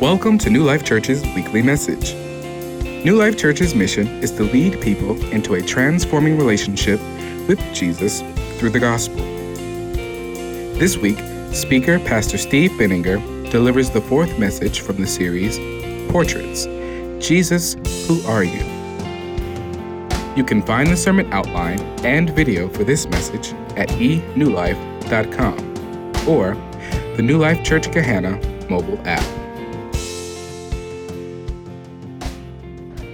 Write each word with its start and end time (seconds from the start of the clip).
Welcome 0.00 0.38
to 0.38 0.50
New 0.50 0.64
Life 0.64 0.84
Church's 0.84 1.22
weekly 1.36 1.62
message. 1.62 2.14
New 3.04 3.14
Life 3.16 3.38
Church's 3.38 3.76
mission 3.76 4.08
is 4.24 4.32
to 4.32 4.42
lead 4.42 4.80
people 4.82 5.24
into 5.26 5.54
a 5.54 5.62
transforming 5.62 6.36
relationship 6.36 6.98
with 7.46 7.60
Jesus 7.72 8.20
through 8.58 8.70
the 8.70 8.80
gospel. 8.80 9.18
This 10.78 10.96
week, 10.96 11.18
speaker 11.54 12.00
Pastor 12.00 12.38
Steve 12.38 12.72
Benninger 12.72 13.50
delivers 13.52 13.88
the 13.88 14.00
fourth 14.00 14.36
message 14.36 14.80
from 14.80 14.96
the 14.96 15.06
series, 15.06 15.58
Portraits 16.10 16.64
Jesus, 17.24 17.74
Who 18.08 18.20
Are 18.26 18.42
You? 18.42 18.64
You 20.34 20.42
can 20.44 20.60
find 20.60 20.88
the 20.88 20.96
sermon 20.96 21.32
outline 21.32 21.80
and 22.04 22.30
video 22.30 22.68
for 22.68 22.82
this 22.82 23.06
message 23.06 23.52
at 23.76 23.88
enewlife.com 23.90 25.58
or 26.28 26.54
the 27.16 27.22
New 27.22 27.38
Life 27.38 27.62
Church 27.62 27.86
Gahanna 27.88 28.68
mobile 28.68 28.98
app. 29.06 29.24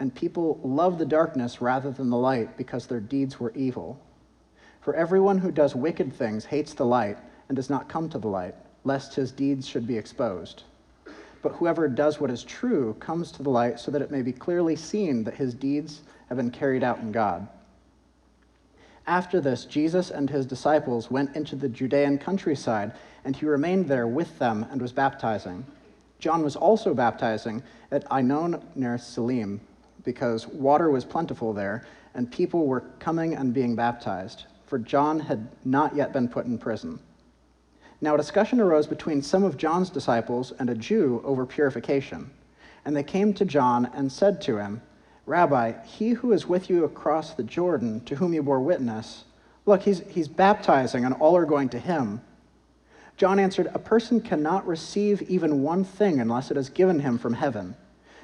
and 0.00 0.14
people 0.14 0.58
love 0.64 0.98
the 0.98 1.04
darkness 1.04 1.60
rather 1.60 1.90
than 1.90 2.08
the 2.08 2.16
light 2.16 2.56
because 2.56 2.86
their 2.86 3.00
deeds 3.00 3.38
were 3.38 3.52
evil. 3.54 4.00
For 4.80 4.94
everyone 4.94 5.36
who 5.36 5.52
does 5.52 5.76
wicked 5.76 6.10
things 6.14 6.46
hates 6.46 6.72
the 6.72 6.86
light 6.86 7.18
and 7.48 7.54
does 7.54 7.68
not 7.68 7.90
come 7.90 8.08
to 8.08 8.18
the 8.18 8.26
light, 8.26 8.54
lest 8.82 9.14
his 9.14 9.30
deeds 9.30 9.68
should 9.68 9.86
be 9.86 9.98
exposed. 9.98 10.62
But 11.42 11.52
whoever 11.52 11.86
does 11.86 12.18
what 12.18 12.30
is 12.30 12.42
true 12.44 12.94
comes 12.94 13.30
to 13.32 13.42
the 13.42 13.50
light 13.50 13.78
so 13.78 13.90
that 13.90 14.00
it 14.00 14.10
may 14.10 14.22
be 14.22 14.32
clearly 14.32 14.74
seen 14.74 15.22
that 15.24 15.34
his 15.34 15.52
deeds 15.52 16.00
have 16.28 16.38
been 16.38 16.50
carried 16.50 16.82
out 16.82 17.00
in 17.00 17.12
God. 17.12 17.46
After 19.06 19.38
this, 19.38 19.66
Jesus 19.66 20.10
and 20.10 20.30
his 20.30 20.46
disciples 20.46 21.10
went 21.10 21.36
into 21.36 21.56
the 21.56 21.68
Judean 21.68 22.16
countryside, 22.16 22.92
and 23.26 23.36
he 23.36 23.44
remained 23.44 23.86
there 23.86 24.06
with 24.06 24.38
them 24.38 24.64
and 24.70 24.80
was 24.80 24.92
baptizing. 24.92 25.66
John 26.20 26.42
was 26.42 26.56
also 26.56 26.94
baptizing 26.94 27.62
at 27.90 28.08
Aenon 28.10 28.62
near 28.74 28.96
Salim 28.96 29.60
because 30.04 30.46
water 30.46 30.90
was 30.90 31.04
plentiful 31.04 31.52
there, 31.52 31.86
and 32.14 32.30
people 32.30 32.66
were 32.66 32.82
coming 32.98 33.34
and 33.34 33.54
being 33.54 33.76
baptized, 33.76 34.44
for 34.66 34.78
John 34.78 35.20
had 35.20 35.48
not 35.64 35.94
yet 35.94 36.12
been 36.12 36.28
put 36.28 36.46
in 36.46 36.58
prison. 36.58 36.98
Now 38.00 38.14
a 38.14 38.18
discussion 38.18 38.60
arose 38.60 38.86
between 38.86 39.22
some 39.22 39.44
of 39.44 39.56
John's 39.56 39.90
disciples 39.90 40.52
and 40.58 40.70
a 40.70 40.74
Jew 40.74 41.20
over 41.24 41.44
purification. 41.44 42.30
And 42.84 42.96
they 42.96 43.02
came 43.02 43.34
to 43.34 43.44
John 43.44 43.90
and 43.94 44.10
said 44.10 44.40
to 44.42 44.56
him, 44.56 44.80
Rabbi, 45.26 45.84
he 45.84 46.10
who 46.10 46.32
is 46.32 46.46
with 46.46 46.70
you 46.70 46.84
across 46.84 47.34
the 47.34 47.42
Jordan, 47.42 48.00
to 48.06 48.16
whom 48.16 48.32
you 48.32 48.42
bore 48.42 48.60
witness, 48.60 49.24
look, 49.66 49.82
he's, 49.82 50.00
he's 50.08 50.28
baptizing, 50.28 51.04
and 51.04 51.14
all 51.14 51.36
are 51.36 51.44
going 51.44 51.68
to 51.70 51.78
him. 51.78 52.22
John 53.16 53.38
answered, 53.38 53.68
A 53.74 53.78
person 53.78 54.22
cannot 54.22 54.66
receive 54.66 55.20
even 55.22 55.62
one 55.62 55.84
thing 55.84 56.20
unless 56.20 56.50
it 56.50 56.56
is 56.56 56.70
given 56.70 57.00
him 57.00 57.18
from 57.18 57.34
heaven. 57.34 57.76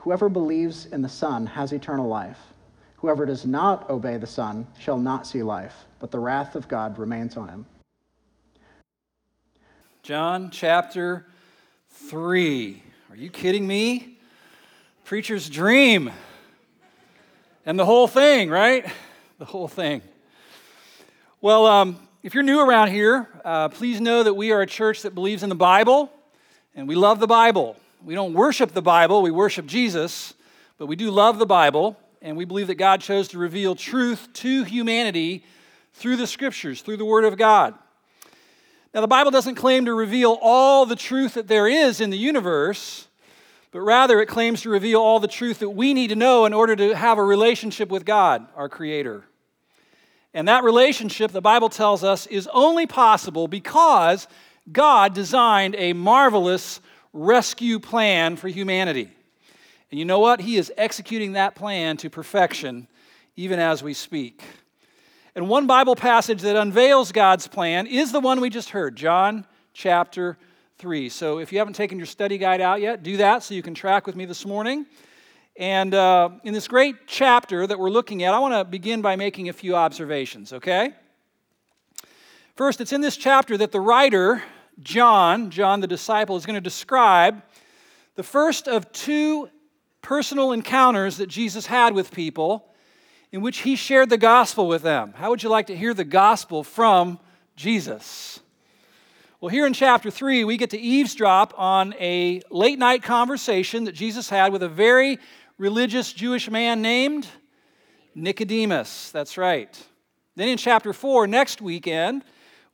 Whoever 0.00 0.30
believes 0.30 0.86
in 0.86 1.02
the 1.02 1.08
Son 1.10 1.44
has 1.44 1.72
eternal 1.72 2.08
life. 2.08 2.38
Whoever 2.96 3.26
does 3.26 3.44
not 3.44 3.90
obey 3.90 4.16
the 4.16 4.26
Son 4.26 4.66
shall 4.78 4.96
not 4.96 5.26
see 5.26 5.42
life, 5.42 5.74
but 5.98 6.10
the 6.10 6.18
wrath 6.18 6.56
of 6.56 6.68
God 6.68 6.98
remains 6.98 7.36
on 7.36 7.48
him. 7.50 7.66
John 10.02 10.48
chapter 10.50 11.26
3. 11.90 12.82
Are 13.10 13.16
you 13.16 13.28
kidding 13.28 13.66
me? 13.66 14.16
Preacher's 15.04 15.50
dream. 15.50 16.10
And 17.66 17.78
the 17.78 17.84
whole 17.84 18.08
thing, 18.08 18.48
right? 18.48 18.86
The 19.38 19.44
whole 19.44 19.68
thing. 19.68 20.00
Well, 21.42 21.66
um, 21.66 21.98
if 22.22 22.32
you're 22.32 22.42
new 22.42 22.60
around 22.60 22.88
here, 22.88 23.28
uh, 23.44 23.68
please 23.68 24.00
know 24.00 24.22
that 24.22 24.32
we 24.32 24.50
are 24.50 24.62
a 24.62 24.66
church 24.66 25.02
that 25.02 25.14
believes 25.14 25.42
in 25.42 25.50
the 25.50 25.54
Bible 25.54 26.10
and 26.74 26.88
we 26.88 26.94
love 26.94 27.20
the 27.20 27.26
Bible. 27.26 27.76
We 28.02 28.14
don't 28.14 28.32
worship 28.32 28.72
the 28.72 28.80
Bible, 28.80 29.20
we 29.20 29.30
worship 29.30 29.66
Jesus, 29.66 30.32
but 30.78 30.86
we 30.86 30.96
do 30.96 31.10
love 31.10 31.38
the 31.38 31.44
Bible, 31.44 31.98
and 32.22 32.34
we 32.34 32.46
believe 32.46 32.68
that 32.68 32.76
God 32.76 33.02
chose 33.02 33.28
to 33.28 33.38
reveal 33.38 33.74
truth 33.74 34.32
to 34.34 34.64
humanity 34.64 35.44
through 35.92 36.16
the 36.16 36.26
scriptures, 36.26 36.80
through 36.80 36.96
the 36.96 37.04
Word 37.04 37.24
of 37.24 37.36
God. 37.36 37.74
Now, 38.94 39.02
the 39.02 39.06
Bible 39.06 39.30
doesn't 39.30 39.56
claim 39.56 39.84
to 39.84 39.92
reveal 39.92 40.38
all 40.40 40.86
the 40.86 40.96
truth 40.96 41.34
that 41.34 41.46
there 41.46 41.68
is 41.68 42.00
in 42.00 42.08
the 42.08 42.16
universe, 42.16 43.06
but 43.70 43.80
rather 43.80 44.20
it 44.20 44.26
claims 44.26 44.62
to 44.62 44.70
reveal 44.70 45.00
all 45.00 45.20
the 45.20 45.28
truth 45.28 45.58
that 45.58 45.70
we 45.70 45.92
need 45.92 46.08
to 46.08 46.16
know 46.16 46.46
in 46.46 46.54
order 46.54 46.74
to 46.76 46.96
have 46.96 47.18
a 47.18 47.24
relationship 47.24 47.90
with 47.90 48.06
God, 48.06 48.46
our 48.56 48.70
Creator. 48.70 49.24
And 50.32 50.48
that 50.48 50.64
relationship, 50.64 51.32
the 51.32 51.42
Bible 51.42 51.68
tells 51.68 52.02
us, 52.02 52.26
is 52.28 52.48
only 52.54 52.86
possible 52.86 53.46
because 53.46 54.26
God 54.72 55.12
designed 55.12 55.74
a 55.76 55.92
marvelous 55.92 56.80
rescue 57.12 57.78
plan 57.78 58.36
for 58.36 58.48
humanity. 58.48 59.10
And 59.90 59.98
you 59.98 60.04
know 60.04 60.20
what? 60.20 60.40
He 60.40 60.56
is 60.56 60.72
executing 60.76 61.32
that 61.32 61.54
plan 61.54 61.96
to 61.98 62.10
perfection 62.10 62.86
even 63.36 63.58
as 63.58 63.82
we 63.82 63.94
speak. 63.94 64.42
And 65.34 65.48
one 65.48 65.66
Bible 65.66 65.96
passage 65.96 66.42
that 66.42 66.56
unveils 66.56 67.12
God's 67.12 67.46
plan 67.46 67.86
is 67.86 68.12
the 68.12 68.20
one 68.20 68.40
we 68.40 68.50
just 68.50 68.70
heard, 68.70 68.96
John 68.96 69.46
chapter 69.72 70.36
3. 70.78 71.08
So 71.08 71.38
if 71.38 71.52
you 71.52 71.58
haven't 71.58 71.74
taken 71.74 71.98
your 71.98 72.06
study 72.06 72.38
guide 72.38 72.60
out 72.60 72.80
yet, 72.80 73.02
do 73.02 73.16
that 73.18 73.42
so 73.42 73.54
you 73.54 73.62
can 73.62 73.74
track 73.74 74.06
with 74.06 74.16
me 74.16 74.24
this 74.24 74.44
morning. 74.44 74.86
And 75.56 75.94
uh, 75.94 76.30
in 76.42 76.54
this 76.54 76.68
great 76.68 77.06
chapter 77.06 77.66
that 77.66 77.78
we're 77.78 77.90
looking 77.90 78.22
at, 78.22 78.32
I 78.34 78.38
want 78.38 78.54
to 78.54 78.64
begin 78.64 79.02
by 79.02 79.16
making 79.16 79.48
a 79.48 79.52
few 79.52 79.76
observations, 79.76 80.52
okay? 80.52 80.94
First, 82.56 82.80
it's 82.80 82.92
in 82.92 83.00
this 83.00 83.16
chapter 83.16 83.56
that 83.56 83.72
the 83.72 83.80
writer, 83.80 84.42
John, 84.82 85.50
John 85.50 85.80
the 85.80 85.86
disciple, 85.86 86.36
is 86.36 86.46
going 86.46 86.54
to 86.54 86.60
describe 86.60 87.42
the 88.14 88.22
first 88.22 88.68
of 88.68 88.90
two 88.92 89.48
personal 90.02 90.52
encounters 90.52 91.18
that 91.18 91.28
Jesus 91.28 91.66
had 91.66 91.94
with 91.94 92.12
people 92.12 92.66
in 93.32 93.42
which 93.42 93.58
he 93.58 93.76
shared 93.76 94.10
the 94.10 94.18
gospel 94.18 94.66
with 94.66 94.82
them. 94.82 95.12
How 95.16 95.30
would 95.30 95.42
you 95.42 95.48
like 95.48 95.68
to 95.68 95.76
hear 95.76 95.94
the 95.94 96.04
gospel 96.04 96.64
from 96.64 97.18
Jesus? 97.56 98.40
Well, 99.40 99.50
here 99.50 99.66
in 99.66 99.72
chapter 99.72 100.10
3, 100.10 100.44
we 100.44 100.56
get 100.56 100.70
to 100.70 100.78
eavesdrop 100.78 101.54
on 101.56 101.94
a 101.98 102.42
late 102.50 102.78
night 102.78 103.02
conversation 103.02 103.84
that 103.84 103.92
Jesus 103.92 104.28
had 104.28 104.52
with 104.52 104.62
a 104.62 104.68
very 104.68 105.18
religious 105.56 106.12
Jewish 106.12 106.50
man 106.50 106.82
named 106.82 107.26
Nicodemus. 108.14 109.10
That's 109.12 109.38
right. 109.38 109.78
Then 110.36 110.48
in 110.48 110.58
chapter 110.58 110.92
4, 110.92 111.26
next 111.26 111.62
weekend, 111.62 112.24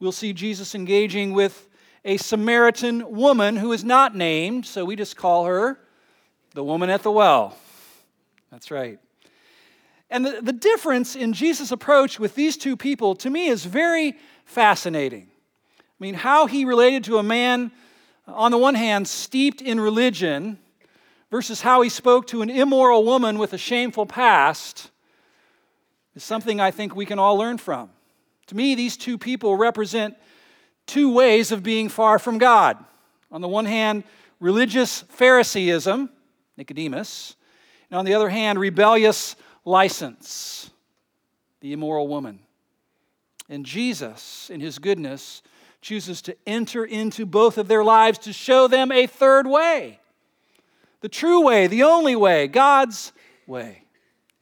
we'll 0.00 0.12
see 0.12 0.32
Jesus 0.32 0.74
engaging 0.74 1.32
with 1.32 1.65
a 2.06 2.16
Samaritan 2.16 3.16
woman 3.16 3.56
who 3.56 3.72
is 3.72 3.84
not 3.84 4.14
named, 4.14 4.64
so 4.64 4.84
we 4.84 4.94
just 4.94 5.16
call 5.16 5.44
her 5.44 5.76
the 6.54 6.62
woman 6.62 6.88
at 6.88 7.02
the 7.02 7.10
well. 7.10 7.58
That's 8.50 8.70
right. 8.70 9.00
And 10.08 10.24
the, 10.24 10.40
the 10.40 10.52
difference 10.52 11.16
in 11.16 11.32
Jesus' 11.32 11.72
approach 11.72 12.20
with 12.20 12.36
these 12.36 12.56
two 12.56 12.76
people, 12.76 13.16
to 13.16 13.28
me, 13.28 13.48
is 13.48 13.64
very 13.64 14.14
fascinating. 14.44 15.26
I 15.78 15.82
mean, 15.98 16.14
how 16.14 16.46
he 16.46 16.64
related 16.64 17.02
to 17.04 17.18
a 17.18 17.24
man, 17.24 17.72
uh, 18.28 18.34
on 18.34 18.52
the 18.52 18.58
one 18.58 18.76
hand, 18.76 19.08
steeped 19.08 19.60
in 19.60 19.80
religion, 19.80 20.58
versus 21.28 21.60
how 21.60 21.82
he 21.82 21.88
spoke 21.88 22.28
to 22.28 22.40
an 22.40 22.50
immoral 22.50 23.04
woman 23.04 23.36
with 23.36 23.52
a 23.52 23.58
shameful 23.58 24.06
past, 24.06 24.90
is 26.14 26.22
something 26.22 26.60
I 26.60 26.70
think 26.70 26.94
we 26.94 27.04
can 27.04 27.18
all 27.18 27.36
learn 27.36 27.58
from. 27.58 27.90
To 28.46 28.54
me, 28.54 28.76
these 28.76 28.96
two 28.96 29.18
people 29.18 29.56
represent 29.56 30.16
two 30.86 31.12
ways 31.12 31.52
of 31.52 31.62
being 31.62 31.88
far 31.88 32.18
from 32.18 32.38
God. 32.38 32.76
On 33.30 33.40
the 33.40 33.48
one 33.48 33.64
hand, 33.64 34.04
religious 34.40 35.02
Phariseeism, 35.02 36.10
Nicodemus, 36.56 37.36
and 37.90 37.98
on 37.98 38.04
the 38.04 38.14
other 38.14 38.28
hand, 38.28 38.58
rebellious 38.58 39.36
license, 39.64 40.70
the 41.60 41.72
immoral 41.72 42.08
woman. 42.08 42.40
And 43.48 43.64
Jesus, 43.64 44.50
in 44.50 44.60
his 44.60 44.78
goodness, 44.78 45.42
chooses 45.80 46.22
to 46.22 46.36
enter 46.46 46.84
into 46.84 47.26
both 47.26 47.58
of 47.58 47.68
their 47.68 47.84
lives 47.84 48.18
to 48.20 48.32
show 48.32 48.66
them 48.66 48.90
a 48.90 49.06
third 49.06 49.46
way 49.46 50.00
the 51.06 51.08
true 51.08 51.42
way, 51.42 51.68
the 51.68 51.84
only 51.84 52.16
way, 52.16 52.48
God's 52.48 53.12
way. 53.46 53.84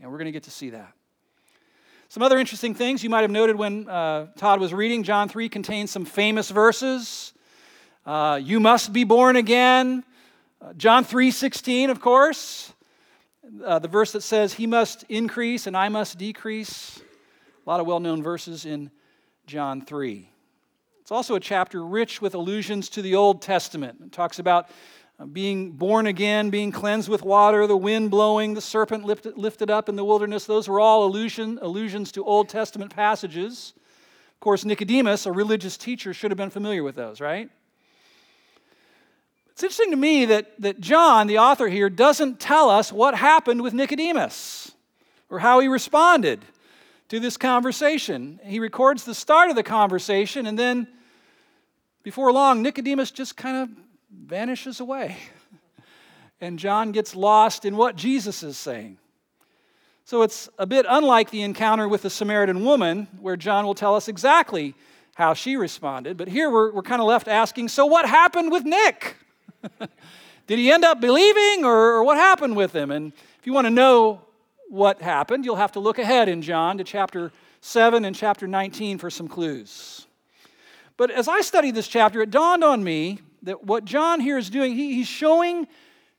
And 0.00 0.11
we're 0.11 0.17
going 0.17 0.26
to 0.26 0.32
get 0.32 0.44
to 0.44 0.50
see 0.50 0.70
that. 0.70 0.94
Some 2.14 2.22
other 2.22 2.38
interesting 2.38 2.76
things 2.76 3.02
you 3.02 3.11
might 3.11 3.22
have 3.22 3.32
noted 3.32 3.56
when 3.56 3.88
uh, 3.88 4.28
Todd 4.37 4.61
was 4.61 4.72
reading, 4.72 5.02
John 5.02 5.28
3 5.28 5.49
contains 5.49 5.90
some 5.90 6.05
famous 6.05 6.49
verses. 6.49 7.32
Uh, 8.06 8.38
you 8.40 8.61
must 8.61 8.93
be 8.93 9.02
born 9.02 9.34
again. 9.34 10.05
Uh, 10.62 10.75
John 10.75 11.05
3:16, 11.05 11.90
of 11.90 12.00
course 12.00 12.72
uh, 13.64 13.81
the 13.81 13.88
verse 13.88 14.12
that 14.12 14.20
says, 14.20 14.52
He 14.52 14.69
must 14.69 15.02
increase 15.08 15.66
and 15.66 15.76
I 15.76 15.88
must 15.88 16.16
decrease. 16.16 17.02
A 17.66 17.69
lot 17.69 17.81
of 17.81 17.87
well 17.88 17.99
known 17.99 18.22
verses 18.22 18.64
in 18.64 18.93
John 19.49 19.84
3. 19.84 20.31
It's 21.00 21.11
also 21.11 21.34
a 21.34 21.40
chapter 21.40 21.84
rich 21.84 22.22
with 22.22 22.37
allusions 22.37 22.90
to 22.90 23.02
the 23.02 23.16
Old 23.16 23.43
Testament. 23.43 23.99
It 24.06 24.12
talks 24.12 24.38
about 24.38 24.69
being 25.32 25.70
born 25.70 26.06
again, 26.06 26.50
being 26.50 26.72
cleansed 26.72 27.08
with 27.08 27.22
water, 27.22 27.66
the 27.66 27.76
wind 27.76 28.11
blowing, 28.11 28.55
the 28.55 28.61
serpent 28.61 29.05
lifted, 29.05 29.38
lifted 29.38 29.70
up 29.70 29.88
in 29.88 29.96
the 29.96 30.05
wilderness. 30.05 30.44
Those 30.44 30.69
were 30.69 30.81
all 30.81 31.05
allusion, 31.05 31.58
allusions 31.62 32.11
to 32.12 32.25
Old 32.25 32.49
Testament 32.49 32.94
passages. 32.94 33.75
Of 34.34 34.40
course, 34.40 34.64
Nicodemus, 34.64 35.26
a 35.26 35.32
religious 35.32 35.76
teacher, 35.76 36.12
should 36.12 36.31
have 36.31 36.38
been 36.38 36.50
familiar 36.50 36.82
with 36.82 36.96
those, 36.96 37.20
right? 37.20 37.49
It's 39.52 39.62
interesting 39.62 39.93
to 39.93 39.96
me 39.96 40.25
that, 40.26 40.61
that 40.61 40.81
John, 40.81 41.28
the 41.28 41.38
author 41.38 41.69
here, 41.69 41.88
doesn't 41.88 42.40
tell 42.40 42.69
us 42.69 42.93
what 42.93 43.14
happened 43.14 43.62
with 43.62 43.72
Nicodemus 43.72 44.72
or 45.31 45.38
how 45.38 45.61
he 45.61 45.69
responded 45.69 46.44
to 47.08 47.20
this 47.20 47.37
conversation. 47.37 48.40
He 48.44 48.58
records 48.58 49.05
the 49.05 49.14
start 49.14 49.50
of 49.50 49.56
the 49.56 49.62
conversation, 49.62 50.46
and 50.46 50.58
then 50.58 50.88
before 52.02 52.32
long, 52.32 52.62
Nicodemus 52.62 53.12
just 53.12 53.37
kind 53.37 53.56
of 53.58 53.83
vanishes 54.16 54.81
away. 54.81 55.16
And 56.40 56.58
John 56.58 56.93
gets 56.93 57.14
lost 57.14 57.64
in 57.64 57.76
what 57.76 57.96
Jesus 57.96 58.43
is 58.43 58.56
saying. 58.56 58.99
So 60.05 60.22
it's 60.22 60.49
a 60.58 60.66
bit 60.66 60.84
unlike 60.88 61.31
the 61.31 61.43
encounter 61.43 61.88
with 61.88 62.02
the 62.02 62.11
Samaritan 62.11 62.64
woman, 62.64 63.08
where 63.20 63.37
John 63.37 63.64
will 63.64 63.75
tell 63.75 63.94
us 63.94 64.08
exactly 64.08 64.75
how 65.14 65.32
she 65.32 65.56
responded. 65.56 66.16
But 66.16 66.28
here 66.28 66.50
we're, 66.50 66.72
we're 66.72 66.82
kind 66.82 67.00
of 67.00 67.08
left 67.08 67.28
asking 67.28 67.69
so 67.69 67.87
what 67.87 68.06
happened 68.06 68.52
with 68.52 68.64
Nick? 68.64 69.16
Did 70.46 70.58
he 70.58 70.70
end 70.70 70.84
up 70.84 71.00
believing 71.00 71.64
or, 71.64 71.94
or 71.94 72.05
what 72.05 72.19
happened 72.19 72.56
with 72.56 72.75
him? 72.75 72.90
And 72.90 73.12
if 73.38 73.46
you 73.46 73.55
want 73.55 73.66
to 73.66 73.70
know 73.70 74.21
what 74.68 75.00
happened, 75.00 75.44
you'll 75.44 75.56
have 75.56 75.73
to 75.73 75.80
look 75.80 75.99
ahead 75.99 76.28
in 76.28 76.42
John 76.42 76.76
to 76.78 76.85
chapter 76.85 77.33
7 77.62 78.04
and 78.04 78.14
chapter 78.14 78.47
19 78.47 78.99
for 78.99 79.09
some 79.09 79.28
clues. 79.28 80.06
But 80.97 81.11
as 81.11 81.28
I 81.28 81.40
studied 81.40 81.75
this 81.75 81.88
chapter, 81.88 82.21
it 82.21 82.30
dawned 82.30 82.62
on 82.62 82.85
me 82.85 83.21
that 83.44 83.64
what 83.64 83.84
John 83.84 84.20
here 84.20 84.38
is 84.38 84.50
doing, 84.50 84.74
he, 84.74 84.94
he's 84.94 85.06
showing 85.06 85.68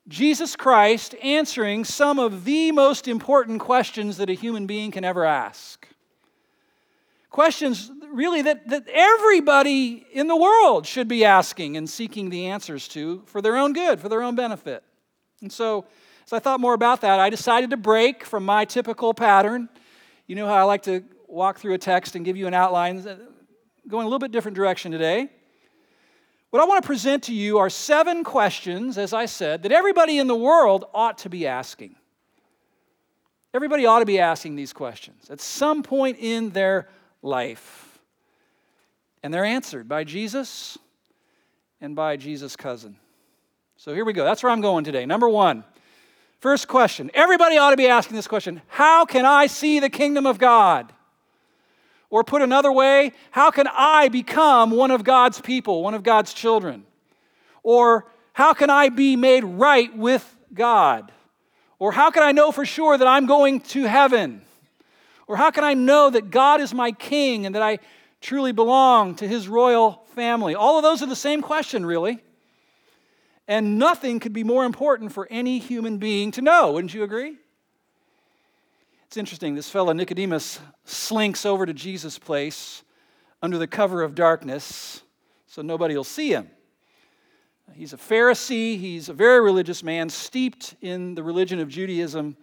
Jesus 0.07 0.55
Christ 0.55 1.15
answering 1.23 1.83
some 1.83 2.19
of 2.19 2.45
the 2.45 2.71
most 2.71 3.07
important 3.07 3.59
questions 3.59 4.17
that 4.17 4.29
a 4.29 4.33
human 4.33 4.67
being 4.67 4.91
can 4.91 5.03
ever 5.03 5.25
ask. 5.25 5.87
Questions 7.31 7.91
really 8.13 8.43
that, 8.43 8.69
that 8.69 8.87
everybody 8.87 10.05
in 10.13 10.27
the 10.27 10.35
world 10.35 10.85
should 10.85 11.07
be 11.07 11.25
asking 11.25 11.75
and 11.75 11.89
seeking 11.89 12.29
the 12.29 12.47
answers 12.47 12.87
to 12.89 13.23
for 13.25 13.41
their 13.41 13.57
own 13.57 13.73
good, 13.73 13.99
for 13.99 14.07
their 14.07 14.21
own 14.21 14.35
benefit. 14.35 14.83
And 15.41 15.51
so, 15.51 15.85
as 16.25 16.33
I 16.33 16.39
thought 16.39 16.59
more 16.59 16.73
about 16.73 17.01
that, 17.01 17.19
I 17.19 17.29
decided 17.29 17.71
to 17.71 17.77
break 17.77 18.23
from 18.23 18.45
my 18.45 18.65
typical 18.65 19.13
pattern. 19.13 19.69
You 20.27 20.35
know 20.35 20.47
how 20.47 20.55
I 20.55 20.63
like 20.63 20.83
to 20.83 21.03
walk 21.27 21.59
through 21.59 21.73
a 21.73 21.77
text 21.77 22.15
and 22.15 22.23
give 22.23 22.37
you 22.37 22.47
an 22.47 22.53
outline, 22.53 23.03
going 23.87 24.05
a 24.05 24.07
little 24.07 24.19
bit 24.19 24.31
different 24.31 24.55
direction 24.55 24.91
today. 24.91 25.29
What 26.55 26.61
I 26.61 26.67
want 26.67 26.81
to 26.81 26.87
present 26.87 27.23
to 27.23 27.33
you 27.33 27.57
are 27.57 27.69
seven 27.69 28.23
questions, 28.23 28.97
as 28.97 29.11
I 29.11 29.25
said, 29.25 29.63
that 29.63 29.73
everybody 29.73 30.19
in 30.19 30.27
the 30.27 30.37
world 30.37 30.85
ought 30.93 31.17
to 31.17 31.29
be 31.29 31.45
asking. 31.45 31.97
Everybody 33.53 33.85
ought 33.85 33.99
to 33.99 34.05
be 34.05 34.19
asking 34.19 34.55
these 34.55 34.71
questions 34.71 35.29
at 35.29 35.41
some 35.41 35.83
point 35.83 36.17
in 36.17 36.51
their 36.51 36.87
life. 37.21 37.99
And 39.21 39.33
they're 39.33 39.43
answered 39.43 39.89
by 39.89 40.05
Jesus 40.05 40.77
and 41.81 41.93
by 41.93 42.15
Jesus' 42.15 42.55
cousin. 42.55 42.95
So 43.75 43.93
here 43.93 44.05
we 44.05 44.13
go. 44.13 44.23
That's 44.23 44.41
where 44.41 44.53
I'm 44.53 44.61
going 44.61 44.85
today. 44.85 45.05
Number 45.05 45.27
one, 45.27 45.65
first 46.39 46.69
question. 46.69 47.11
Everybody 47.13 47.57
ought 47.57 47.71
to 47.71 47.77
be 47.77 47.87
asking 47.87 48.15
this 48.15 48.29
question 48.29 48.61
How 48.69 49.03
can 49.03 49.25
I 49.25 49.47
see 49.47 49.81
the 49.81 49.89
kingdom 49.89 50.25
of 50.25 50.37
God? 50.37 50.93
Or 52.15 52.23
put 52.23 52.41
another 52.41 52.71
way, 52.71 53.11
how 53.31 53.51
can 53.51 53.67
I 53.67 54.07
become 54.07 54.71
one 54.71 54.89
of 54.89 55.03
God's 55.03 55.41
people, 55.41 55.83
one 55.83 55.93
of 55.93 56.01
God's 56.01 56.33
children? 56.33 56.85
Or 57.61 58.09
how 58.31 58.53
can 58.53 58.69
I 58.69 58.87
be 58.87 59.17
made 59.17 59.43
right 59.43 59.93
with 59.93 60.23
God? 60.53 61.11
Or 61.77 61.91
how 61.91 62.11
can 62.11 62.23
I 62.23 62.31
know 62.31 62.53
for 62.53 62.65
sure 62.65 62.97
that 62.97 63.05
I'm 63.05 63.25
going 63.25 63.59
to 63.59 63.83
heaven? 63.83 64.43
Or 65.27 65.35
how 65.35 65.51
can 65.51 65.65
I 65.65 65.73
know 65.73 66.09
that 66.09 66.31
God 66.31 66.61
is 66.61 66.73
my 66.73 66.93
king 66.93 67.45
and 67.45 67.53
that 67.53 67.61
I 67.61 67.79
truly 68.21 68.53
belong 68.53 69.15
to 69.15 69.27
his 69.27 69.49
royal 69.49 70.05
family? 70.15 70.55
All 70.55 70.77
of 70.77 70.83
those 70.83 71.01
are 71.01 71.07
the 71.07 71.17
same 71.17 71.41
question, 71.41 71.85
really. 71.85 72.23
And 73.45 73.77
nothing 73.77 74.21
could 74.21 74.31
be 74.31 74.45
more 74.45 74.63
important 74.63 75.11
for 75.11 75.27
any 75.29 75.59
human 75.59 75.97
being 75.97 76.31
to 76.31 76.41
know, 76.41 76.71
wouldn't 76.71 76.93
you 76.93 77.03
agree? 77.03 77.35
It's 79.07 79.17
interesting, 79.17 79.55
this 79.55 79.69
fellow 79.69 79.93
Nicodemus 79.93 80.59
slinks 80.83 81.45
over 81.45 81.65
to 81.65 81.73
Jesus' 81.73 82.17
place 82.17 82.83
under 83.41 83.57
the 83.57 83.67
cover 83.67 84.01
of 84.01 84.15
darkness 84.15 85.01
so 85.47 85.61
nobody 85.61 85.95
will 85.95 86.03
see 86.03 86.31
him. 86.31 86.49
He's 87.73 87.93
a 87.93 87.97
Pharisee, 87.97 88.77
he's 88.77 89.09
a 89.09 89.13
very 89.13 89.39
religious 89.41 89.83
man, 89.83 90.09
steeped 90.09 90.75
in 90.81 91.15
the 91.15 91.23
religion 91.23 91.59
of 91.59 91.69
Judaism. 91.69 92.35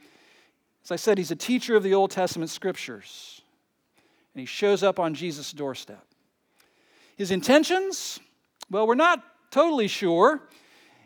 As 0.85 0.91
I 0.91 0.97
said, 0.97 1.19
he's 1.19 1.31
a 1.31 1.37
teacher 1.37 1.77
of 1.77 1.83
the 1.83 1.95
Old 1.95 2.11
Testament 2.11 2.51
scriptures. 2.51 3.43
And 4.35 4.41
he 4.41 4.47
shows 4.47 4.83
up 4.83 4.99
on 4.99 5.15
Jesus' 5.15 5.53
doorstep. 5.53 6.05
His 7.17 7.31
intentions, 7.31 8.19
well, 8.71 8.87
we're 8.87 8.95
not 8.95 9.23
totally 9.51 9.89
sure. 9.89 10.49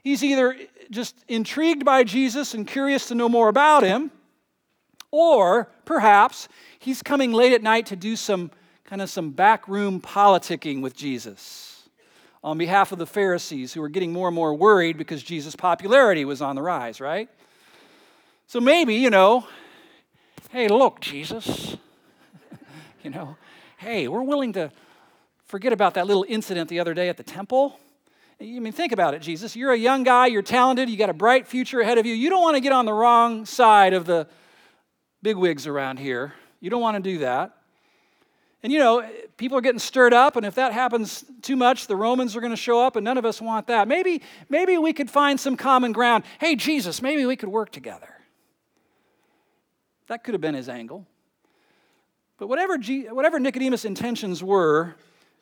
He's 0.04 0.22
either 0.22 0.56
just 0.90 1.24
intrigued 1.26 1.84
by 1.84 2.04
Jesus 2.04 2.54
and 2.54 2.66
curious 2.66 3.08
to 3.08 3.14
know 3.14 3.28
more 3.28 3.48
about 3.48 3.82
him, 3.82 4.12
or 5.10 5.68
perhaps 5.84 6.48
he's 6.78 7.02
coming 7.02 7.32
late 7.32 7.52
at 7.52 7.62
night 7.62 7.86
to 7.86 7.96
do 7.96 8.16
some 8.16 8.50
kind 8.84 9.02
of 9.02 9.10
some 9.10 9.30
backroom 9.30 10.00
politicking 10.00 10.80
with 10.80 10.94
Jesus 10.94 11.88
on 12.44 12.58
behalf 12.58 12.92
of 12.92 12.98
the 12.98 13.06
Pharisees 13.06 13.72
who 13.72 13.80
were 13.80 13.88
getting 13.88 14.12
more 14.12 14.28
and 14.28 14.34
more 14.34 14.54
worried 14.54 14.96
because 14.96 15.22
Jesus' 15.22 15.56
popularity 15.56 16.24
was 16.24 16.40
on 16.40 16.54
the 16.54 16.62
rise, 16.62 17.00
right? 17.00 17.28
So 18.46 18.60
maybe, 18.60 18.94
you 18.94 19.10
know, 19.10 19.44
hey, 20.50 20.68
look, 20.68 21.00
Jesus, 21.00 21.76
you 23.02 23.10
know, 23.10 23.36
hey, 23.78 24.06
we're 24.06 24.22
willing 24.22 24.52
to 24.52 24.70
forget 25.46 25.72
about 25.72 25.94
that 25.94 26.06
little 26.06 26.24
incident 26.28 26.68
the 26.68 26.78
other 26.78 26.94
day 26.94 27.08
at 27.08 27.16
the 27.16 27.24
temple. 27.24 27.80
I 28.40 28.44
mean, 28.44 28.72
think 28.72 28.92
about 28.92 29.14
it, 29.14 29.22
Jesus. 29.22 29.56
You're 29.56 29.72
a 29.72 29.78
young 29.78 30.04
guy, 30.04 30.26
you're 30.26 30.42
talented, 30.42 30.88
you 30.88 30.96
got 30.96 31.10
a 31.10 31.14
bright 31.14 31.48
future 31.48 31.80
ahead 31.80 31.98
of 31.98 32.06
you. 32.06 32.14
You 32.14 32.30
don't 32.30 32.42
want 32.42 32.54
to 32.54 32.60
get 32.60 32.72
on 32.72 32.84
the 32.84 32.92
wrong 32.92 33.44
side 33.44 33.92
of 33.92 34.04
the 34.04 34.28
bigwigs 35.26 35.66
around 35.66 35.98
here. 35.98 36.34
You 36.60 36.70
don't 36.70 36.80
want 36.80 37.02
to 37.02 37.02
do 37.02 37.18
that. 37.18 37.56
And 38.62 38.72
you 38.72 38.78
know, 38.78 39.04
people 39.36 39.58
are 39.58 39.60
getting 39.60 39.80
stirred 39.80 40.14
up, 40.14 40.36
and 40.36 40.46
if 40.46 40.54
that 40.54 40.72
happens 40.72 41.24
too 41.42 41.56
much, 41.56 41.88
the 41.88 41.96
Romans 41.96 42.36
are 42.36 42.40
going 42.40 42.52
to 42.52 42.56
show 42.56 42.80
up, 42.80 42.94
and 42.94 43.02
none 43.02 43.18
of 43.18 43.24
us 43.24 43.40
want 43.40 43.66
that. 43.66 43.88
Maybe, 43.88 44.22
maybe 44.48 44.78
we 44.78 44.92
could 44.92 45.10
find 45.10 45.40
some 45.40 45.56
common 45.56 45.90
ground. 45.90 46.22
Hey, 46.38 46.54
Jesus, 46.54 47.02
maybe 47.02 47.26
we 47.26 47.34
could 47.34 47.48
work 47.48 47.72
together. 47.72 48.08
That 50.06 50.22
could 50.22 50.34
have 50.34 50.40
been 50.40 50.54
his 50.54 50.68
angle. 50.68 51.08
But 52.38 52.46
whatever, 52.46 52.78
G- 52.78 53.06
whatever 53.06 53.40
Nicodemus' 53.40 53.84
intentions 53.84 54.44
were, 54.44 54.94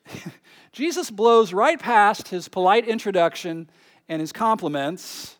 Jesus 0.71 1.11
blows 1.11 1.53
right 1.53 1.79
past 1.79 2.29
his 2.29 2.47
polite 2.47 2.87
introduction 2.87 3.69
and 4.09 4.19
his 4.19 4.31
compliments 4.31 5.35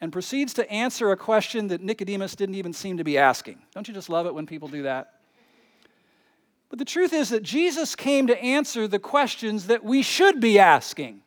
and 0.00 0.12
proceeds 0.12 0.54
to 0.54 0.70
answer 0.70 1.10
a 1.10 1.16
question 1.16 1.68
that 1.68 1.82
Nicodemus 1.82 2.34
didn't 2.34 2.54
even 2.54 2.72
seem 2.72 2.96
to 2.96 3.04
be 3.04 3.18
asking. 3.18 3.58
Don't 3.74 3.86
you 3.86 3.94
just 3.94 4.08
love 4.08 4.26
it 4.26 4.34
when 4.34 4.46
people 4.46 4.68
do 4.68 4.82
that? 4.82 5.14
But 6.70 6.78
the 6.78 6.84
truth 6.84 7.12
is 7.12 7.30
that 7.30 7.42
Jesus 7.42 7.96
came 7.96 8.28
to 8.28 8.42
answer 8.42 8.86
the 8.86 8.98
questions 8.98 9.66
that 9.66 9.84
we 9.84 10.02
should 10.02 10.40
be 10.40 10.58
asking. 10.58 11.20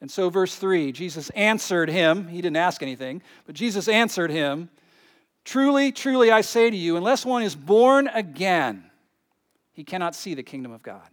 And 0.00 0.10
so, 0.10 0.30
verse 0.30 0.56
3 0.56 0.92
Jesus 0.92 1.30
answered 1.30 1.88
him. 1.88 2.28
He 2.28 2.40
didn't 2.40 2.56
ask 2.56 2.82
anything, 2.82 3.22
but 3.46 3.54
Jesus 3.54 3.88
answered 3.88 4.30
him 4.30 4.68
Truly, 5.44 5.92
truly, 5.92 6.30
I 6.30 6.42
say 6.42 6.70
to 6.70 6.76
you, 6.76 6.96
unless 6.96 7.24
one 7.24 7.42
is 7.42 7.54
born 7.54 8.08
again, 8.08 8.84
he 9.72 9.84
cannot 9.84 10.14
see 10.14 10.34
the 10.34 10.42
kingdom 10.42 10.72
of 10.72 10.82
God. 10.82 11.08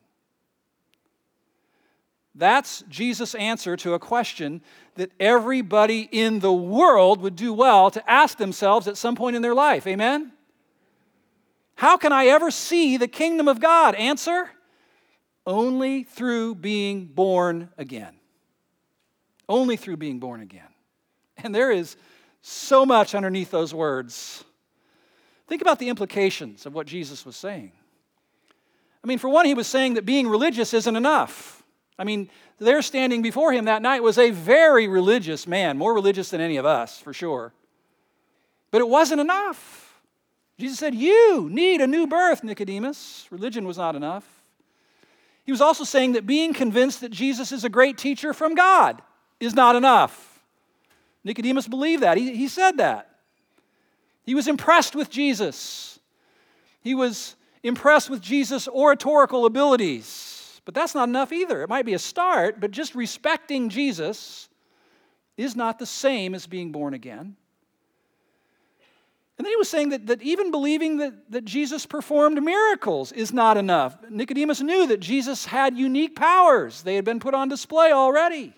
That's 2.37 2.83
Jesus' 2.87 3.33
answer 3.33 3.75
to 3.77 3.95
a 3.95 3.99
question 3.99 4.61
that 4.95 5.11
everybody 5.19 6.07
in 6.11 6.39
the 6.39 6.53
world 6.53 7.19
would 7.21 7.35
do 7.35 7.51
well 7.51 7.89
to 7.89 8.09
ask 8.09 8.37
themselves 8.37 8.87
at 8.87 8.95
some 8.95 9.15
point 9.15 9.35
in 9.35 9.41
their 9.41 9.55
life. 9.55 9.87
Amen? 9.87 10.31
How 11.75 11.97
can 11.97 12.13
I 12.13 12.27
ever 12.27 12.51
see 12.51 12.97
the 12.97 13.07
kingdom 13.07 13.47
of 13.47 13.59
God? 13.59 13.95
Answer 13.95 14.51
only 15.47 16.03
through 16.03 16.55
being 16.55 17.05
born 17.05 17.69
again. 17.77 18.15
Only 19.49 19.77
through 19.77 19.97
being 19.97 20.19
born 20.19 20.41
again. 20.41 20.67
And 21.37 21.55
there 21.55 21.71
is 21.71 21.95
so 22.41 22.85
much 22.85 23.15
underneath 23.15 23.49
those 23.49 23.73
words. 23.73 24.43
Think 25.47 25.61
about 25.61 25.79
the 25.79 25.89
implications 25.89 26.65
of 26.65 26.75
what 26.75 26.85
Jesus 26.85 27.25
was 27.25 27.35
saying. 27.35 27.71
I 29.03 29.07
mean, 29.07 29.17
for 29.17 29.29
one, 29.29 29.45
he 29.45 29.53
was 29.53 29.67
saying 29.67 29.95
that 29.95 30.05
being 30.05 30.27
religious 30.27 30.73
isn't 30.73 30.95
enough. 30.95 31.56
I 31.99 32.03
mean, 32.03 32.29
there 32.59 32.81
standing 32.81 33.21
before 33.21 33.51
him 33.51 33.65
that 33.65 33.81
night 33.81 34.03
was 34.03 34.17
a 34.17 34.31
very 34.31 34.87
religious 34.87 35.47
man, 35.47 35.77
more 35.77 35.93
religious 35.93 36.29
than 36.29 36.41
any 36.41 36.57
of 36.57 36.65
us, 36.65 36.99
for 36.99 37.13
sure. 37.13 37.53
But 38.71 38.81
it 38.81 38.89
wasn't 38.89 39.21
enough. 39.21 39.99
Jesus 40.59 40.77
said, 40.77 40.93
You 40.93 41.49
need 41.51 41.81
a 41.81 41.87
new 41.87 42.07
birth, 42.07 42.43
Nicodemus. 42.43 43.27
Religion 43.31 43.65
was 43.65 43.77
not 43.77 43.95
enough. 43.95 44.25
He 45.43 45.51
was 45.51 45.61
also 45.61 45.83
saying 45.83 46.11
that 46.13 46.27
being 46.27 46.53
convinced 46.53 47.01
that 47.01 47.11
Jesus 47.11 47.51
is 47.51 47.63
a 47.63 47.69
great 47.69 47.97
teacher 47.97 48.33
from 48.33 48.53
God 48.53 49.01
is 49.39 49.55
not 49.55 49.75
enough. 49.75 50.43
Nicodemus 51.23 51.67
believed 51.67 52.03
that. 52.03 52.17
He, 52.17 52.35
he 52.35 52.47
said 52.47 52.77
that. 52.77 53.09
He 54.23 54.35
was 54.35 54.47
impressed 54.47 54.95
with 54.95 55.09
Jesus. 55.09 55.99
He 56.81 56.93
was 56.93 57.35
impressed 57.63 58.09
with 58.09 58.21
Jesus' 58.21 58.67
oratorical 58.67 59.45
abilities. 59.45 60.36
But 60.67 60.73
that's 60.73 60.93
not 60.93 61.07
enough 61.07 61.31
either. 61.31 61.63
It 61.63 61.69
might 61.69 61.85
be 61.85 61.93
a 61.93 61.99
start, 61.99 62.59
but 62.59 62.71
just 62.71 62.93
respecting 62.93 63.69
Jesus 63.69 64.49
is 65.37 65.55
not 65.55 65.79
the 65.79 65.85
same 65.85 66.35
as 66.35 66.45
being 66.45 66.73
born 66.73 66.93
again. 66.93 67.37
And 69.37 69.45
then 69.45 69.53
he 69.53 69.55
was 69.55 69.69
saying 69.69 69.89
that, 69.89 70.07
that 70.07 70.21
even 70.21 70.51
believing 70.51 70.97
that, 70.97 71.31
that 71.31 71.45
Jesus 71.45 71.85
performed 71.85 72.43
miracles 72.43 73.13
is 73.13 73.31
not 73.31 73.55
enough. 73.55 73.95
Nicodemus 74.09 74.59
knew 74.59 74.85
that 74.87 74.99
Jesus 74.99 75.45
had 75.45 75.77
unique 75.77 76.17
powers, 76.17 76.81
they 76.81 76.95
had 76.95 77.05
been 77.05 77.21
put 77.21 77.33
on 77.33 77.47
display 77.47 77.93
already. 77.93 78.53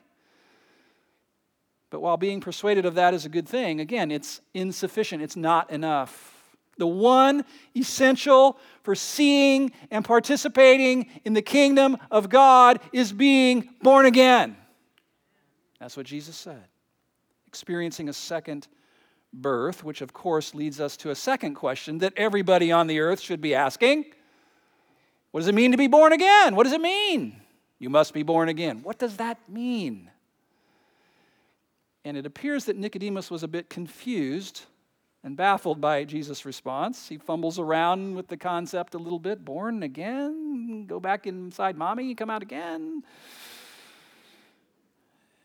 But 1.92 2.00
while 2.00 2.18
being 2.18 2.42
persuaded 2.42 2.88
of 2.88 2.96
that 2.96 3.14
is 3.14 3.26
a 3.26 3.30
good 3.30 3.48
thing, 3.48 3.80
again, 3.80 4.10
it's 4.10 4.42
insufficient, 4.56 5.22
it's 5.22 5.36
not 5.36 5.70
enough. 5.70 6.39
The 6.80 6.88
one 6.88 7.46
essential 7.76 8.58
for 8.84 8.96
seeing 8.96 9.72
and 9.92 10.04
participating 10.04 11.08
in 11.26 11.34
the 11.34 11.42
kingdom 11.42 11.98
of 12.10 12.30
God 12.30 12.80
is 12.94 13.12
being 13.12 13.70
born 13.82 14.06
again. 14.06 14.56
That's 15.80 15.98
what 15.98 16.06
Jesus 16.06 16.36
said. 16.36 16.64
Experiencing 17.48 18.08
a 18.08 18.14
second 18.14 18.68
birth, 19.34 19.84
which 19.84 20.02
of 20.02 20.14
course 20.14 20.56
leads 20.56 20.80
us 20.80 20.96
to 20.98 21.12
a 21.12 21.16
second 21.16 21.56
question 21.56 22.00
that 22.00 22.14
everybody 22.16 22.72
on 22.72 22.88
the 22.88 23.00
earth 23.02 23.20
should 23.20 23.42
be 23.42 23.54
asking 23.54 24.06
What 25.32 25.42
does 25.42 25.48
it 25.48 25.56
mean 25.56 25.72
to 25.72 25.78
be 25.78 25.88
born 25.88 26.14
again? 26.14 26.56
What 26.56 26.64
does 26.64 26.74
it 26.74 26.82
mean? 26.82 27.42
You 27.78 27.90
must 27.90 28.14
be 28.14 28.24
born 28.24 28.48
again. 28.48 28.84
What 28.84 29.00
does 29.00 29.18
that 29.18 29.38
mean? 29.50 30.10
And 32.06 32.16
it 32.16 32.26
appears 32.26 32.66
that 32.66 32.78
Nicodemus 32.78 33.30
was 33.30 33.44
a 33.44 33.48
bit 33.48 33.70
confused 33.70 34.64
and 35.24 35.36
baffled 35.36 35.82
by 35.82 36.06
Jesus' 36.06 36.46
response, 36.46 37.10
he 37.10 37.18
fumbles 37.18 37.60
around 37.60 38.16
with 38.16 38.28
the 38.28 38.38
concept 38.38 38.94
a 38.94 38.98
little 38.98 39.20
bit 39.20 39.44
born 39.44 39.84
again, 39.84 40.86
go 40.88 41.00
back 41.00 41.28
inside 41.28 41.78
mommy, 41.78 42.16
come 42.16 42.30
out 42.30 42.42
again. 42.42 43.04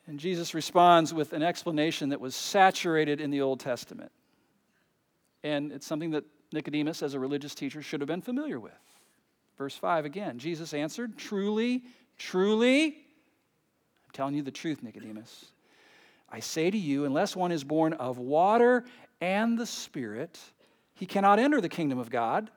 And 0.07 0.21
Jesus 0.21 0.55
responds 0.55 1.15
with 1.15 1.33
an 1.33 1.43
explanation 1.43 2.11
that 2.11 2.21
was 2.21 2.37
saturated 2.37 3.21
in 3.21 3.31
the 3.31 3.41
Old 3.41 3.59
Testament. 3.59 4.13
And 5.43 5.73
it's 5.73 5.87
something 5.87 6.11
that 6.11 6.25
Nicodemus, 6.53 7.03
as 7.03 7.15
a 7.15 7.19
religious 7.19 7.55
teacher, 7.55 7.83
should 7.83 8.01
have 8.01 8.09
been 8.09 8.23
familiar 8.23 8.61
with. 8.61 8.73
Verse 9.57 9.77
5 9.77 10.05
again 10.05 10.39
Jesus 10.39 10.75
answered, 10.75 11.17
Truly, 11.17 11.85
truly, 12.19 12.87
I'm 12.87 14.13
telling 14.13 14.35
you 14.35 14.43
the 14.43 14.51
truth, 14.51 14.83
Nicodemus. 14.83 15.47
I 16.31 16.41
say 16.41 16.71
to 16.71 16.79
you, 16.79 17.05
unless 17.05 17.37
one 17.37 17.53
is 17.53 17.63
born 17.63 17.93
of 17.93 18.19
water 18.19 18.85
and 19.21 19.59
the 19.59 19.67
Spirit, 19.67 20.39
he 20.95 21.07
cannot 21.07 21.39
enter 21.39 21.61
the 21.61 21.69
kingdom 21.69 21.99
of 21.99 22.11
God. 22.11 22.51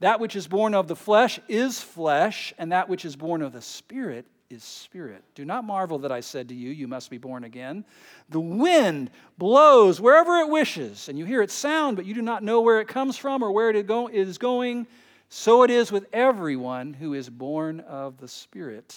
That 0.00 0.20
which 0.20 0.36
is 0.36 0.46
born 0.46 0.74
of 0.74 0.88
the 0.88 0.96
flesh 0.96 1.40
is 1.48 1.80
flesh, 1.80 2.52
and 2.58 2.72
that 2.72 2.88
which 2.88 3.04
is 3.04 3.16
born 3.16 3.42
of 3.42 3.52
the 3.52 3.62
Spirit 3.62 4.26
is 4.50 4.62
spirit. 4.62 5.22
Do 5.34 5.44
not 5.44 5.64
marvel 5.64 5.98
that 6.00 6.12
I 6.12 6.20
said 6.20 6.48
to 6.48 6.54
you, 6.54 6.70
You 6.70 6.88
must 6.88 7.10
be 7.10 7.18
born 7.18 7.44
again. 7.44 7.84
The 8.28 8.40
wind 8.40 9.10
blows 9.38 10.00
wherever 10.00 10.38
it 10.38 10.48
wishes, 10.48 11.08
and 11.08 11.18
you 11.18 11.24
hear 11.24 11.42
its 11.42 11.54
sound, 11.54 11.96
but 11.96 12.06
you 12.06 12.14
do 12.14 12.22
not 12.22 12.42
know 12.42 12.60
where 12.60 12.80
it 12.80 12.88
comes 12.88 13.16
from 13.16 13.42
or 13.42 13.52
where 13.52 13.70
it 13.70 13.76
is 14.12 14.38
going. 14.38 14.86
So 15.28 15.62
it 15.62 15.70
is 15.70 15.90
with 15.90 16.06
everyone 16.12 16.94
who 16.94 17.14
is 17.14 17.28
born 17.28 17.80
of 17.80 18.18
the 18.18 18.28
Spirit. 18.28 18.96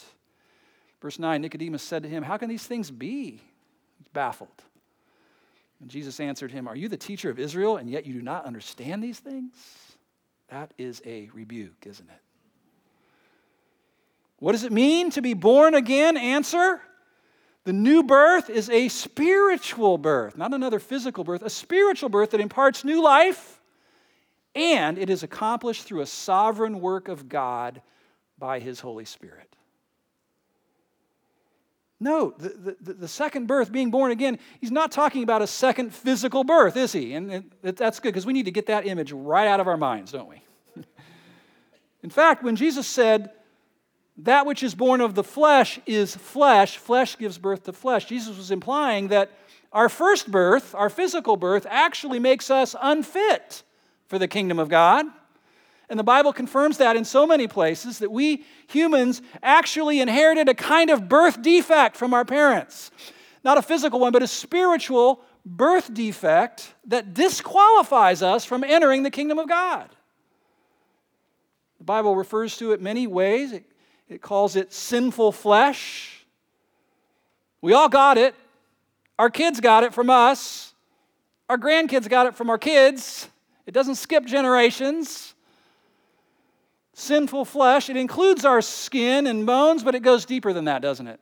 Verse 1.02 1.20
9 1.20 1.42
Nicodemus 1.42 1.84
said 1.84 2.04
to 2.04 2.10
him, 2.10 2.24
How 2.24 2.38
can 2.38 2.50
these 2.50 2.66
things 2.66 2.92
be? 2.92 3.42
Baffled. 4.14 4.64
And 5.82 5.90
Jesus 5.90 6.20
answered 6.20 6.52
him, 6.52 6.68
Are 6.68 6.76
you 6.76 6.90
the 6.90 6.98
teacher 6.98 7.30
of 7.30 7.40
Israel, 7.40 7.78
and 7.78 7.90
yet 7.90 8.06
you 8.06 8.14
do 8.14 8.22
not 8.22 8.46
understand 8.46 9.04
these 9.04 9.20
things? 9.20 9.54
That 10.50 10.74
is 10.78 11.02
a 11.06 11.30
rebuke, 11.34 11.86
isn't 11.86 12.10
it? 12.10 12.22
What 14.40 14.54
does 14.54 14.64
it 14.64 14.72
mean 14.72 15.10
to 15.12 15.22
be 15.22 15.34
born 15.34 15.74
again? 15.74 16.18
Answer 16.18 16.82
The 17.66 17.74
new 17.74 18.04
birth 18.04 18.50
is 18.50 18.70
a 18.70 18.88
spiritual 18.88 19.98
birth, 19.98 20.38
not 20.38 20.54
another 20.54 20.80
physical 20.80 21.24
birth, 21.24 21.42
a 21.42 21.50
spiritual 21.50 22.10
birth 22.10 22.32
that 22.32 22.42
imparts 22.42 22.84
new 22.84 23.04
life 23.04 23.58
and 24.58 24.98
it 24.98 25.12
is 25.12 25.22
accomplished 25.22 25.84
through 25.84 26.02
a 26.02 26.08
sovereign 26.08 26.82
work 26.82 27.10
of 27.10 27.30
God 27.30 27.80
by 28.40 28.60
His 28.60 28.80
Holy 28.80 29.06
Spirit. 29.06 29.56
Note, 32.00 32.38
the, 32.38 32.76
the, 32.80 32.94
the, 32.94 33.08
second 33.08 33.48
birth, 33.48 33.72
being 33.72 33.90
born 33.90 34.12
again, 34.12 34.38
he's 34.62 34.72
not 34.72 34.92
talking 34.92 35.24
about 35.24 35.42
a 35.42 35.48
second 35.48 35.92
physical 35.92 36.44
birth, 36.44 36.78
is 36.78 36.92
he? 36.92 37.16
And 37.16 37.32
it, 37.64 37.76
that's 37.76 38.00
good 38.00 38.10
because 38.10 38.26
we 38.26 38.34
need 38.34 38.46
to 38.46 38.52
get 38.52 38.68
that 38.68 38.86
image 38.86 39.12
right 39.12 39.48
out 39.48 39.60
of 39.60 39.68
our 39.68 39.78
minds, 39.78 40.12
don't 40.12 40.30
we? 40.30 40.44
In 42.04 42.12
fact, 42.12 42.44
when 42.44 42.56
Jesus 42.56 42.86
said, 42.86 43.32
that 44.18 44.46
which 44.46 44.64
is 44.64 44.76
born 44.76 45.02
of 45.02 45.16
the 45.16 45.24
flesh 45.24 45.80
is 45.86 46.16
flesh, 46.16 46.78
flesh 46.78 47.18
gives 47.18 47.38
birth 47.38 47.64
to 47.64 47.74
flesh, 47.74 48.06
Jesus 48.06 48.38
was 48.38 48.52
implying 48.52 49.08
that 49.10 49.32
our 49.72 49.90
first 49.90 50.32
birth, 50.32 50.74
our 50.76 50.90
physical 50.90 51.36
birth, 51.36 51.66
actually 51.70 52.20
makes 52.20 52.50
us 52.50 52.76
unfit 52.82 53.64
for 54.08 54.18
the 54.18 54.28
kingdom 54.28 54.60
of 54.60 54.70
God. 54.70 55.06
And 55.90 55.98
the 55.98 56.04
Bible 56.04 56.34
confirms 56.34 56.78
that 56.78 56.98
in 56.98 57.06
so 57.06 57.26
many 57.26 57.48
places 57.48 58.00
that 58.00 58.12
we 58.12 58.44
humans 58.68 59.22
actually 59.42 60.02
inherited 60.02 60.50
a 60.50 60.54
kind 60.54 60.90
of 60.90 61.08
birth 61.08 61.42
defect 61.42 61.96
from 61.96 62.14
our 62.14 62.26
parents. 62.26 62.92
Not 63.44 63.58
a 63.58 63.62
physical 63.62 64.00
one, 64.00 64.12
but 64.12 64.22
a 64.22 64.28
spiritual 64.28 65.22
birth 65.46 65.94
defect 65.94 66.74
that 66.88 67.14
disqualifies 67.14 68.22
us 68.22 68.44
from 68.44 68.66
entering 68.66 69.04
the 69.04 69.12
kingdom 69.12 69.40
of 69.40 69.48
God. 69.48 69.90
The 71.78 71.86
Bible 71.86 72.16
refers 72.18 72.58
to 72.58 72.74
it 72.74 72.82
many 72.82 73.08
ways. 73.08 73.54
It, 73.54 73.64
it 74.10 74.22
calls 74.22 74.58
it 74.58 74.74
sinful 74.74 75.32
flesh. 75.32 76.26
We 77.62 77.72
all 77.72 77.88
got 77.88 78.18
it. 78.18 78.36
Our 79.18 79.30
kids 79.30 79.62
got 79.62 79.84
it 79.86 79.94
from 79.94 80.10
us. 80.10 80.74
Our 81.48 81.58
grandkids 81.58 82.10
got 82.10 82.28
it 82.28 82.36
from 82.36 82.50
our 82.50 82.58
kids. 82.58 83.30
It 83.66 83.74
doesn't 83.74 83.96
skip 83.96 84.26
generations 84.26 85.34
sinful 86.98 87.46
flesh. 87.46 87.90
It 87.90 87.98
includes 87.98 88.44
our 88.44 88.62
skin 88.62 89.28
and 89.28 89.46
bones, 89.46 89.84
but 89.84 89.94
it 89.94 90.02
goes 90.02 90.26
deeper 90.26 90.52
than 90.52 90.66
that, 90.66 90.82
doesn't 90.82 91.08
it? 91.08 91.20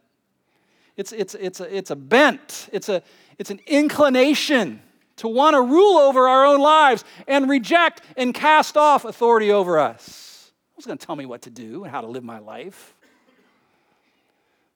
It's, 0.96 1.12
it's, 1.12 1.36
it's, 1.36 1.60
a, 1.60 1.76
it's 1.76 1.92
a 1.92 1.96
bent, 1.96 2.70
it's, 2.72 2.88
a, 2.88 3.04
it's 3.38 3.52
an 3.52 3.60
inclination 3.68 4.82
to 5.18 5.28
want 5.28 5.56
to 5.56 5.62
rule 5.62 5.98
over 5.98 6.28
our 6.28 6.46
own 6.46 6.62
lives 6.62 7.04
and 7.28 7.50
reject 7.50 8.02
and 8.16 8.34
cast 8.34 8.78
off 8.78 9.04
authority 9.04 9.52
over 9.52 9.78
us. 9.78 10.52
Who's 10.76 10.86
going 10.86 10.98
to 10.98 11.06
tell 11.06 11.16
me 11.16 11.26
what 11.26 11.42
to 11.44 11.50
do 11.50 11.84
and 11.84 11.92
how 11.92 12.02
to 12.02 12.08
live 12.08 12.24
my 12.24 12.40
life? 12.40 12.96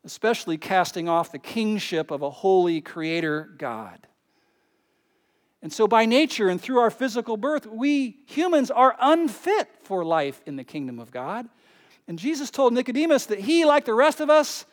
Especially 0.03 0.57
casting 0.57 1.07
off 1.07 1.31
the 1.31 1.39
kingship 1.39 2.11
of 2.11 2.21
a 2.21 2.29
holy 2.29 2.81
creator 2.81 3.49
God. 3.57 4.05
And 5.61 5.73
so, 5.73 5.87
by 5.87 6.05
nature 6.05 6.47
and 6.47 6.59
through 6.59 6.79
our 6.79 6.89
physical 6.89 7.35
birth, 7.35 7.65
we 7.65 8.17
humans 8.27 8.71
are 8.71 8.95
unfit 8.99 9.67
for 9.83 10.05
life 10.05 10.41
in 10.45 10.55
the 10.55 10.63
kingdom 10.63 10.99
of 10.99 11.11
God. 11.11 11.49
And 12.07 12.17
Jesus 12.17 12.49
told 12.49 12.73
Nicodemus 12.73 13.25
that 13.27 13.39
he, 13.39 13.65
like 13.65 13.85
the 13.85 13.93
rest 13.93 14.19
of 14.19 14.29
us, 14.29 14.65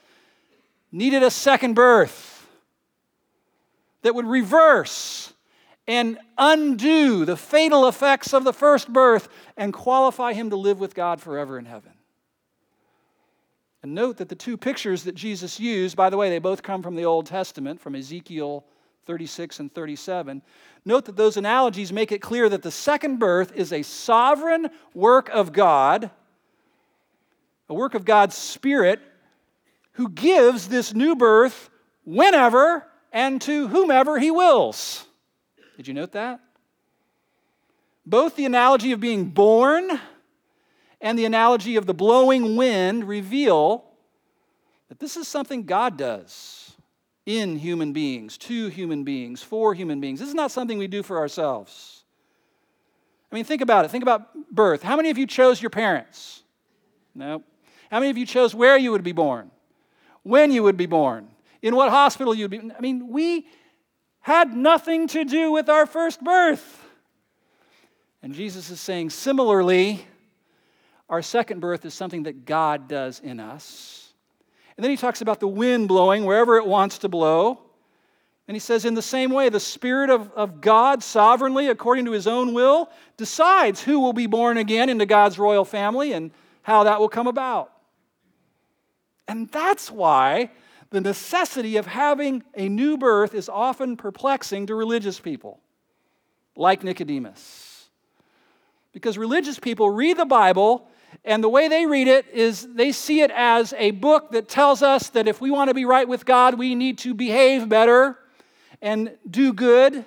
needed 0.93 1.23
a 1.23 1.31
second 1.31 1.75
birth 1.75 2.47
that 4.03 4.15
would 4.15 4.27
reverse 4.27 5.33
and 5.89 6.19
undo 6.39 7.25
the 7.25 7.37
fatal 7.37 7.89
effects 7.89 8.33
of 8.33 8.45
the 8.45 8.53
first 8.53 8.93
birth 8.93 9.29
and 9.57 9.73
qualify 9.73 10.33
him 10.33 10.51
to 10.51 10.57
live 10.57 10.81
with 10.81 10.95
God 10.95 11.21
forever 11.21 11.59
in 11.59 11.65
heaven. 11.65 11.93
And 13.83 13.95
note 13.95 14.17
that 14.17 14.29
the 14.29 14.35
two 14.35 14.57
pictures 14.57 15.05
that 15.05 15.15
Jesus 15.15 15.61
used, 15.61 15.97
by 15.97 16.11
the 16.11 16.17
way, 16.17 16.31
they 16.31 16.39
both 16.39 16.63
come 16.63 16.83
from 16.83 16.97
the 16.97 17.05
Old 17.05 17.27
Testament, 17.27 17.81
from 17.81 17.95
Ezekiel 17.95 18.65
36 19.07 19.61
and 19.61 19.73
37. 19.73 20.43
Note 20.85 21.05
that 21.05 21.17
those 21.17 21.37
analogies 21.37 21.93
make 21.93 22.11
it 22.13 22.21
clear 22.21 22.49
that 22.49 22.63
the 22.63 22.71
second 22.71 23.19
birth 23.19 23.53
is 23.55 23.73
a 23.73 23.83
sovereign 23.83 24.69
work 24.95 25.29
of 25.31 25.53
God, 25.53 26.11
a 27.69 27.75
work 27.75 27.95
of 27.95 28.05
God's 28.05 28.37
Spirit, 28.37 29.01
who 29.93 30.09
gives 30.09 30.69
this 30.69 30.93
new 30.93 31.15
birth 31.17 31.71
whenever 32.05 32.87
and 33.13 33.41
to 33.43 33.69
whomever 33.69 34.19
He 34.19 34.31
wills. 34.31 35.07
Did 35.77 35.89
you 35.89 35.95
note 35.95 36.13
that? 36.13 36.41
Both 38.05 38.37
the 38.37 38.45
analogy 38.45 38.93
of 38.93 39.01
being 39.01 39.27
born 39.27 40.01
and 41.01 41.19
the 41.19 41.25
analogy 41.25 41.77
of 41.77 41.87
the 41.87 41.95
blowing 41.95 42.57
wind 42.57 43.07
reveal 43.07 43.85
that 44.89 44.99
this 44.99 45.17
is 45.17 45.29
something 45.29 45.65
God 45.65 45.97
does 45.97 46.66
in 47.27 47.57
human 47.57 47.93
beings, 47.93 48.39
to 48.39 48.69
human 48.69 49.03
beings, 49.03 49.43
for 49.43 49.75
human 49.75 50.01
beings. 50.01 50.21
This 50.21 50.29
is 50.29 50.35
not 50.35 50.53
something 50.53 50.79
we 50.79 50.87
do 50.87 51.03
for 51.03 51.19
ourselves. 51.19 52.05
I 53.31 53.35
mean, 53.35 53.45
think 53.45 53.61
about 53.61 53.85
it. 53.85 53.91
Think 53.91 54.03
about 54.03 54.29
birth. 54.51 54.83
How 54.83 54.97
many 54.97 55.11
of 55.11 55.19
you 55.19 55.27
chose 55.27 55.61
your 55.61 55.71
parents? 55.71 56.45
No. 57.15 57.43
How 57.91 57.99
many 57.99 58.11
of 58.11 58.17
you 58.17 58.27
chose 58.27 58.55
where 58.55 58.79
you 58.79 58.93
would 58.93 59.03
be 59.03 59.13
born? 59.13 59.51
When 60.23 60.53
you 60.53 60.63
would 60.63 60.77
be 60.77 60.87
born? 60.87 61.29
In 61.63 61.75
what 61.75 61.91
hospital 61.91 62.35
you'd 62.35 62.51
be? 62.51 62.59
I 62.59 62.81
mean, 62.81 63.09
we 63.09 63.49
had 64.21 64.57
nothing 64.57 65.09
to 65.09 65.25
do 65.25 65.51
with 65.51 65.69
our 65.69 65.87
first 65.87 66.23
birth. 66.23 66.85
And 68.23 68.35
Jesus 68.35 68.71
is 68.71 68.81
saying, 68.81 69.11
similarly, 69.11 70.07
our 71.09 71.23
second 71.23 71.61
birth 71.61 71.85
is 71.85 71.95
something 71.95 72.25
that 72.25 72.45
God 72.45 72.89
does 72.89 73.21
in 73.21 73.41
us. 73.41 74.06
And 74.77 74.85
then 74.85 74.91
he 74.91 74.97
talks 74.97 75.21
about 75.21 75.41
the 75.41 75.49
wind 75.49 75.89
blowing 75.89 76.25
wherever 76.25 76.57
it 76.57 76.67
wants 76.67 76.99
to 76.99 77.09
blow. 77.09 77.61
And 78.49 78.55
he 78.55 78.61
says, 78.61 78.85
in 78.85 78.95
the 78.95 79.03
same 79.03 79.31
way, 79.31 79.49
the 79.49 79.59
Spirit 79.59 80.11
of, 80.11 80.31
of 80.33 80.61
God 80.61 81.03
sovereignly, 81.03 81.69
according 81.69 82.05
to 82.05 82.13
his 82.13 82.27
own 82.27 82.55
will, 82.55 82.91
decides 83.17 83.83
who 83.83 84.01
will 84.01 84.13
be 84.13 84.27
born 84.27 84.57
again 84.57 84.89
into 84.89 85.07
God's 85.07 85.39
royal 85.39 85.65
family 85.65 86.13
and 86.13 86.31
how 86.63 86.85
that 86.85 87.01
will 87.01 87.09
come 87.09 87.27
about. 87.27 87.73
And 89.27 89.49
that's 89.51 89.91
why 89.91 90.51
the 90.91 91.01
necessity 91.01 91.77
of 91.77 91.87
having 91.87 92.45
a 92.55 92.69
new 92.69 92.97
birth 92.97 93.35
is 93.35 93.49
often 93.49 93.97
perplexing 93.97 94.67
to 94.67 94.75
religious 94.75 95.19
people, 95.19 95.61
like 96.55 96.85
Nicodemus. 96.85 97.89
Because 98.93 99.19
religious 99.19 99.59
people 99.59 99.91
read 99.91 100.17
the 100.17 100.25
Bible 100.25 100.89
and 101.25 101.43
the 101.43 101.49
way 101.49 101.69
they 101.69 101.87
read 101.87 102.09
it 102.09 102.27
is 102.33 102.67
they 102.75 102.93
see 102.93 103.21
it 103.21 103.31
as 103.31 103.75
a 103.79 103.91
book 103.93 104.31
that 104.33 104.49
tells 104.49 104.83
us 104.83 105.11
that 105.11 105.27
if 105.27 105.41
we 105.41 105.51
want 105.51 105.69
to 105.69 105.75
be 105.75 105.85
right 105.85 106.07
with 106.07 106.25
God, 106.25 106.55
we 106.55 106.75
need 106.75 106.99
to 106.99 107.15
behave 107.15 107.69
better 107.69 108.19
and 108.81 109.17
do 109.29 109.53
good. 109.53 110.05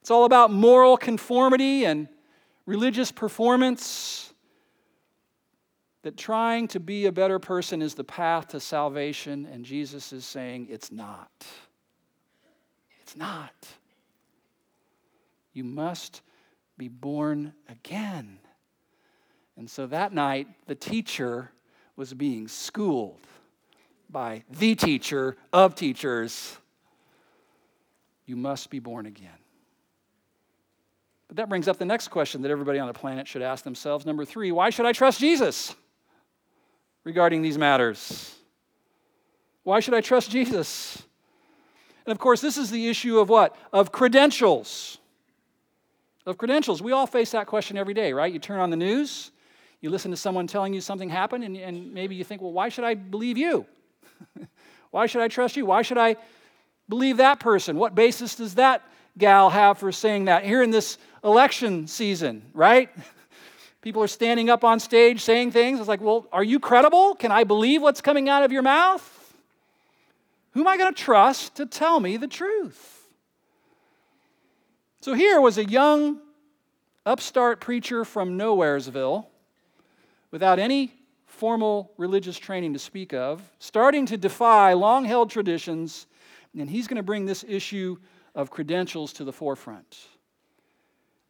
It's 0.00 0.10
all 0.10 0.24
about 0.24 0.50
moral 0.50 0.96
conformity 0.96 1.84
and 1.84 2.08
religious 2.66 3.12
performance. 3.12 4.28
That 6.02 6.16
trying 6.16 6.66
to 6.68 6.80
be 6.80 7.06
a 7.06 7.12
better 7.12 7.38
person 7.38 7.80
is 7.80 7.94
the 7.94 8.02
path 8.02 8.48
to 8.48 8.58
salvation, 8.58 9.46
and 9.46 9.64
Jesus 9.64 10.12
is 10.12 10.24
saying 10.24 10.66
it's 10.68 10.90
not. 10.90 11.30
It's 13.02 13.14
not. 13.14 13.54
You 15.52 15.62
must 15.62 16.22
be 16.76 16.88
born 16.88 17.52
again. 17.68 18.38
And 19.56 19.68
so 19.68 19.86
that 19.86 20.12
night, 20.12 20.48
the 20.66 20.74
teacher 20.74 21.50
was 21.96 22.14
being 22.14 22.48
schooled 22.48 23.20
by 24.10 24.44
the 24.50 24.74
teacher 24.74 25.36
of 25.52 25.74
teachers. 25.74 26.56
You 28.26 28.36
must 28.36 28.70
be 28.70 28.78
born 28.78 29.06
again. 29.06 29.30
But 31.28 31.36
that 31.36 31.48
brings 31.48 31.66
up 31.66 31.78
the 31.78 31.84
next 31.84 32.08
question 32.08 32.42
that 32.42 32.50
everybody 32.50 32.78
on 32.78 32.88
the 32.88 32.94
planet 32.94 33.26
should 33.26 33.40
ask 33.40 33.64
themselves. 33.64 34.04
Number 34.04 34.24
three, 34.24 34.52
why 34.52 34.70
should 34.70 34.84
I 34.84 34.92
trust 34.92 35.18
Jesus 35.18 35.74
regarding 37.04 37.40
these 37.40 37.56
matters? 37.56 38.34
Why 39.62 39.80
should 39.80 39.94
I 39.94 40.00
trust 40.00 40.30
Jesus? 40.30 41.02
And 42.04 42.12
of 42.12 42.18
course, 42.18 42.40
this 42.40 42.58
is 42.58 42.70
the 42.70 42.88
issue 42.88 43.18
of 43.18 43.28
what? 43.28 43.56
Of 43.72 43.92
credentials. 43.92 44.98
Of 46.26 46.36
credentials. 46.36 46.82
We 46.82 46.92
all 46.92 47.06
face 47.06 47.30
that 47.30 47.46
question 47.46 47.78
every 47.78 47.94
day, 47.94 48.12
right? 48.12 48.32
You 48.32 48.38
turn 48.38 48.60
on 48.60 48.70
the 48.70 48.76
news, 48.76 49.30
you 49.82 49.90
listen 49.90 50.12
to 50.12 50.16
someone 50.16 50.46
telling 50.46 50.72
you 50.72 50.80
something 50.80 51.10
happened, 51.10 51.42
and, 51.42 51.56
and 51.56 51.92
maybe 51.92 52.14
you 52.14 52.22
think, 52.22 52.40
well, 52.40 52.52
why 52.52 52.68
should 52.68 52.84
I 52.84 52.94
believe 52.94 53.36
you? 53.36 53.66
why 54.92 55.06
should 55.06 55.20
I 55.20 55.28
trust 55.28 55.56
you? 55.56 55.66
Why 55.66 55.82
should 55.82 55.98
I 55.98 56.16
believe 56.88 57.16
that 57.16 57.40
person? 57.40 57.76
What 57.76 57.96
basis 57.96 58.36
does 58.36 58.54
that 58.54 58.82
gal 59.18 59.50
have 59.50 59.78
for 59.78 59.90
saying 59.90 60.26
that? 60.26 60.44
Here 60.44 60.62
in 60.62 60.70
this 60.70 60.98
election 61.24 61.88
season, 61.88 62.42
right? 62.54 62.90
People 63.82 64.04
are 64.04 64.08
standing 64.08 64.48
up 64.48 64.62
on 64.62 64.78
stage 64.78 65.20
saying 65.20 65.50
things. 65.50 65.80
It's 65.80 65.88
like, 65.88 66.00
well, 66.00 66.28
are 66.32 66.44
you 66.44 66.60
credible? 66.60 67.16
Can 67.16 67.32
I 67.32 67.42
believe 67.42 67.82
what's 67.82 68.00
coming 68.00 68.28
out 68.28 68.44
of 68.44 68.52
your 68.52 68.62
mouth? 68.62 69.34
Who 70.52 70.60
am 70.60 70.68
I 70.68 70.76
going 70.76 70.94
to 70.94 71.02
trust 71.02 71.56
to 71.56 71.66
tell 71.66 71.98
me 71.98 72.16
the 72.16 72.28
truth? 72.28 73.08
So 75.00 75.14
here 75.14 75.40
was 75.40 75.58
a 75.58 75.64
young 75.64 76.20
upstart 77.04 77.60
preacher 77.60 78.04
from 78.04 78.38
Nowheresville 78.38 79.26
without 80.32 80.58
any 80.58 80.92
formal 81.26 81.92
religious 81.96 82.36
training 82.36 82.72
to 82.72 82.78
speak 82.78 83.14
of, 83.14 83.40
starting 83.60 84.06
to 84.06 84.16
defy 84.16 84.72
long 84.72 85.04
held 85.04 85.30
traditions, 85.30 86.06
and 86.58 86.68
he's 86.68 86.88
going 86.88 86.96
to 86.96 87.02
bring 87.02 87.24
this 87.24 87.44
issue 87.46 87.96
of 88.34 88.50
credentials 88.50 89.12
to 89.12 89.24
the 89.24 89.32
forefront. 89.32 89.98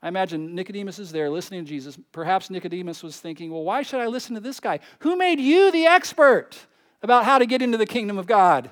I 0.02 0.08
imagine 0.08 0.54
Nicodemus 0.54 0.98
is 0.98 1.12
there 1.12 1.30
listening 1.30 1.64
to 1.64 1.68
Jesus. 1.68 1.96
Perhaps 2.10 2.50
Nicodemus 2.50 3.02
was 3.02 3.18
thinking, 3.20 3.52
well, 3.52 3.62
why 3.62 3.82
should 3.82 4.00
I 4.00 4.06
listen 4.06 4.34
to 4.34 4.40
this 4.40 4.58
guy? 4.58 4.80
Who 5.00 5.16
made 5.16 5.38
you 5.38 5.70
the 5.70 5.86
expert 5.86 6.58
about 7.02 7.24
how 7.24 7.38
to 7.38 7.46
get 7.46 7.62
into 7.62 7.78
the 7.78 7.86
kingdom 7.86 8.18
of 8.18 8.26
God? 8.26 8.70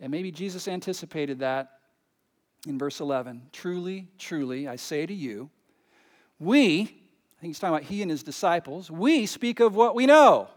And 0.00 0.10
maybe 0.10 0.32
Jesus 0.32 0.66
anticipated 0.66 1.40
that 1.40 1.70
in 2.66 2.78
verse 2.78 3.00
11. 3.00 3.42
Truly, 3.52 4.08
truly, 4.18 4.66
I 4.66 4.76
say 4.76 5.06
to 5.06 5.14
you, 5.14 5.50
we, 6.40 7.07
I 7.38 7.40
think 7.40 7.50
he's 7.50 7.60
talking 7.60 7.76
about 7.76 7.88
he 7.88 8.02
and 8.02 8.10
his 8.10 8.24
disciples, 8.24 8.90
we 8.90 9.24
speak 9.26 9.60
of 9.60 9.76
what 9.76 9.94
we 9.94 10.06
know 10.06 10.48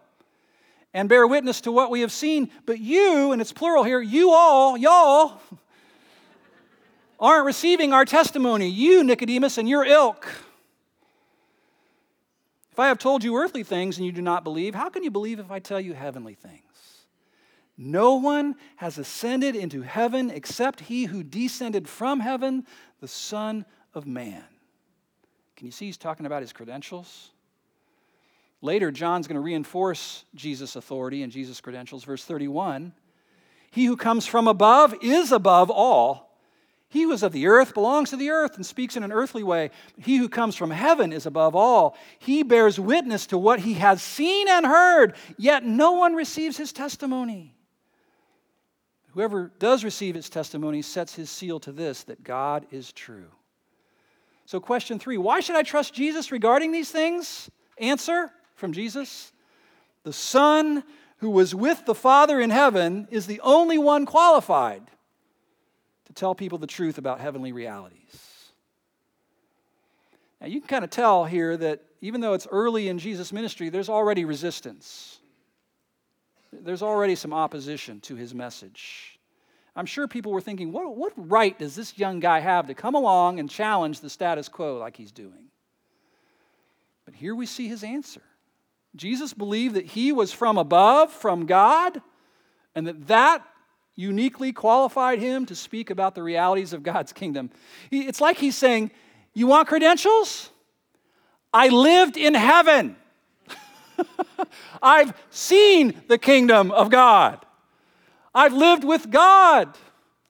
and 0.95 1.07
bear 1.07 1.27
witness 1.27 1.61
to 1.61 1.71
what 1.71 1.91
we 1.91 2.01
have 2.01 2.11
seen, 2.11 2.49
but 2.65 2.79
you, 2.79 3.31
and 3.31 3.39
it's 3.39 3.53
plural 3.53 3.83
here, 3.83 4.01
you 4.01 4.31
all, 4.31 4.75
y'all, 4.75 5.39
aren't 7.19 7.45
receiving 7.45 7.93
our 7.93 8.03
testimony. 8.03 8.67
You, 8.67 9.03
Nicodemus, 9.03 9.59
and 9.59 9.69
your 9.69 9.85
ilk. 9.85 10.27
If 12.71 12.79
I 12.79 12.87
have 12.87 12.97
told 12.97 13.23
you 13.23 13.37
earthly 13.37 13.63
things 13.63 13.97
and 13.97 14.05
you 14.05 14.11
do 14.11 14.23
not 14.23 14.43
believe, 14.43 14.73
how 14.73 14.89
can 14.89 15.03
you 15.03 15.11
believe 15.11 15.39
if 15.39 15.51
I 15.51 15.59
tell 15.59 15.79
you 15.79 15.93
heavenly 15.93 16.33
things? 16.33 16.61
No 17.77 18.15
one 18.15 18.55
has 18.77 18.97
ascended 18.97 19.55
into 19.55 19.83
heaven 19.83 20.31
except 20.31 20.79
he 20.79 21.05
who 21.05 21.23
descended 21.23 21.87
from 21.87 22.21
heaven, 22.21 22.65
the 23.01 23.07
Son 23.07 23.65
of 23.93 24.07
Man. 24.07 24.43
Can 25.61 25.67
you 25.67 25.71
see 25.71 25.85
he's 25.85 25.97
talking 25.97 26.25
about 26.25 26.41
his 26.41 26.53
credentials? 26.53 27.29
Later, 28.63 28.89
John's 28.89 29.27
going 29.27 29.35
to 29.35 29.41
reinforce 29.41 30.25
Jesus' 30.33 30.75
authority 30.75 31.21
and 31.21 31.31
Jesus' 31.31 31.61
credentials. 31.61 32.03
Verse 32.03 32.25
31 32.25 32.93
He 33.69 33.85
who 33.85 33.95
comes 33.95 34.25
from 34.25 34.47
above 34.47 34.95
is 35.03 35.31
above 35.31 35.69
all. 35.69 36.35
He 36.89 37.03
who 37.03 37.11
is 37.11 37.21
of 37.21 37.31
the 37.31 37.45
earth 37.45 37.75
belongs 37.75 38.09
to 38.09 38.17
the 38.17 38.31
earth 38.31 38.55
and 38.55 38.65
speaks 38.65 38.97
in 38.97 39.03
an 39.03 39.11
earthly 39.11 39.43
way. 39.43 39.69
He 39.99 40.17
who 40.17 40.29
comes 40.29 40.55
from 40.55 40.71
heaven 40.71 41.13
is 41.13 41.27
above 41.27 41.55
all. 41.55 41.95
He 42.17 42.41
bears 42.41 42.79
witness 42.79 43.27
to 43.27 43.37
what 43.37 43.59
he 43.59 43.75
has 43.75 44.01
seen 44.01 44.47
and 44.49 44.65
heard, 44.65 45.15
yet 45.37 45.63
no 45.63 45.91
one 45.91 46.15
receives 46.15 46.57
his 46.57 46.73
testimony. 46.73 47.53
Whoever 49.09 49.51
does 49.59 49.83
receive 49.83 50.15
his 50.15 50.27
testimony 50.27 50.81
sets 50.81 51.13
his 51.13 51.29
seal 51.29 51.59
to 51.59 51.71
this 51.71 52.03
that 52.05 52.23
God 52.23 52.65
is 52.71 52.91
true. 52.91 53.29
So, 54.45 54.59
question 54.59 54.99
three 54.99 55.17
why 55.17 55.39
should 55.39 55.55
I 55.55 55.63
trust 55.63 55.93
Jesus 55.93 56.31
regarding 56.31 56.71
these 56.71 56.91
things? 56.91 57.49
Answer 57.77 58.31
from 58.55 58.73
Jesus 58.73 59.31
The 60.03 60.13
Son 60.13 60.83
who 61.17 61.29
was 61.29 61.53
with 61.53 61.85
the 61.85 61.95
Father 61.95 62.39
in 62.39 62.49
heaven 62.49 63.07
is 63.11 63.27
the 63.27 63.39
only 63.41 63.77
one 63.77 64.05
qualified 64.05 64.81
to 66.05 66.13
tell 66.13 66.33
people 66.33 66.57
the 66.57 66.67
truth 66.67 66.97
about 66.97 67.21
heavenly 67.21 67.51
realities. 67.51 68.51
Now, 70.41 70.47
you 70.47 70.59
can 70.59 70.67
kind 70.67 70.83
of 70.83 70.89
tell 70.89 71.25
here 71.25 71.55
that 71.55 71.81
even 72.01 72.19
though 72.19 72.33
it's 72.33 72.47
early 72.51 72.89
in 72.89 72.97
Jesus' 72.97 73.31
ministry, 73.31 73.69
there's 73.69 73.89
already 73.89 74.25
resistance. 74.25 75.19
There's 76.51 76.81
already 76.81 77.13
some 77.15 77.33
opposition 77.33 78.01
to 78.01 78.15
his 78.15 78.33
message. 78.33 79.10
I'm 79.75 79.85
sure 79.85 80.07
people 80.07 80.31
were 80.31 80.41
thinking, 80.41 80.71
what, 80.71 80.95
what 80.95 81.13
right 81.15 81.57
does 81.57 81.75
this 81.75 81.97
young 81.97 82.19
guy 82.19 82.39
have 82.39 82.67
to 82.67 82.73
come 82.73 82.95
along 82.95 83.39
and 83.39 83.49
challenge 83.49 84.01
the 84.01 84.09
status 84.09 84.49
quo 84.49 84.77
like 84.77 84.97
he's 84.97 85.11
doing? 85.11 85.45
But 87.05 87.15
here 87.15 87.33
we 87.33 87.45
see 87.45 87.67
his 87.67 87.83
answer. 87.83 88.21
Jesus 88.95 89.33
believed 89.33 89.75
that 89.75 89.85
he 89.85 90.11
was 90.11 90.33
from 90.33 90.57
above, 90.57 91.11
from 91.11 91.45
God, 91.45 92.01
and 92.75 92.85
that 92.87 93.07
that 93.07 93.45
uniquely 93.95 94.51
qualified 94.51 95.19
him 95.19 95.45
to 95.45 95.55
speak 95.55 95.89
about 95.89 96.15
the 96.15 96.23
realities 96.23 96.73
of 96.73 96.83
God's 96.83 97.13
kingdom. 97.13 97.49
It's 97.91 98.19
like 98.19 98.37
he's 98.37 98.57
saying, 98.57 98.91
You 99.33 99.47
want 99.47 99.67
credentials? 99.67 100.49
I 101.53 101.69
lived 101.69 102.17
in 102.17 102.33
heaven. 102.33 102.95
I've 104.81 105.13
seen 105.29 106.01
the 106.07 106.17
kingdom 106.17 106.71
of 106.71 106.89
God. 106.89 107.45
I've 108.33 108.53
lived 108.53 108.83
with 108.83 109.09
God. 109.09 109.75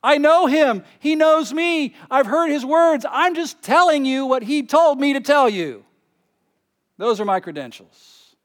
I 0.03 0.17
know 0.17 0.47
him. 0.47 0.83
He 0.99 1.15
knows 1.15 1.53
me. 1.53 1.95
I've 2.09 2.25
heard 2.25 2.49
his 2.49 2.65
words. 2.65 3.05
I'm 3.09 3.35
just 3.35 3.61
telling 3.61 4.05
you 4.05 4.25
what 4.25 4.43
he 4.43 4.63
told 4.63 4.99
me 4.99 5.13
to 5.13 5.19
tell 5.19 5.47
you. 5.47 5.85
Those 6.97 7.19
are 7.19 7.25
my 7.25 7.39
credentials. 7.39 8.35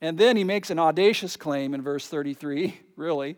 And 0.00 0.18
then 0.18 0.36
he 0.36 0.44
makes 0.44 0.70
an 0.70 0.78
audacious 0.78 1.36
claim 1.36 1.72
in 1.72 1.82
verse 1.82 2.06
33, 2.08 2.78
really. 2.96 3.36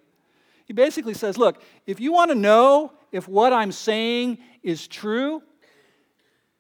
He 0.65 0.73
basically 0.73 1.15
says, 1.15 1.39
Look, 1.39 1.63
if 1.87 2.01
you 2.01 2.13
want 2.13 2.31
to 2.31 2.35
know 2.35 2.93
if 3.13 3.29
what 3.29 3.53
I'm 3.53 3.73
saying 3.73 4.39
is 4.63 4.89
true, 4.89 5.43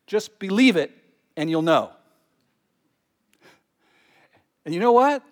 just 0.07 0.39
believe 0.39 0.77
it 0.77 0.93
and 1.37 1.51
you'll 1.51 1.63
know. 1.63 1.91
And 4.65 4.75
you 4.75 4.81
know 4.81 4.93
what? 4.93 5.23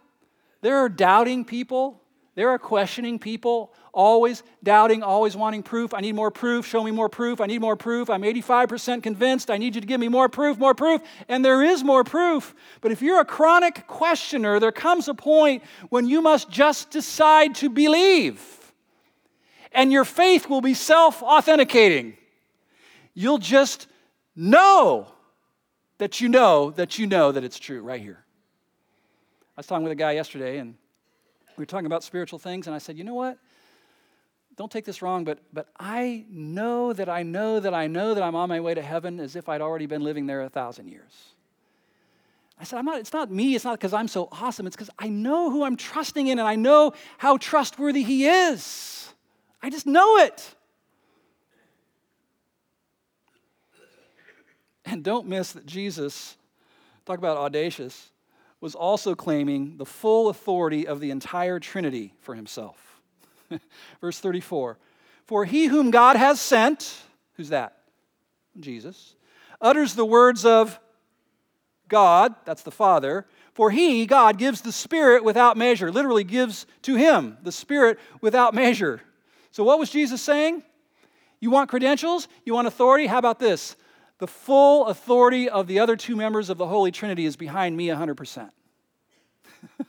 There 0.61 0.79
are 0.79 0.89
doubting 0.89 1.45
people, 1.45 2.01
there 2.35 2.49
are 2.51 2.59
questioning 2.59 3.19
people, 3.19 3.73
always 3.93 4.43
doubting, 4.63 5.03
always 5.03 5.37
wanting 5.37 5.63
proof. 5.63 5.95
I 5.95 6.01
need 6.01 6.15
more 6.15 6.33
proof. 6.33 6.67
Show 6.67 6.83
me 6.83 6.91
more 6.91 7.09
proof. 7.09 7.41
I 7.41 7.47
need 7.47 7.61
more 7.61 7.77
proof. 7.77 8.11
I'm 8.11 8.23
85% 8.23 9.03
convinced. 9.03 9.51
I 9.51 9.57
need 9.57 9.77
you 9.77 9.81
to 9.81 9.87
give 9.87 10.01
me 10.01 10.09
more 10.09 10.29
proof, 10.29 10.59
more 10.59 10.75
proof. 10.75 11.01
And 11.29 11.45
there 11.45 11.63
is 11.63 11.85
more 11.85 12.03
proof. 12.03 12.55
But 12.81 12.91
if 12.91 13.03
you're 13.03 13.21
a 13.21 13.25
chronic 13.25 13.87
questioner, 13.87 14.59
there 14.59 14.73
comes 14.73 15.07
a 15.07 15.15
point 15.15 15.63
when 15.91 16.09
you 16.09 16.21
must 16.21 16.51
just 16.51 16.91
decide 16.91 17.55
to 17.57 17.69
believe 17.69 18.55
and 19.75 19.91
your 19.93 20.05
faith 20.05 20.49
will 20.49 20.61
be 20.61 20.73
self 20.73 21.23
authenticating. 21.23 22.17
You'll 23.13 23.39
just 23.39 23.89
know 24.35 25.09
that 25.99 26.21
you 26.21 26.29
know 26.29 26.71
that 26.71 26.99
you 26.99 27.07
know 27.07 27.33
that 27.33 27.45
it's 27.45 27.59
true 27.59 27.83
right 27.83 28.01
here. 28.01 28.25
I 29.57 29.61
was 29.61 29.67
talking 29.67 29.85
with 29.85 29.93
a 29.93 29.97
guy 29.97 30.13
yesterday, 30.13 30.59
and 30.59 30.77
we 31.57 31.63
were 31.63 31.67
talking 31.67 31.87
about 31.87 32.03
spiritual 32.03 32.39
things, 32.39 32.67
and 32.67 32.75
I 32.75 32.79
said, 32.79 32.97
You 32.97 33.05
know 33.05 33.15
what? 33.15 33.39
Don't 34.57 34.71
take 34.71 34.85
this 34.85 35.03
wrong, 35.03 35.25
but, 35.25 35.41
but 35.53 35.69
I 35.81 36.25
know 36.31 36.93
that 36.93 37.09
I 37.09 37.25
know 37.25 37.59
that 37.59 37.75
I 37.75 37.89
know 37.89 38.15
that 38.15 38.23
I'm 38.23 38.37
on 38.37 38.49
my 38.49 38.61
way 38.61 38.75
to 38.75 38.83
heaven 38.83 39.19
as 39.19 39.35
if 39.35 39.49
I'd 39.49 39.61
already 39.61 39.87
been 39.87 40.03
living 40.03 40.27
there 40.27 40.43
a 40.43 40.49
thousand 40.49 40.89
years. 40.89 41.13
I 42.61 42.63
said, 42.63 42.79
I'm 42.79 42.85
not, 42.85 43.01
it's 43.01 43.13
not 43.13 43.33
me, 43.33 43.57
it's 43.57 43.65
not 43.65 43.79
because 43.79 43.93
I'm 43.93 44.07
so 44.07 44.29
awesome, 44.31 44.67
it's 44.67 44.77
because 44.77 44.91
I 44.97 45.09
know 45.09 45.51
who 45.51 45.65
I'm 45.65 45.77
trusting 45.77 46.29
in 46.29 46.39
and 46.39 46.47
I 46.47 46.55
know 46.55 46.93
how 47.19 47.37
trustworthy 47.37 48.05
He 48.05 48.27
is. 48.27 49.13
I 49.61 49.71
just 49.71 49.87
know 49.87 50.19
it. 50.19 50.55
And 54.85 55.03
don't 55.03 55.27
miss 55.27 55.53
that 55.53 55.67
Jesus, 55.67 56.37
talk 57.07 57.19
about 57.19 57.39
audacious, 57.39 58.11
was 58.65 58.75
also 58.75 59.15
claiming 59.15 59.77
the 59.77 59.85
full 59.85 60.31
authority 60.31 60.87
of 60.87 60.99
the 60.99 61.11
entire 61.11 61.61
Trinity 61.61 62.15
for 62.23 62.35
himself. 62.35 62.99
Verse 64.01 64.19
34 64.19 64.79
For 65.27 65.45
he 65.45 65.67
whom 65.67 65.91
God 65.91 66.17
has 66.17 66.41
sent, 66.41 66.97
who's 67.35 67.51
that? 67.51 67.77
Jesus, 68.59 69.17
utters 69.61 69.95
the 69.95 70.07
words 70.07 70.47
of 70.47 70.81
God, 71.89 72.35
that's 72.47 72.63
the 72.63 72.71
Father, 72.71 73.27
for 73.53 73.71
he, 73.71 74.07
God, 74.07 74.39
gives 74.39 74.63
the 74.63 74.73
Spirit 74.73 75.25
without 75.25 75.59
measure, 75.59 75.93
literally 75.93 76.25
gives 76.25 76.65
to 76.83 76.95
him 76.95 77.37
the 77.43 77.53
Spirit 77.53 77.99
without 78.23 78.55
measure. 78.55 79.03
So, 79.51 79.63
what 79.63 79.79
was 79.79 79.91
Jesus 79.91 80.23
saying? 80.23 80.63
You 81.39 81.51
want 81.51 81.69
credentials? 81.69 82.29
You 82.47 82.55
want 82.55 82.67
authority? 82.67 83.09
How 83.09 83.19
about 83.19 83.39
this? 83.39 83.77
The 84.19 84.27
full 84.27 84.87
authority 84.87 85.49
of 85.49 85.67
the 85.67 85.81
other 85.81 85.97
two 85.97 86.17
members 86.17 86.51
of 86.51 86.59
the 86.59 86.67
Holy 86.67 86.91
Trinity 86.93 87.27
is 87.27 87.37
behind 87.37 87.77
me 87.77 87.89
100%. 87.89 88.51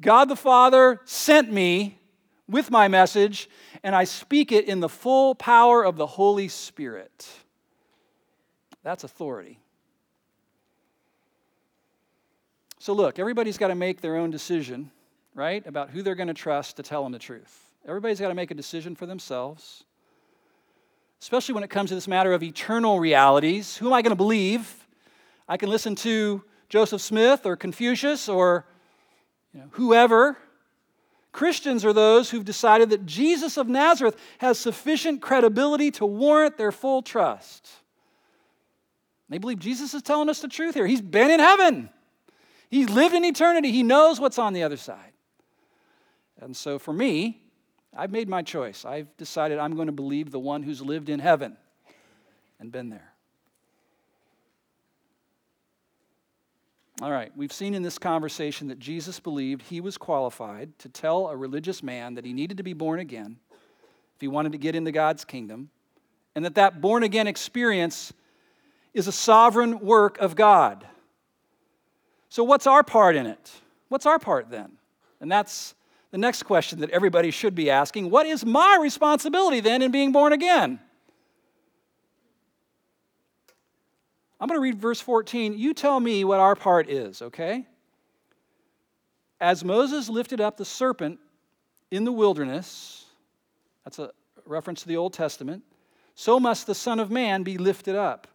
God 0.00 0.28
the 0.28 0.36
Father 0.36 1.00
sent 1.04 1.52
me 1.52 1.98
with 2.48 2.70
my 2.70 2.88
message, 2.88 3.48
and 3.82 3.94
I 3.94 4.04
speak 4.04 4.52
it 4.52 4.66
in 4.66 4.80
the 4.80 4.88
full 4.88 5.34
power 5.34 5.84
of 5.84 5.96
the 5.96 6.06
Holy 6.06 6.48
Spirit. 6.48 7.28
That's 8.82 9.04
authority. 9.04 9.58
So, 12.78 12.92
look, 12.92 13.18
everybody's 13.18 13.58
got 13.58 13.68
to 13.68 13.74
make 13.74 14.00
their 14.00 14.16
own 14.16 14.30
decision, 14.30 14.92
right, 15.34 15.66
about 15.66 15.90
who 15.90 16.02
they're 16.02 16.14
going 16.14 16.28
to 16.28 16.34
trust 16.34 16.76
to 16.76 16.84
tell 16.84 17.02
them 17.02 17.10
the 17.10 17.18
truth. 17.18 17.72
Everybody's 17.86 18.20
got 18.20 18.28
to 18.28 18.34
make 18.34 18.50
a 18.50 18.54
decision 18.54 18.94
for 18.94 19.06
themselves, 19.06 19.84
especially 21.20 21.54
when 21.54 21.64
it 21.64 21.70
comes 21.70 21.90
to 21.90 21.94
this 21.94 22.08
matter 22.08 22.32
of 22.32 22.42
eternal 22.42 23.00
realities. 23.00 23.76
Who 23.76 23.86
am 23.86 23.92
I 23.92 24.02
going 24.02 24.10
to 24.10 24.16
believe? 24.16 24.86
I 25.48 25.56
can 25.56 25.70
listen 25.70 25.94
to 25.96 26.42
Joseph 26.68 27.00
Smith 27.00 27.46
or 27.46 27.56
Confucius 27.56 28.28
or 28.28 28.66
you 29.52 29.60
know, 29.60 29.66
whoever. 29.72 30.36
Christians 31.32 31.84
are 31.84 31.92
those 31.92 32.30
who've 32.30 32.44
decided 32.44 32.90
that 32.90 33.04
Jesus 33.04 33.56
of 33.56 33.68
Nazareth 33.68 34.16
has 34.38 34.58
sufficient 34.58 35.20
credibility 35.20 35.90
to 35.92 36.06
warrant 36.06 36.56
their 36.56 36.72
full 36.72 37.02
trust. 37.02 37.68
They 39.28 39.38
believe 39.38 39.58
Jesus 39.58 39.92
is 39.92 40.02
telling 40.02 40.28
us 40.28 40.40
the 40.40 40.48
truth 40.48 40.74
here. 40.74 40.86
He's 40.86 41.02
been 41.02 41.30
in 41.30 41.40
heaven, 41.40 41.90
He's 42.70 42.88
lived 42.88 43.14
in 43.14 43.24
eternity, 43.24 43.70
He 43.70 43.82
knows 43.82 44.18
what's 44.18 44.38
on 44.38 44.52
the 44.52 44.62
other 44.62 44.76
side. 44.76 45.12
And 46.40 46.56
so 46.56 46.78
for 46.78 46.92
me, 46.92 47.42
I've 47.96 48.10
made 48.10 48.28
my 48.28 48.42
choice. 48.42 48.84
I've 48.84 49.14
decided 49.16 49.58
I'm 49.58 49.74
going 49.74 49.86
to 49.86 49.92
believe 49.92 50.30
the 50.30 50.38
one 50.38 50.62
who's 50.62 50.82
lived 50.82 51.08
in 51.08 51.18
heaven 51.18 51.56
and 52.60 52.70
been 52.70 52.90
there. 52.90 53.12
All 57.02 57.10
right, 57.10 57.30
we've 57.36 57.52
seen 57.52 57.74
in 57.74 57.82
this 57.82 57.98
conversation 57.98 58.68
that 58.68 58.78
Jesus 58.78 59.20
believed 59.20 59.62
he 59.62 59.82
was 59.82 59.98
qualified 59.98 60.78
to 60.78 60.88
tell 60.88 61.28
a 61.28 61.36
religious 61.36 61.82
man 61.82 62.14
that 62.14 62.24
he 62.24 62.32
needed 62.32 62.56
to 62.56 62.62
be 62.62 62.72
born 62.72 63.00
again 63.00 63.36
if 63.52 64.20
he 64.20 64.28
wanted 64.28 64.52
to 64.52 64.58
get 64.58 64.74
into 64.74 64.92
God's 64.92 65.22
kingdom, 65.22 65.68
and 66.34 66.42
that 66.46 66.54
that 66.54 66.80
born 66.80 67.02
again 67.02 67.26
experience 67.26 68.14
is 68.94 69.06
a 69.06 69.12
sovereign 69.12 69.80
work 69.80 70.16
of 70.18 70.34
God. 70.34 70.86
So, 72.30 72.42
what's 72.44 72.66
our 72.66 72.82
part 72.82 73.14
in 73.14 73.26
it? 73.26 73.52
What's 73.88 74.06
our 74.06 74.18
part 74.18 74.48
then? 74.48 74.72
And 75.20 75.30
that's 75.30 75.74
the 76.16 76.20
next 76.22 76.44
question 76.44 76.80
that 76.80 76.88
everybody 76.88 77.30
should 77.30 77.54
be 77.54 77.68
asking. 77.68 78.08
What 78.08 78.24
is 78.24 78.42
my 78.42 78.78
responsibility 78.80 79.60
then 79.60 79.82
in 79.82 79.90
being 79.90 80.12
born 80.12 80.32
again? 80.32 80.80
I'm 84.40 84.48
going 84.48 84.56
to 84.56 84.62
read 84.62 84.80
verse 84.80 84.98
14. 84.98 85.58
You 85.58 85.74
tell 85.74 86.00
me 86.00 86.24
what 86.24 86.40
our 86.40 86.56
part 86.56 86.88
is, 86.88 87.20
okay? 87.20 87.66
As 89.42 89.62
Moses 89.62 90.08
lifted 90.08 90.40
up 90.40 90.56
the 90.56 90.64
serpent 90.64 91.18
in 91.90 92.04
the 92.04 92.12
wilderness, 92.12 93.04
that's 93.84 93.98
a 93.98 94.10
reference 94.46 94.80
to 94.80 94.88
the 94.88 94.96
Old 94.96 95.12
Testament, 95.12 95.64
so 96.14 96.40
must 96.40 96.66
the 96.66 96.74
Son 96.74 96.98
of 96.98 97.10
Man 97.10 97.42
be 97.42 97.58
lifted 97.58 97.94
up, 97.94 98.26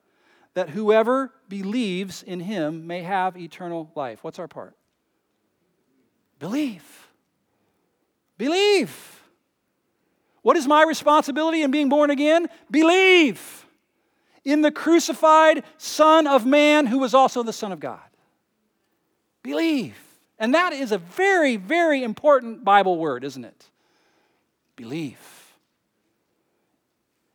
that 0.53 0.69
whoever 0.69 1.33
believes 1.49 2.21
in 2.21 2.41
him 2.41 2.85
may 2.85 3.01
have 3.01 3.35
eternal 3.35 3.91
life. 3.95 4.23
What's 4.23 4.37
our 4.37 4.47
part? 4.47 4.75
Believe. 6.37 7.07
Believe. 8.41 9.21
What 10.41 10.57
is 10.57 10.65
my 10.65 10.81
responsibility 10.81 11.61
in 11.61 11.69
being 11.69 11.89
born 11.89 12.09
again? 12.09 12.47
Believe 12.71 13.67
in 14.43 14.61
the 14.61 14.71
crucified 14.71 15.63
Son 15.77 16.25
of 16.25 16.43
Man 16.43 16.87
who 16.87 16.97
was 16.97 17.13
also 17.13 17.43
the 17.43 17.53
Son 17.53 17.71
of 17.71 17.79
God. 17.79 17.99
Believe. 19.43 19.95
And 20.39 20.55
that 20.55 20.73
is 20.73 20.91
a 20.91 20.97
very, 20.97 21.55
very 21.55 22.01
important 22.01 22.63
Bible 22.63 22.97
word, 22.97 23.23
isn't 23.23 23.45
it? 23.45 23.69
Believe. 24.75 25.19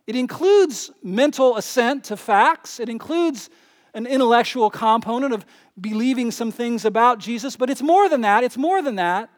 It 0.08 0.16
includes 0.16 0.90
mental 1.04 1.56
assent 1.56 2.02
to 2.06 2.16
facts, 2.16 2.80
it 2.80 2.88
includes 2.88 3.48
an 3.94 4.06
intellectual 4.06 4.70
component 4.70 5.32
of 5.32 5.46
believing 5.80 6.32
some 6.32 6.50
things 6.50 6.84
about 6.84 7.20
Jesus, 7.20 7.54
but 7.54 7.70
it's 7.70 7.80
more 7.80 8.08
than 8.08 8.22
that. 8.22 8.42
It's 8.42 8.56
more 8.56 8.82
than 8.82 8.96
that. 8.96 9.30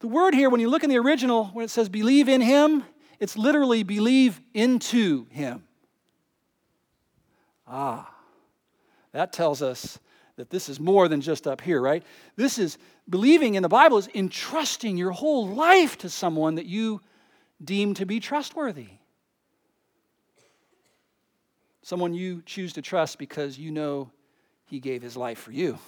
The 0.00 0.08
word 0.08 0.34
here, 0.34 0.48
when 0.48 0.60
you 0.60 0.68
look 0.68 0.82
in 0.82 0.90
the 0.90 0.98
original, 0.98 1.46
when 1.46 1.64
it 1.64 1.70
says 1.70 1.88
believe 1.88 2.28
in 2.28 2.40
him, 2.40 2.84
it's 3.18 3.36
literally 3.36 3.82
believe 3.82 4.40
into 4.54 5.26
him. 5.30 5.64
Ah, 7.66 8.12
that 9.12 9.32
tells 9.32 9.62
us 9.62 9.98
that 10.36 10.48
this 10.48 10.70
is 10.70 10.80
more 10.80 11.06
than 11.06 11.20
just 11.20 11.46
up 11.46 11.60
here, 11.60 11.80
right? 11.80 12.02
This 12.34 12.58
is 12.58 12.78
believing 13.08 13.56
in 13.56 13.62
the 13.62 13.68
Bible 13.68 13.98
is 13.98 14.08
entrusting 14.14 14.96
your 14.96 15.10
whole 15.10 15.46
life 15.46 15.98
to 15.98 16.08
someone 16.08 16.54
that 16.54 16.66
you 16.66 17.02
deem 17.62 17.92
to 17.94 18.06
be 18.06 18.20
trustworthy. 18.20 18.88
Someone 21.82 22.14
you 22.14 22.42
choose 22.46 22.72
to 22.72 22.82
trust 22.82 23.18
because 23.18 23.58
you 23.58 23.70
know 23.70 24.10
he 24.64 24.80
gave 24.80 25.02
his 25.02 25.16
life 25.16 25.38
for 25.38 25.52
you. 25.52 25.78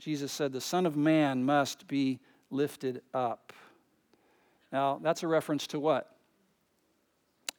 Jesus 0.00 0.32
said, 0.32 0.52
The 0.52 0.60
Son 0.60 0.86
of 0.86 0.96
Man 0.96 1.44
must 1.44 1.86
be 1.86 2.18
lifted 2.50 3.02
up. 3.14 3.52
Now, 4.72 4.98
that's 5.02 5.22
a 5.22 5.28
reference 5.28 5.68
to 5.68 5.78
what? 5.78 6.10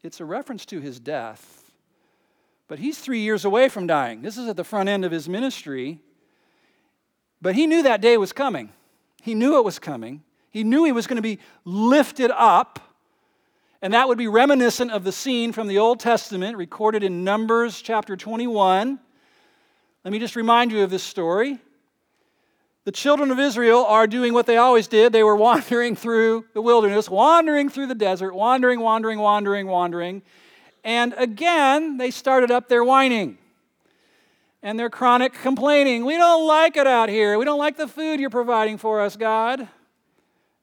it's 0.04 0.20
a 0.20 0.26
reference 0.26 0.66
to 0.68 0.80
his 0.80 1.00
death. 1.00 1.72
But 2.68 2.80
he's 2.80 2.98
three 2.98 3.20
years 3.20 3.46
away 3.46 3.70
from 3.70 3.86
dying. 3.86 4.22
This 4.22 4.38
is 4.38 4.48
at 4.48 4.56
the 4.56 4.64
front 4.64 4.90
end 4.90 5.06
of 5.06 5.12
his 5.12 5.28
ministry. 5.28 6.00
But 7.42 7.56
he 7.56 7.68
knew 7.68 7.84
that 7.84 8.02
day 8.02 8.18
was 8.18 8.34
coming. 8.34 8.72
He 9.22 9.36
knew 9.36 9.58
it 9.58 9.66
was 9.66 9.78
coming. 9.78 10.24
He 10.50 10.64
knew 10.64 10.86
he 10.86 10.92
was 10.92 11.08
going 11.08 11.18
to 11.18 11.22
be 11.22 11.40
lifted 11.66 12.32
up. 12.32 12.80
And 13.82 13.94
that 13.94 14.08
would 14.08 14.18
be 14.18 14.28
reminiscent 14.28 14.92
of 14.92 15.04
the 15.04 15.12
scene 15.12 15.52
from 15.52 15.68
the 15.68 15.80
Old 15.80 16.00
Testament 16.00 16.56
recorded 16.56 17.04
in 17.04 17.24
Numbers 17.24 17.82
chapter 17.82 18.16
21. 18.16 19.00
Let 20.04 20.12
me 20.12 20.20
just 20.20 20.36
remind 20.36 20.72
you 20.72 20.84
of 20.84 20.90
this 20.90 21.04
story. 21.04 21.60
The 22.84 22.92
children 22.92 23.30
of 23.30 23.40
Israel 23.40 23.86
are 23.86 24.08
doing 24.08 24.34
what 24.34 24.48
they 24.48 24.58
always 24.58 24.88
did. 24.88 25.14
They 25.14 25.24
were 25.24 25.36
wandering 25.36 25.96
through 25.96 26.46
the 26.54 26.62
wilderness, 26.62 27.10
wandering 27.10 27.70
through 27.70 27.88
the 27.88 27.96
desert, 27.96 28.34
wandering, 28.34 28.80
wandering, 28.80 29.20
wandering, 29.20 29.68
wandering. 29.68 30.24
And 30.84 31.14
again, 31.18 31.98
they 31.98 32.10
started 32.10 32.50
up 32.50 32.70
their 32.70 32.84
whining 32.84 33.38
and 34.64 34.80
their 34.80 34.90
chronic 34.90 35.34
complaining. 35.34 36.06
We 36.06 36.18
don't 36.18 36.48
like 36.48 36.76
it 36.76 36.88
out 36.88 37.10
here. 37.10 37.38
We 37.38 37.46
don't 37.46 37.60
like 37.60 37.78
the 37.78 37.88
food 37.88 38.20
you're 38.20 38.32
providing 38.32 38.80
for 38.80 39.02
us, 39.02 39.16
God. 39.16 39.68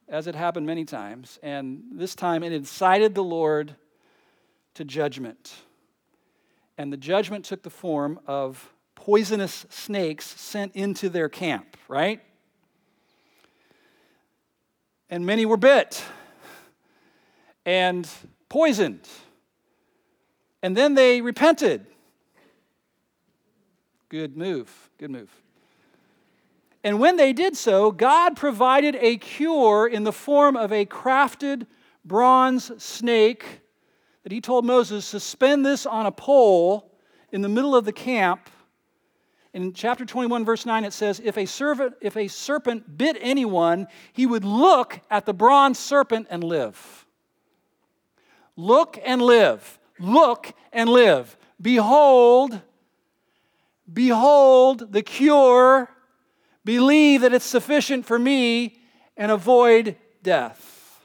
As 0.08 0.26
it 0.26 0.34
happened 0.34 0.66
many 0.66 0.84
times. 0.84 1.38
And 1.42 1.82
this 1.92 2.16
time 2.16 2.42
it 2.42 2.52
incited 2.52 3.14
the 3.14 3.22
Lord 3.22 3.76
to 4.74 4.84
judgment. 4.84 5.54
And 6.76 6.92
the 6.92 6.96
judgment 6.96 7.44
took 7.44 7.62
the 7.62 7.70
form 7.70 8.18
of 8.26 8.72
poisonous 8.98 9.64
snakes 9.70 10.26
sent 10.26 10.74
into 10.74 11.08
their 11.08 11.28
camp, 11.28 11.76
right? 11.86 12.20
And 15.08 15.24
many 15.24 15.46
were 15.46 15.56
bit 15.56 16.02
and 17.64 18.08
poisoned. 18.48 19.08
And 20.64 20.76
then 20.76 20.94
they 20.94 21.20
repented. 21.20 21.86
Good 24.08 24.36
move, 24.36 24.90
good 24.98 25.12
move. 25.12 25.30
And 26.82 26.98
when 26.98 27.16
they 27.16 27.32
did 27.32 27.56
so, 27.56 27.92
God 27.92 28.36
provided 28.36 28.96
a 28.96 29.16
cure 29.16 29.86
in 29.86 30.02
the 30.02 30.12
form 30.12 30.56
of 30.56 30.72
a 30.72 30.84
crafted 30.84 31.68
bronze 32.04 32.72
snake 32.82 33.60
that 34.24 34.32
he 34.32 34.40
told 34.40 34.64
Moses, 34.64 35.06
suspend 35.06 35.64
this 35.64 35.86
on 35.86 36.04
a 36.04 36.12
pole 36.12 36.90
in 37.30 37.42
the 37.42 37.48
middle 37.48 37.76
of 37.76 37.84
the 37.84 37.92
camp 37.92 38.50
in 39.58 39.72
chapter 39.72 40.04
21, 40.04 40.44
verse 40.44 40.64
9, 40.64 40.84
it 40.84 40.92
says, 40.92 41.20
if 41.24 41.36
a, 41.36 41.44
servant, 41.44 41.96
if 42.00 42.16
a 42.16 42.28
serpent 42.28 42.96
bit 42.96 43.16
anyone, 43.20 43.88
he 44.12 44.24
would 44.24 44.44
look 44.44 45.00
at 45.10 45.26
the 45.26 45.34
bronze 45.34 45.80
serpent 45.80 46.28
and 46.30 46.44
live. 46.44 47.04
Look 48.54 49.00
and 49.04 49.20
live. 49.20 49.80
Look 49.98 50.52
and 50.72 50.88
live. 50.88 51.36
Behold, 51.60 52.60
behold 53.92 54.92
the 54.92 55.02
cure. 55.02 55.90
Believe 56.64 57.22
that 57.22 57.34
it's 57.34 57.44
sufficient 57.44 58.06
for 58.06 58.16
me 58.16 58.78
and 59.16 59.32
avoid 59.32 59.96
death. 60.22 61.00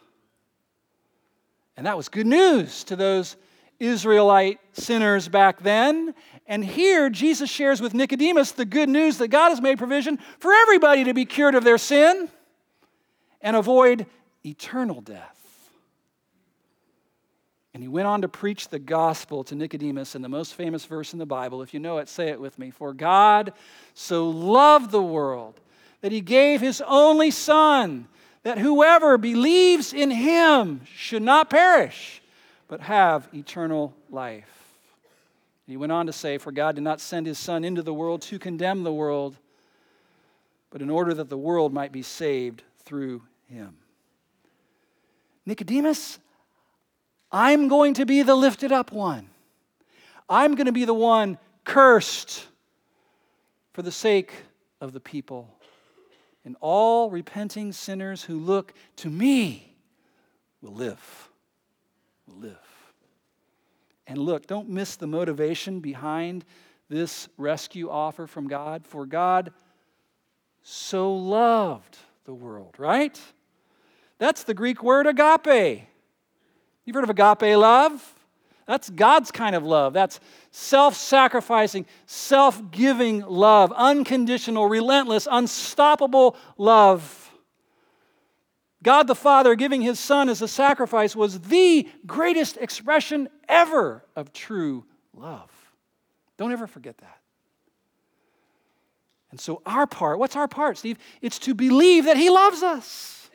And 1.76 1.88
that 1.88 1.98
was 1.98 2.08
good 2.08 2.28
news 2.28 2.84
to 2.84 2.96
those 2.96 3.36
Israelite 3.84 4.60
sinners 4.74 5.28
back 5.28 5.62
then. 5.62 6.14
And 6.48 6.64
here, 6.64 7.10
Jesus 7.10 7.50
shares 7.50 7.82
with 7.82 7.94
Nicodemus 7.94 8.52
the 8.52 8.66
good 8.66 8.90
news 8.90 9.18
that 9.18 9.28
God 9.28 9.50
has 9.50 9.62
made 9.62 9.78
provision 9.78 10.20
for 10.40 10.54
everybody 10.54 11.04
to 11.06 11.14
be 11.14 11.26
cured 11.26 11.56
of 11.56 11.64
their 11.64 11.78
sin 11.78 12.30
and 13.42 13.56
avoid 13.56 14.06
eternal 14.46 15.02
death. 15.02 15.30
And 17.74 17.82
he 17.82 17.90
went 17.90 18.08
on 18.08 18.22
to 18.22 18.28
preach 18.28 18.70
the 18.70 18.80
gospel 18.80 19.44
to 19.46 19.56
Nicodemus 19.56 20.16
in 20.16 20.22
the 20.22 20.30
most 20.30 20.54
famous 20.54 20.86
verse 20.86 21.14
in 21.14 21.20
the 21.20 21.26
Bible. 21.26 21.62
If 21.62 21.74
you 21.74 21.80
know 21.80 21.98
it, 21.98 22.08
say 22.08 22.30
it 22.30 22.40
with 22.40 22.60
me. 22.60 22.72
For 22.72 22.94
God 22.94 23.54
so 23.94 24.30
loved 24.30 24.92
the 24.92 25.02
world 25.02 25.60
that 26.02 26.12
he 26.12 26.22
gave 26.22 26.62
his 26.62 26.82
only 26.86 27.32
Son, 27.32 28.08
that 28.44 28.60
whoever 28.60 29.18
believes 29.18 29.94
in 29.94 30.12
him 30.12 30.82
should 30.86 31.24
not 31.24 31.50
perish 31.50 32.22
but 32.74 32.82
have 32.82 33.30
eternal 33.36 33.94
life. 34.10 34.74
He 35.68 35.78
went 35.78 35.92
on 35.92 36.08
to 36.08 36.12
say, 36.12 36.40
For 36.40 36.52
God 36.52 36.74
did 36.74 36.84
not 36.84 37.00
send 37.00 37.28
his 37.28 37.38
Son 37.38 37.64
into 37.64 37.84
the 37.84 37.94
world 37.94 38.24
to 38.24 38.40
condemn 38.40 38.82
the 38.82 38.92
world, 38.92 39.38
but 40.72 40.82
in 40.82 40.90
order 40.90 41.14
that 41.14 41.30
the 41.30 41.38
world 41.38 41.72
might 41.72 41.92
be 41.92 42.02
saved 42.02 42.64
through 42.80 43.22
him. 43.46 43.78
Nicodemus, 45.46 46.18
I'm 47.32 47.68
going 47.68 47.94
to 47.94 48.08
be 48.08 48.24
the 48.24 48.34
lifted 48.34 48.72
up 48.72 48.92
one. 48.92 49.30
I'm 50.28 50.56
going 50.56 50.66
to 50.66 50.72
be 50.72 50.86
the 50.86 50.96
one 50.96 51.38
cursed 51.66 52.44
for 53.74 53.84
the 53.84 53.92
sake 53.92 54.34
of 54.82 54.94
the 54.94 55.00
people. 55.00 55.48
And 56.44 56.56
all 56.60 57.12
repenting 57.12 57.72
sinners 57.72 58.24
who 58.24 58.40
look 58.40 58.74
to 58.96 59.12
me 59.12 59.76
will 60.60 60.74
live. 60.74 61.30
Live. 62.28 62.58
And 64.08 64.18
look, 64.18 64.48
don't 64.48 64.70
miss 64.70 64.96
the 64.96 65.08
motivation 65.08 65.80
behind 65.80 66.46
this 66.90 67.30
rescue 67.38 67.90
offer 67.90 68.28
from 68.28 68.48
God. 68.48 68.86
For 68.86 69.06
God 69.06 69.52
so 70.62 71.14
loved 71.14 71.98
the 72.26 72.34
world, 72.34 72.76
right? 72.78 73.20
That's 74.18 74.44
the 74.44 74.54
Greek 74.54 74.84
word 74.84 75.08
agape. 75.08 75.84
You've 76.86 76.96
heard 76.96 77.04
of 77.04 77.10
agape 77.10 77.58
love? 77.58 78.14
That's 78.66 78.90
God's 78.90 79.32
kind 79.32 79.56
of 79.56 79.64
love. 79.64 79.94
That's 79.94 80.20
self 80.52 80.96
sacrificing, 80.96 81.86
self 82.06 82.72
giving 82.72 83.22
love, 83.22 83.74
unconditional, 83.74 84.68
relentless, 84.68 85.28
unstoppable 85.30 86.38
love. 86.58 87.23
God 88.84 89.08
the 89.08 89.16
Father 89.16 89.56
giving 89.56 89.82
his 89.82 90.00
Son 90.00 90.30
as 90.30 90.42
a 90.42 90.48
sacrifice 90.48 91.16
was 91.16 91.40
the 91.40 91.88
greatest 92.06 92.58
expression 92.58 93.30
ever 93.48 94.04
of 94.16 94.34
true 94.34 94.86
love. 95.14 95.50
Don't 96.38 96.52
ever 96.52 96.68
forget 96.68 96.98
that. 96.98 97.20
And 99.32 99.40
so, 99.40 99.62
our 99.66 99.88
part, 99.88 100.20
what's 100.20 100.36
our 100.36 100.48
part, 100.48 100.78
Steve? 100.78 101.00
It's 101.22 101.40
to 101.40 101.56
believe 101.56 102.06
that 102.06 102.18
he 102.18 102.30
loves 102.30 102.62
us. 102.62 103.32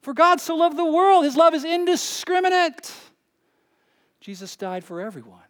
For 0.00 0.14
God 0.14 0.40
so 0.40 0.56
loved 0.56 0.78
the 0.78 0.84
world, 0.84 1.24
his 1.24 1.36
love 1.36 1.52
is 1.52 1.64
indiscriminate. 1.64 2.90
Jesus 4.20 4.56
died 4.56 4.84
for 4.84 5.00
everyone. 5.00 5.42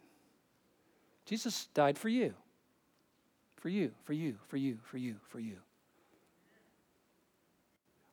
Jesus 1.27 1.69
died 1.75 1.99
for 1.99 2.09
you. 2.09 2.35
For 3.57 3.69
you, 3.69 3.93
for 4.05 4.13
you, 4.13 4.37
for 4.49 4.57
you, 4.57 4.79
for 4.83 4.99
you, 4.99 5.17
for 5.29 5.39
you. 5.41 5.59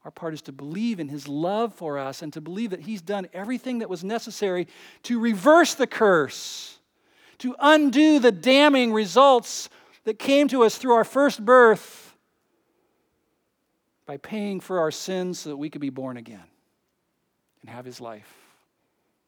Our 0.05 0.11
part 0.11 0.35
is 0.35 0.43
to 0.43 0.51
believe 0.51 0.99
in 0.99 1.09
his 1.09 1.27
love 1.27 1.73
for 1.73 1.97
us 1.97 2.21
and 2.21 2.31
to 2.33 2.39
believe 2.39 2.69
that 2.69 2.81
he's 2.81 3.01
done 3.01 3.27
everything 3.33 3.79
that 3.79 3.89
was 3.89 4.03
necessary 4.03 4.67
to 5.03 5.19
reverse 5.19 5.73
the 5.73 5.87
curse, 5.87 6.77
to 7.39 7.55
undo 7.59 8.19
the 8.19 8.31
damning 8.31 8.93
results 8.93 9.67
that 10.03 10.19
came 10.19 10.47
to 10.49 10.63
us 10.63 10.77
through 10.77 10.93
our 10.93 11.03
first 11.03 11.43
birth 11.43 12.15
by 14.05 14.17
paying 14.17 14.59
for 14.59 14.79
our 14.79 14.91
sins 14.91 15.39
so 15.39 15.49
that 15.49 15.57
we 15.57 15.71
could 15.71 15.81
be 15.81 15.89
born 15.89 16.17
again 16.17 16.43
and 17.61 17.71
have 17.71 17.83
his 17.83 17.99
life. 17.99 18.31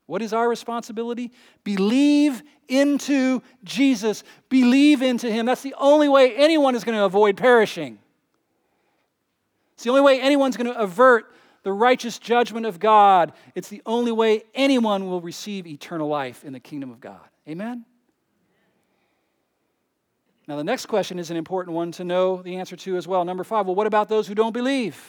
What 0.05 0.21
is 0.21 0.31
our 0.31 0.47
responsibility? 0.47 1.31
Believe 1.63 2.43
into 2.67 3.41
Jesus. 3.63 4.23
Believe 4.47 5.01
into 5.01 5.29
him. 5.31 5.47
That's 5.47 5.63
the 5.63 5.75
only 5.79 6.07
way 6.07 6.35
anyone 6.35 6.75
is 6.75 6.83
going 6.83 6.97
to 6.97 7.03
avoid 7.03 7.35
perishing. 7.35 7.97
It's 9.77 9.83
the 9.83 9.91
only 9.91 10.01
way 10.01 10.19
anyone's 10.19 10.57
going 10.57 10.73
to 10.73 10.79
avert 10.79 11.31
the 11.61 11.71
righteous 11.71 12.17
judgment 12.17 12.65
of 12.65 12.79
God. 12.79 13.31
It's 13.53 13.69
the 13.69 13.83
only 13.85 14.11
way 14.11 14.41
anyone 14.55 15.07
will 15.07 15.21
receive 15.21 15.67
eternal 15.67 16.07
life 16.07 16.43
in 16.43 16.51
the 16.51 16.59
kingdom 16.59 16.89
of 16.89 16.99
God. 16.99 17.21
Amen? 17.47 17.85
Now, 20.47 20.55
the 20.55 20.63
next 20.63 20.87
question 20.87 21.19
is 21.19 21.29
an 21.29 21.37
important 21.37 21.75
one 21.75 21.91
to 21.91 22.03
know 22.03 22.41
the 22.41 22.55
answer 22.55 22.75
to 22.75 22.97
as 22.97 23.07
well. 23.07 23.23
Number 23.23 23.43
five, 23.43 23.67
well, 23.67 23.75
what 23.75 23.85
about 23.85 24.09
those 24.09 24.27
who 24.27 24.33
don't 24.33 24.51
believe? 24.51 24.99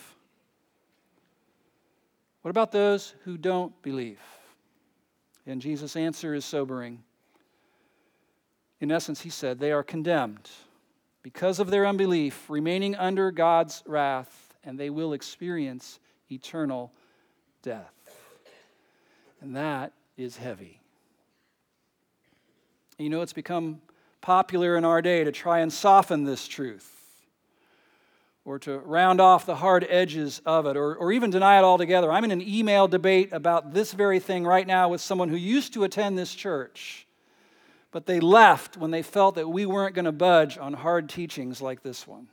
What 2.42 2.50
about 2.50 2.70
those 2.70 3.14
who 3.24 3.38
don't 3.38 3.72
believe? 3.80 4.20
And 5.46 5.62
Jesus' 5.62 5.96
answer 5.96 6.34
is 6.34 6.44
sobering. 6.44 7.02
In 8.82 8.92
essence, 8.92 9.22
he 9.22 9.30
said, 9.30 9.60
they 9.60 9.72
are 9.72 9.82
condemned 9.82 10.50
because 11.22 11.58
of 11.58 11.70
their 11.70 11.86
unbelief, 11.86 12.50
remaining 12.50 12.94
under 12.96 13.30
God's 13.30 13.82
wrath 13.86 14.47
and 14.64 14.78
they 14.78 14.90
will 14.90 15.12
experience 15.12 15.98
eternal 16.30 16.92
death. 17.62 17.92
And 19.40 19.56
that 19.56 19.92
is 20.16 20.36
heavy. 20.36 20.80
You 22.98 23.08
know, 23.08 23.22
it's 23.22 23.32
become 23.32 23.80
popular 24.20 24.76
in 24.76 24.84
our 24.84 25.00
day 25.00 25.22
to 25.24 25.30
try 25.30 25.60
and 25.60 25.72
soften 25.72 26.24
this 26.24 26.48
truth 26.48 26.98
or 28.44 28.58
to 28.58 28.78
round 28.78 29.20
off 29.20 29.46
the 29.46 29.56
hard 29.56 29.86
edges 29.88 30.40
of 30.46 30.66
it 30.66 30.76
or, 30.76 30.94
or 30.96 31.12
even 31.12 31.30
deny 31.30 31.58
it 31.58 31.62
altogether. 31.62 32.10
I'm 32.10 32.24
in 32.24 32.30
an 32.30 32.42
email 32.42 32.88
debate 32.88 33.32
about 33.32 33.74
this 33.74 33.92
very 33.92 34.18
thing 34.18 34.44
right 34.44 34.66
now 34.66 34.88
with 34.88 35.00
someone 35.00 35.28
who 35.28 35.36
used 35.36 35.74
to 35.74 35.84
attend 35.84 36.18
this 36.18 36.34
church, 36.34 37.06
but 37.92 38.06
they 38.06 38.20
left 38.20 38.76
when 38.76 38.90
they 38.90 39.02
felt 39.02 39.34
that 39.34 39.48
we 39.48 39.66
weren't 39.66 39.94
going 39.94 40.06
to 40.06 40.12
budge 40.12 40.56
on 40.56 40.72
hard 40.72 41.08
teachings 41.08 41.60
like 41.60 41.82
this 41.82 42.06
one. 42.06 42.28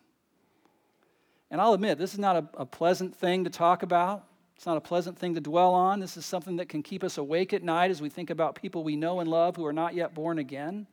And 1.52 1.62
I'll 1.62 1.74
admit, 1.74 1.98
this 1.98 2.14
is 2.14 2.20
not 2.20 2.36
a, 2.36 2.62
a, 2.62 2.66
pleasant 2.66 3.16
thing 3.16 3.44
to 3.44 3.50
talk 3.50 3.84
about. 3.84 4.26
It's 4.56 4.66
not 4.66 4.78
a 4.78 4.82
pleasant 4.82 5.18
thing 5.18 5.36
to 5.36 5.42
dwell 5.42 5.74
on. 5.74 6.00
This 6.00 6.18
is 6.18 6.26
something 6.26 6.56
that 6.58 6.70
can 6.70 6.82
keep 6.82 7.04
us 7.04 7.18
awake 7.18 7.54
at 7.54 7.62
night 7.62 7.92
as 7.92 8.02
we 8.02 8.10
think 8.10 8.30
about 8.30 8.56
people 8.56 8.84
we 8.84 8.96
know 8.96 9.20
and 9.20 9.30
love 9.30 9.56
who 9.56 9.66
are 9.66 9.74
not 9.74 9.94
yet 9.94 10.14
born 10.14 10.40
again, 10.40 10.88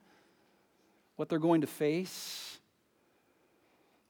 what 1.16 1.28
they're 1.28 1.38
going 1.38 1.62
to 1.62 1.66
face. 1.66 2.58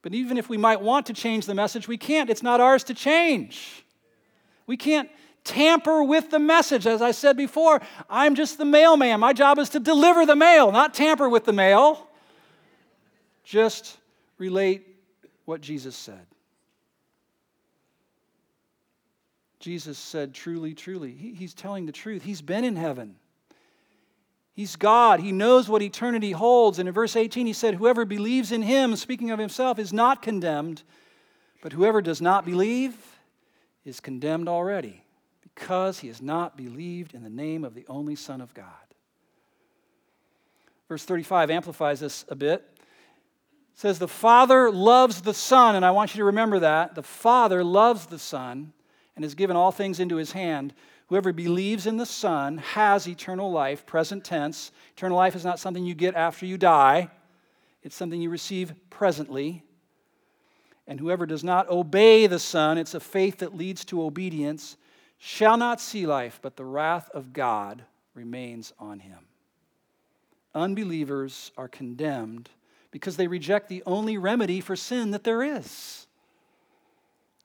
But 0.01 0.13
even 0.13 0.37
if 0.37 0.49
we 0.49 0.57
might 0.57 0.81
want 0.81 1.05
to 1.05 1.13
change 1.13 1.45
the 1.45 1.55
message, 1.55 1.87
we 1.87 1.97
can't. 1.97 2.29
It's 2.29 2.43
not 2.43 2.59
ours 2.59 2.83
to 2.85 2.93
change. 2.93 3.85
We 4.67 4.75
can't 4.75 5.09
tamper 5.43 6.03
with 6.03 6.29
the 6.29 6.39
message. 6.39 6.85
As 6.85 7.01
I 7.01 7.11
said 7.11 7.37
before, 7.37 7.81
I'm 8.09 8.35
just 8.35 8.57
the 8.57 8.65
mailman. 8.65 9.19
My 9.19 9.33
job 9.33 9.59
is 9.59 9.69
to 9.69 9.79
deliver 9.79 10.25
the 10.25 10.35
mail, 10.35 10.71
not 10.71 10.93
tamper 10.93 11.29
with 11.29 11.45
the 11.45 11.53
mail. 11.53 12.07
Just 13.43 13.97
relate 14.37 14.87
what 15.45 15.61
Jesus 15.61 15.95
said. 15.95 16.25
Jesus 19.63 19.97
said, 19.97 20.33
Truly, 20.33 20.73
truly. 20.73 21.13
He, 21.13 21.33
he's 21.33 21.53
telling 21.53 21.85
the 21.85 21.93
truth. 21.93 22.23
He's 22.23 22.41
been 22.41 22.65
in 22.65 22.75
heaven. 22.75 23.15
He's 24.51 24.75
God. 24.75 25.21
He 25.21 25.31
knows 25.31 25.69
what 25.69 25.81
eternity 25.81 26.33
holds. 26.33 26.79
And 26.79 26.89
in 26.89 26.93
verse 26.93 27.15
18, 27.15 27.47
he 27.47 27.53
said, 27.53 27.75
Whoever 27.75 28.03
believes 28.03 28.51
in 28.51 28.61
him, 28.61 28.97
speaking 28.97 29.31
of 29.31 29.39
himself, 29.39 29.79
is 29.79 29.93
not 29.93 30.21
condemned, 30.21 30.83
but 31.61 31.71
whoever 31.71 32.01
does 32.01 32.21
not 32.21 32.43
believe 32.43 32.93
is 33.85 34.01
condemned 34.01 34.49
already 34.49 35.05
because 35.41 35.99
he 35.99 36.09
has 36.09 36.21
not 36.21 36.57
believed 36.57 37.13
in 37.13 37.23
the 37.23 37.29
name 37.29 37.63
of 37.63 37.73
the 37.73 37.85
only 37.87 38.15
Son 38.15 38.41
of 38.41 38.53
God. 38.53 38.65
Verse 40.89 41.05
35 41.05 41.49
amplifies 41.49 42.01
this 42.01 42.25
a 42.27 42.35
bit. 42.35 42.65
It 42.79 43.79
says, 43.79 43.97
The 43.97 44.09
Father 44.09 44.69
loves 44.69 45.21
the 45.21 45.33
Son, 45.33 45.77
and 45.77 45.85
I 45.85 45.91
want 45.91 46.13
you 46.13 46.19
to 46.19 46.25
remember 46.25 46.59
that. 46.59 46.95
The 46.95 47.01
Father 47.01 47.63
loves 47.63 48.07
the 48.07 48.19
Son 48.19 48.73
and 49.15 49.23
has 49.23 49.35
given 49.35 49.55
all 49.55 49.71
things 49.71 49.99
into 49.99 50.15
his 50.15 50.31
hand. 50.31 50.73
Whoever 51.07 51.33
believes 51.33 51.85
in 51.85 51.97
the 51.97 52.05
Son 52.05 52.57
has 52.57 53.07
eternal 53.07 53.51
life, 53.51 53.85
present 53.85 54.23
tense. 54.23 54.71
Eternal 54.95 55.17
life 55.17 55.35
is 55.35 55.45
not 55.45 55.59
something 55.59 55.85
you 55.85 55.93
get 55.93 56.15
after 56.15 56.45
you 56.45 56.57
die, 56.57 57.09
it's 57.83 57.95
something 57.95 58.21
you 58.21 58.29
receive 58.29 58.73
presently. 58.89 59.63
And 60.87 60.99
whoever 60.99 61.25
does 61.25 61.43
not 61.43 61.69
obey 61.69 62.27
the 62.27 62.39
Son, 62.39 62.77
it's 62.77 62.93
a 62.93 62.99
faith 62.99 63.37
that 63.39 63.55
leads 63.55 63.85
to 63.85 64.01
obedience, 64.03 64.75
shall 65.17 65.57
not 65.57 65.79
see 65.79 66.05
life, 66.05 66.39
but 66.41 66.57
the 66.57 66.65
wrath 66.65 67.09
of 67.13 67.31
God 67.31 67.83
remains 68.13 68.73
on 68.79 68.99
him. 68.99 69.19
Unbelievers 70.53 71.51
are 71.57 71.67
condemned 71.67 72.49
because 72.91 73.17
they 73.17 73.27
reject 73.27 73.69
the 73.69 73.83
only 73.85 74.17
remedy 74.17 74.59
for 74.59 74.75
sin 74.75 75.11
that 75.11 75.23
there 75.23 75.41
is 75.41 76.07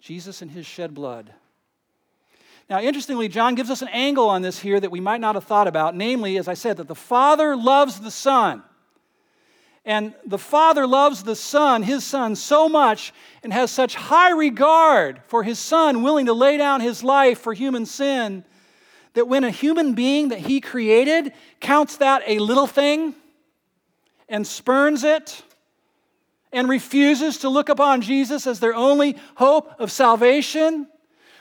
Jesus 0.01 0.43
and 0.43 0.51
his 0.51 0.67
shed 0.67 0.95
blood. 0.95 1.33
Now, 2.71 2.81
interestingly, 2.81 3.29
John 3.29 3.55
gives 3.55 3.71
us 3.71 3.81
an 3.81 3.89
angle 3.89 4.29
on 4.29 4.43
this 4.43 4.59
here 4.59 4.79
that 4.79 4.91
we 4.91 5.01
might 5.01 5.21
not 5.21 5.37
have 5.37 5.45
thought 5.45 5.69
about. 5.69 5.97
Namely, 5.97 6.37
as 6.37 6.49
I 6.49 6.55
said, 6.55 6.77
that 6.77 6.89
the 6.89 6.95
Father 6.95 7.57
loves 7.57 8.01
the 8.01 8.11
Son. 8.11 8.63
And 9.87 10.13
the 10.27 10.39
Father 10.39 10.87
loves 10.87 11.23
the 11.23 11.35
Son, 11.35 11.83
his 11.83 12.05
Son, 12.05 12.37
so 12.37 12.69
much 12.69 13.15
and 13.43 13.55
has 13.55 13.71
such 13.71 13.95
high 13.95 14.33
regard 14.33 15.23
for 15.29 15.43
his 15.43 15.59
Son, 15.59 16.03
willing 16.03 16.27
to 16.27 16.35
lay 16.35 16.59
down 16.59 16.83
his 16.83 17.03
life 17.03 17.39
for 17.39 17.55
human 17.55 17.87
sin, 17.87 18.45
that 19.15 19.29
when 19.29 19.45
a 19.45 19.51
human 19.51 19.95
being 19.95 20.29
that 20.29 20.41
he 20.41 20.61
created 20.61 21.33
counts 21.61 21.97
that 21.97 22.23
a 22.27 22.39
little 22.39 22.67
thing 22.67 23.15
and 24.29 24.47
spurns 24.47 25.05
it 25.05 25.43
and 26.53 26.69
refuses 26.69 27.39
to 27.39 27.49
look 27.49 27.71
upon 27.71 28.03
Jesus 28.03 28.47
as 28.47 28.61
their 28.61 28.75
only 28.75 29.17
hope 29.37 29.73
of 29.79 29.91
salvation, 29.91 30.87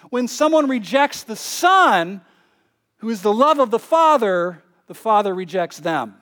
when 0.10 0.28
someone 0.28 0.68
rejects 0.68 1.24
the 1.24 1.36
Son, 1.36 2.22
who 2.98 3.10
is 3.10 3.22
the 3.22 3.34
love 3.34 3.60
of 3.60 3.72
the 3.72 3.80
Father, 3.80 4.64
the 4.88 4.94
Father 4.94 5.34
rejects 5.34 5.80
them. 5.80 6.16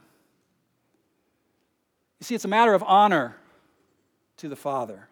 You 2.19 2.25
see, 2.25 2.35
it's 2.35 2.45
a 2.45 2.49
matter 2.49 2.73
of 2.73 2.83
honor 2.83 3.35
to 4.37 4.49
the 4.49 4.55
Father. 4.55 5.07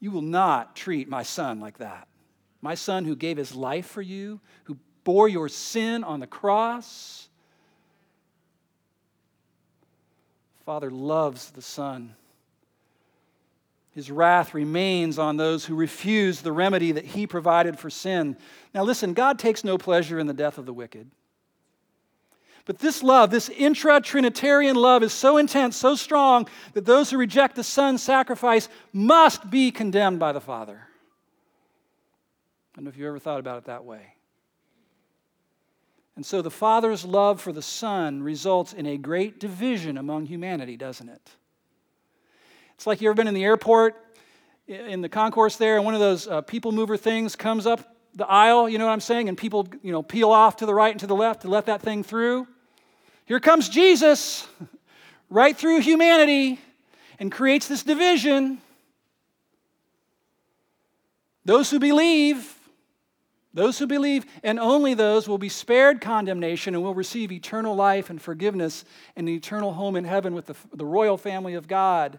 You 0.00 0.10
will 0.10 0.22
not 0.22 0.76
treat 0.76 1.08
my 1.08 1.22
son 1.22 1.60
like 1.60 1.78
that. 1.78 2.08
My 2.60 2.74
son 2.74 3.04
who 3.04 3.16
gave 3.16 3.36
his 3.36 3.54
life 3.54 3.86
for 3.86 4.02
you, 4.02 4.40
who 4.64 4.76
bore 5.04 5.28
your 5.28 5.48
sin 5.48 6.04
on 6.04 6.20
the 6.20 6.26
cross. 6.26 7.28
Father 10.64 10.90
loves 10.90 11.50
the 11.52 11.62
Son 11.62 12.16
his 13.96 14.10
wrath 14.10 14.52
remains 14.52 15.18
on 15.18 15.38
those 15.38 15.64
who 15.64 15.74
refuse 15.74 16.42
the 16.42 16.52
remedy 16.52 16.92
that 16.92 17.06
he 17.06 17.26
provided 17.26 17.78
for 17.78 17.88
sin. 17.88 18.36
Now, 18.74 18.82
listen, 18.82 19.14
God 19.14 19.38
takes 19.38 19.64
no 19.64 19.78
pleasure 19.78 20.18
in 20.18 20.26
the 20.26 20.34
death 20.34 20.58
of 20.58 20.66
the 20.66 20.72
wicked. 20.74 21.10
But 22.66 22.78
this 22.78 23.02
love, 23.02 23.30
this 23.30 23.48
intra 23.48 24.02
Trinitarian 24.02 24.76
love, 24.76 25.02
is 25.02 25.14
so 25.14 25.38
intense, 25.38 25.78
so 25.78 25.94
strong, 25.94 26.46
that 26.74 26.84
those 26.84 27.10
who 27.10 27.16
reject 27.16 27.56
the 27.56 27.64
Son's 27.64 28.02
sacrifice 28.02 28.68
must 28.92 29.48
be 29.50 29.70
condemned 29.70 30.18
by 30.18 30.32
the 30.32 30.42
Father. 30.42 30.82
I 32.74 32.76
don't 32.76 32.84
know 32.84 32.90
if 32.90 32.98
you 32.98 33.08
ever 33.08 33.18
thought 33.18 33.40
about 33.40 33.56
it 33.56 33.64
that 33.64 33.86
way. 33.86 34.14
And 36.16 36.26
so 36.26 36.42
the 36.42 36.50
Father's 36.50 37.06
love 37.06 37.40
for 37.40 37.50
the 37.50 37.62
Son 37.62 38.22
results 38.22 38.74
in 38.74 38.84
a 38.84 38.98
great 38.98 39.40
division 39.40 39.96
among 39.96 40.26
humanity, 40.26 40.76
doesn't 40.76 41.08
it? 41.08 41.30
It's 42.76 42.86
like 42.86 43.00
you 43.00 43.08
ever 43.08 43.14
been 43.14 43.26
in 43.26 43.34
the 43.34 43.44
airport, 43.44 43.96
in 44.68 45.00
the 45.00 45.08
concourse 45.08 45.56
there, 45.56 45.76
and 45.76 45.84
one 45.84 45.94
of 45.94 46.00
those 46.00 46.28
uh, 46.28 46.42
people 46.42 46.72
mover 46.72 46.96
things 46.96 47.34
comes 47.34 47.66
up 47.66 47.96
the 48.14 48.26
aisle, 48.26 48.68
you 48.68 48.78
know 48.78 48.86
what 48.86 48.92
I'm 48.92 49.00
saying? 49.00 49.28
And 49.28 49.36
people, 49.36 49.68
you 49.82 49.92
know, 49.92 50.02
peel 50.02 50.30
off 50.30 50.56
to 50.56 50.66
the 50.66 50.74
right 50.74 50.90
and 50.90 51.00
to 51.00 51.06
the 51.06 51.14
left 51.14 51.42
to 51.42 51.48
let 51.48 51.66
that 51.66 51.82
thing 51.82 52.02
through. 52.02 52.46
Here 53.26 53.40
comes 53.40 53.68
Jesus 53.68 54.46
right 55.30 55.56
through 55.56 55.80
humanity 55.80 56.58
and 57.18 57.30
creates 57.30 57.68
this 57.68 57.82
division. 57.82 58.58
Those 61.44 61.70
who 61.70 61.78
believe, 61.78 62.54
those 63.52 63.78
who 63.78 63.86
believe, 63.86 64.24
and 64.42 64.58
only 64.58 64.94
those 64.94 65.28
will 65.28 65.38
be 65.38 65.50
spared 65.50 66.00
condemnation 66.00 66.74
and 66.74 66.82
will 66.82 66.94
receive 66.94 67.30
eternal 67.30 67.76
life 67.76 68.08
and 68.08 68.20
forgiveness 68.20 68.84
and 69.14 69.28
an 69.28 69.34
eternal 69.34 69.74
home 69.74 69.94
in 69.94 70.04
heaven 70.04 70.34
with 70.34 70.46
the, 70.46 70.56
the 70.74 70.86
royal 70.86 71.18
family 71.18 71.54
of 71.54 71.68
God 71.68 72.18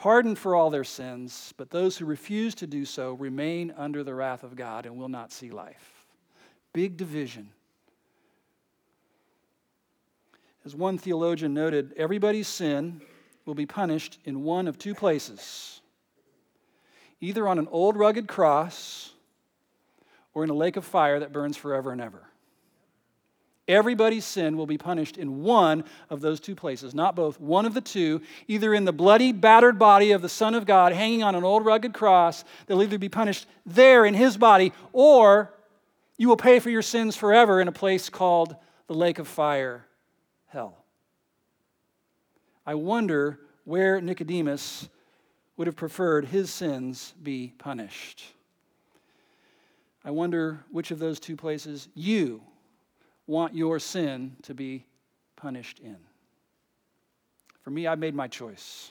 pardoned 0.00 0.38
for 0.38 0.54
all 0.54 0.70
their 0.70 0.82
sins, 0.82 1.52
but 1.58 1.68
those 1.68 1.98
who 1.98 2.06
refuse 2.06 2.54
to 2.54 2.66
do 2.66 2.86
so 2.86 3.12
remain 3.12 3.70
under 3.76 4.02
the 4.02 4.14
wrath 4.14 4.42
of 4.42 4.56
God 4.56 4.86
and 4.86 4.96
will 4.96 5.10
not 5.10 5.30
see 5.30 5.50
life. 5.50 6.06
Big 6.72 6.96
division. 6.96 7.50
As 10.64 10.74
one 10.74 10.96
theologian 10.96 11.52
noted, 11.52 11.92
everybody's 11.98 12.48
sin 12.48 13.02
will 13.44 13.54
be 13.54 13.66
punished 13.66 14.18
in 14.24 14.42
one 14.42 14.68
of 14.68 14.78
two 14.78 14.94
places 14.94 15.82
either 17.20 17.46
on 17.46 17.58
an 17.58 17.68
old 17.70 17.98
rugged 17.98 18.26
cross 18.26 19.12
or 20.32 20.42
in 20.42 20.48
a 20.48 20.54
lake 20.54 20.78
of 20.78 20.84
fire 20.86 21.20
that 21.20 21.30
burns 21.30 21.58
forever 21.58 21.92
and 21.92 22.00
ever. 22.00 22.29
Everybody's 23.70 24.24
sin 24.24 24.56
will 24.56 24.66
be 24.66 24.76
punished 24.76 25.16
in 25.16 25.44
one 25.44 25.84
of 26.10 26.20
those 26.20 26.40
two 26.40 26.56
places, 26.56 26.92
not 26.92 27.14
both, 27.14 27.40
one 27.40 27.64
of 27.66 27.72
the 27.72 27.80
two, 27.80 28.20
either 28.48 28.74
in 28.74 28.84
the 28.84 28.92
bloody, 28.92 29.30
battered 29.30 29.78
body 29.78 30.10
of 30.10 30.22
the 30.22 30.28
Son 30.28 30.56
of 30.56 30.66
God 30.66 30.92
hanging 30.92 31.22
on 31.22 31.36
an 31.36 31.44
old 31.44 31.64
rugged 31.64 31.94
cross, 31.94 32.44
they'll 32.66 32.82
either 32.82 32.98
be 32.98 33.08
punished 33.08 33.46
there 33.64 34.04
in 34.04 34.14
his 34.14 34.36
body, 34.36 34.72
or 34.92 35.54
you 36.18 36.26
will 36.26 36.36
pay 36.36 36.58
for 36.58 36.68
your 36.68 36.82
sins 36.82 37.14
forever 37.14 37.60
in 37.60 37.68
a 37.68 37.72
place 37.72 38.10
called 38.10 38.56
the 38.88 38.94
lake 38.94 39.20
of 39.20 39.28
fire, 39.28 39.86
hell. 40.48 40.84
I 42.66 42.74
wonder 42.74 43.38
where 43.62 44.00
Nicodemus 44.00 44.88
would 45.56 45.68
have 45.68 45.76
preferred 45.76 46.24
his 46.24 46.50
sins 46.50 47.14
be 47.22 47.54
punished. 47.56 48.24
I 50.04 50.10
wonder 50.10 50.64
which 50.72 50.90
of 50.90 50.98
those 50.98 51.20
two 51.20 51.36
places 51.36 51.88
you 51.94 52.42
want 53.30 53.54
your 53.54 53.78
sin 53.78 54.36
to 54.42 54.52
be 54.52 54.84
punished 55.36 55.78
in. 55.78 55.96
For 57.62 57.70
me, 57.70 57.86
I 57.86 57.94
made 57.94 58.14
my 58.14 58.26
choice. 58.26 58.90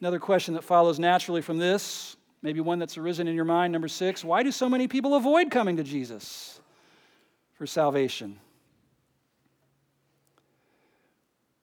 Another 0.00 0.18
question 0.18 0.54
that 0.54 0.64
follows 0.64 0.98
naturally 0.98 1.42
from 1.42 1.58
this, 1.58 2.16
maybe 2.40 2.60
one 2.60 2.78
that's 2.78 2.96
arisen 2.96 3.28
in 3.28 3.34
your 3.34 3.44
mind, 3.44 3.72
number 3.72 3.88
six 3.88 4.24
why 4.24 4.42
do 4.42 4.50
so 4.50 4.68
many 4.68 4.88
people 4.88 5.14
avoid 5.14 5.50
coming 5.50 5.76
to 5.76 5.84
Jesus 5.84 6.58
for 7.52 7.66
salvation? 7.66 8.40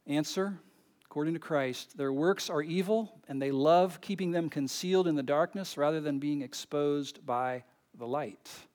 Answer 0.05 0.59
according 1.05 1.33
to 1.33 1.39
Christ, 1.39 1.97
their 1.97 2.13
works 2.13 2.47
are 2.51 2.61
evil 2.61 3.11
and 3.27 3.41
they 3.41 3.49
love 3.49 3.99
keeping 4.01 4.29
them 4.29 4.49
concealed 4.49 5.07
in 5.07 5.15
the 5.15 5.23
darkness 5.23 5.75
rather 5.75 5.99
than 5.99 6.19
being 6.19 6.43
exposed 6.43 7.25
by 7.25 7.63
the 7.97 8.05
light. 8.05 8.66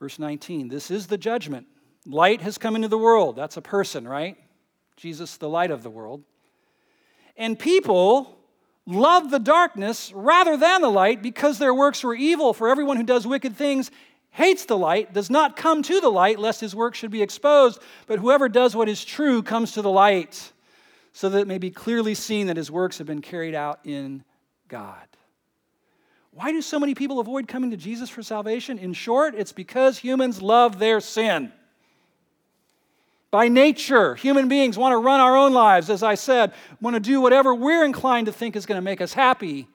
Verse 0.00 0.18
19 0.18 0.68
This 0.68 0.90
is 0.90 1.06
the 1.06 1.18
judgment. 1.18 1.66
Light 2.06 2.40
has 2.40 2.58
come 2.58 2.74
into 2.74 2.88
the 2.88 2.98
world. 2.98 3.36
That's 3.36 3.58
a 3.58 3.62
person, 3.62 4.08
right? 4.08 4.36
Jesus, 4.96 5.36
the 5.36 5.48
light 5.48 5.70
of 5.70 5.82
the 5.82 5.90
world. 5.90 6.24
And 7.36 7.58
people 7.58 8.38
love 8.86 9.30
the 9.30 9.38
darkness 9.38 10.10
rather 10.14 10.56
than 10.56 10.80
the 10.80 10.90
light 10.90 11.22
because 11.22 11.58
their 11.58 11.74
works 11.74 12.02
were 12.02 12.14
evil. 12.14 12.52
For 12.52 12.68
everyone 12.68 12.96
who 12.96 13.02
does 13.02 13.26
wicked 13.26 13.56
things 13.56 13.90
hates 14.30 14.64
the 14.64 14.76
light, 14.76 15.12
does 15.12 15.30
not 15.30 15.56
come 15.56 15.82
to 15.82 16.00
the 16.00 16.08
light, 16.10 16.38
lest 16.38 16.60
his 16.60 16.74
work 16.74 16.94
should 16.94 17.10
be 17.10 17.22
exposed. 17.22 17.80
But 18.06 18.18
whoever 18.18 18.48
does 18.48 18.74
what 18.74 18.88
is 18.88 19.04
true 19.04 19.42
comes 19.42 19.72
to 19.72 19.82
the 19.82 19.90
light, 19.90 20.52
so 21.12 21.28
that 21.28 21.40
it 21.40 21.48
may 21.48 21.58
be 21.58 21.70
clearly 21.70 22.14
seen 22.14 22.46
that 22.46 22.56
his 22.56 22.70
works 22.70 22.98
have 22.98 23.06
been 23.06 23.22
carried 23.22 23.54
out 23.54 23.80
in 23.84 24.24
God. 24.68 25.09
Why 26.40 26.52
do 26.52 26.62
so 26.62 26.78
many 26.78 26.94
people 26.94 27.20
avoid 27.20 27.48
coming 27.48 27.70
to 27.70 27.76
Jesus 27.76 28.08
for 28.08 28.22
salvation? 28.22 28.78
In 28.78 28.94
short, 28.94 29.34
it's 29.34 29.52
because 29.52 29.98
humans 29.98 30.40
love 30.40 30.78
their 30.78 30.98
sin. 30.98 31.52
By 33.30 33.48
nature, 33.48 34.14
human 34.14 34.48
beings 34.48 34.78
want 34.78 34.94
to 34.94 34.96
run 34.96 35.20
our 35.20 35.36
own 35.36 35.52
lives, 35.52 35.90
as 35.90 36.02
I 36.02 36.14
said, 36.14 36.54
want 36.80 36.94
to 36.94 37.00
do 37.00 37.20
whatever 37.20 37.54
we're 37.54 37.84
inclined 37.84 38.24
to 38.24 38.32
think 38.32 38.56
is 38.56 38.64
going 38.64 38.78
to 38.78 38.82
make 38.82 39.02
us 39.02 39.12
happy, 39.12 39.68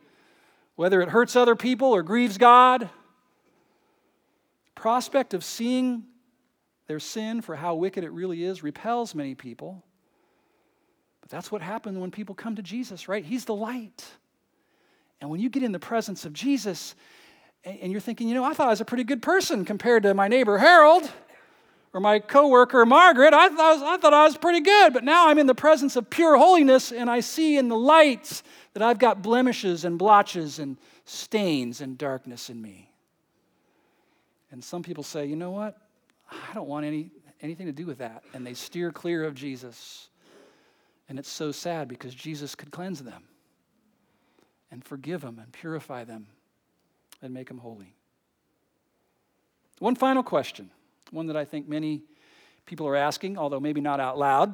whether 0.76 1.04
it 1.04 1.10
hurts 1.10 1.36
other 1.36 1.56
people 1.56 1.90
or 1.90 2.02
grieves 2.02 2.40
God. 2.40 2.90
Prospect 4.74 5.36
of 5.36 5.44
seeing 5.44 6.06
their 6.88 7.00
sin 7.00 7.42
for 7.42 7.56
how 7.56 7.76
wicked 7.76 8.04
it 8.04 8.10
really 8.10 8.44
is 8.44 8.64
repels 8.64 9.14
many 9.14 9.36
people. 9.36 9.84
But 11.22 11.30
that's 11.30 11.52
what 11.52 11.62
happens 11.62 12.00
when 12.00 12.10
people 12.10 12.34
come 12.34 12.56
to 12.56 12.64
Jesus, 12.64 13.08
right? 13.08 13.24
He's 13.24 13.46
the 13.46 13.54
light. 13.54 14.04
And 15.22 15.30
when 15.30 15.40
you 15.40 15.50
get 15.50 15.64
in 15.64 15.72
the 15.72 15.80
presence 15.80 16.26
of 16.26 16.34
Jesus 16.34 16.96
and 17.64 17.92
you're 17.92 18.02
thinking, 18.02 18.28
you 18.28 18.36
know, 18.36 18.44
I 18.44 18.54
thought 18.54 18.68
I 18.68 18.72
was 18.72 18.82
a 18.82 18.86
pretty 18.86 19.04
good 19.04 19.22
person 19.22 19.66
compared 19.66 20.04
to 20.04 20.14
my 20.14 20.28
neighbor 20.28 20.58
Harold 20.58 21.10
or 21.94 22.02
my 22.02 22.20
coworker 22.20 22.86
Margaret, 22.86 23.34
I 23.34 23.48
thought, 23.50 23.60
I, 23.60 23.74
was, 23.74 23.82
I 23.82 23.98
thought 23.98 24.14
I 24.14 24.26
was 24.26 24.38
pretty 24.38 24.60
good, 24.60 24.94
but 24.94 25.04
now 25.04 25.30
I'm 25.30 25.40
in 25.40 25.48
the 25.48 25.56
presence 25.56 25.96
of 25.96 26.10
pure 26.10 26.38
holiness 26.38 26.92
and 26.92 27.10
I 27.10 27.22
see 27.22 27.58
in 27.58 27.70
the 27.70 27.78
light 27.78 28.42
that 28.74 28.84
I've 28.84 29.00
got 29.00 29.22
blemishes 29.22 29.86
and 29.86 29.98
blotches 29.98 30.60
and 30.60 30.78
stains 31.06 31.80
and 31.80 31.98
darkness 31.98 32.50
in 32.50 32.62
me. 32.62 32.92
And 34.52 34.64
some 34.64 34.84
people 34.84 35.04
say, 35.04 35.26
you 35.26 35.36
know 35.38 35.52
what? 35.52 35.78
I 36.30 36.54
don't 36.54 36.68
want 36.68 36.86
any, 36.86 37.12
anything 37.42 37.68
to 37.68 37.72
do 37.72 37.86
with 37.86 38.00
that. 38.00 38.24
And 38.34 38.46
they 38.46 38.54
steer 38.54 38.92
clear 38.92 39.24
of 39.24 39.34
Jesus. 39.34 40.10
And 41.08 41.18
it's 41.18 41.30
so 41.30 41.52
sad 41.52 41.88
because 41.88 42.14
Jesus 42.14 42.56
could 42.56 42.72
cleanse 42.72 43.02
them 43.02 43.24
and 44.76 44.84
forgive 44.84 45.22
them 45.22 45.40
and 45.42 45.50
purify 45.54 46.04
them 46.04 46.28
and 47.22 47.34
make 47.34 47.48
them 47.48 47.60
holy. 47.60 47.94
One 49.80 49.96
final 49.96 50.22
question, 50.22 50.70
one 51.12 51.28
that 51.28 51.38
I 51.38 51.46
think 51.46 51.70
many 51.70 52.02
people 52.66 52.86
are 52.86 52.96
asking, 52.98 53.38
although 53.38 53.62
maybe 53.62 53.80
not 53.80 54.02
out 54.02 54.18
loud. 54.18 54.54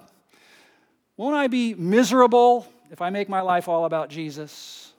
Won't 1.17 1.35
I 1.35 1.47
be 1.47 1.73
miserable 1.73 2.71
if 2.91 3.01
I 3.01 3.09
make 3.09 3.29
my 3.29 3.41
life 3.41 3.67
all 3.67 3.85
about 3.85 4.09
Jesus? 4.11 4.93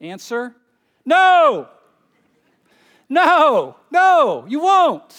Answer 0.00 0.54
No! 1.04 1.68
No, 3.10 3.76
no, 3.90 4.46
you 4.48 4.60
won't. 4.60 5.14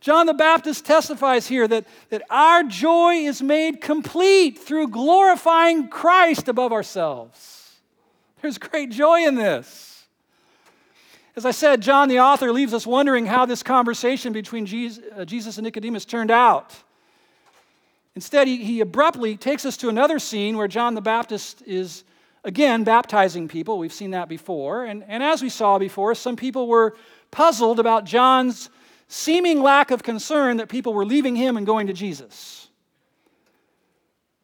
John 0.00 0.24
the 0.24 0.32
Baptist 0.32 0.86
testifies 0.86 1.46
here 1.46 1.68
that, 1.68 1.84
that 2.08 2.22
our 2.30 2.62
joy 2.62 3.16
is 3.16 3.42
made 3.42 3.82
complete 3.82 4.58
through 4.58 4.88
glorifying 4.88 5.88
Christ 5.88 6.48
above 6.48 6.72
ourselves. 6.72 7.65
There's 8.42 8.58
great 8.58 8.90
joy 8.90 9.26
in 9.26 9.34
this. 9.34 10.04
As 11.36 11.44
I 11.44 11.50
said, 11.50 11.82
John 11.82 12.08
the 12.08 12.20
author 12.20 12.52
leaves 12.52 12.72
us 12.72 12.86
wondering 12.86 13.26
how 13.26 13.44
this 13.44 13.62
conversation 13.62 14.32
between 14.32 14.64
uh, 15.14 15.24
Jesus 15.24 15.58
and 15.58 15.64
Nicodemus 15.64 16.04
turned 16.04 16.30
out. 16.30 16.74
Instead, 18.14 18.48
he, 18.48 18.64
he 18.64 18.80
abruptly 18.80 19.36
takes 19.36 19.66
us 19.66 19.76
to 19.78 19.90
another 19.90 20.18
scene 20.18 20.56
where 20.56 20.68
John 20.68 20.94
the 20.94 21.02
Baptist 21.02 21.62
is 21.66 22.04
again 22.42 22.84
baptizing 22.84 23.48
people. 23.48 23.78
We've 23.78 23.92
seen 23.92 24.12
that 24.12 24.28
before. 24.28 24.86
And, 24.86 25.04
and 25.06 25.22
as 25.22 25.42
we 25.42 25.50
saw 25.50 25.78
before, 25.78 26.14
some 26.14 26.36
people 26.36 26.68
were 26.68 26.96
puzzled 27.30 27.78
about 27.78 28.04
John's 28.04 28.70
seeming 29.08 29.62
lack 29.62 29.90
of 29.90 30.02
concern 30.02 30.56
that 30.56 30.68
people 30.68 30.94
were 30.94 31.04
leaving 31.04 31.36
him 31.36 31.58
and 31.58 31.66
going 31.66 31.88
to 31.88 31.92
Jesus. 31.92 32.65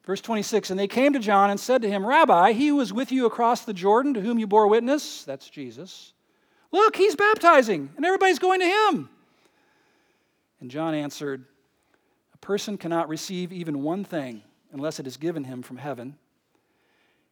Verse 0.05 0.21
26 0.21 0.71
And 0.71 0.79
they 0.79 0.89
came 0.89 1.13
to 1.13 1.19
John 1.19 1.51
and 1.51 1.59
said 1.59 1.83
to 1.83 1.91
him, 1.91 2.05
Rabbi, 2.05 2.53
he 2.53 2.69
who 2.69 2.77
was 2.77 2.93
with 2.93 3.13
you 3.13 3.27
across 3.27 3.65
the 3.65 3.75
Jordan, 3.75 4.15
to 4.15 4.21
whom 4.21 4.39
you 4.39 4.47
bore 4.47 4.67
witness, 4.67 5.25
that's 5.25 5.49
Jesus, 5.49 6.13
look, 6.71 6.97
he's 6.97 7.17
baptizing, 7.17 7.91
and 7.97 8.05
everybody's 8.05 8.39
going 8.39 8.61
to 8.61 8.67
him. 8.67 9.09
And 10.61 10.71
John 10.71 10.95
answered, 10.95 11.45
A 12.35 12.39
person 12.39 12.79
cannot 12.79 13.09
receive 13.09 13.53
even 13.53 13.83
one 13.83 14.05
thing 14.05 14.43
unless 14.73 14.99
it 14.99 15.07
is 15.07 15.17
given 15.17 15.45
him 15.45 15.63
from 15.63 15.77
heaven. 15.77 16.17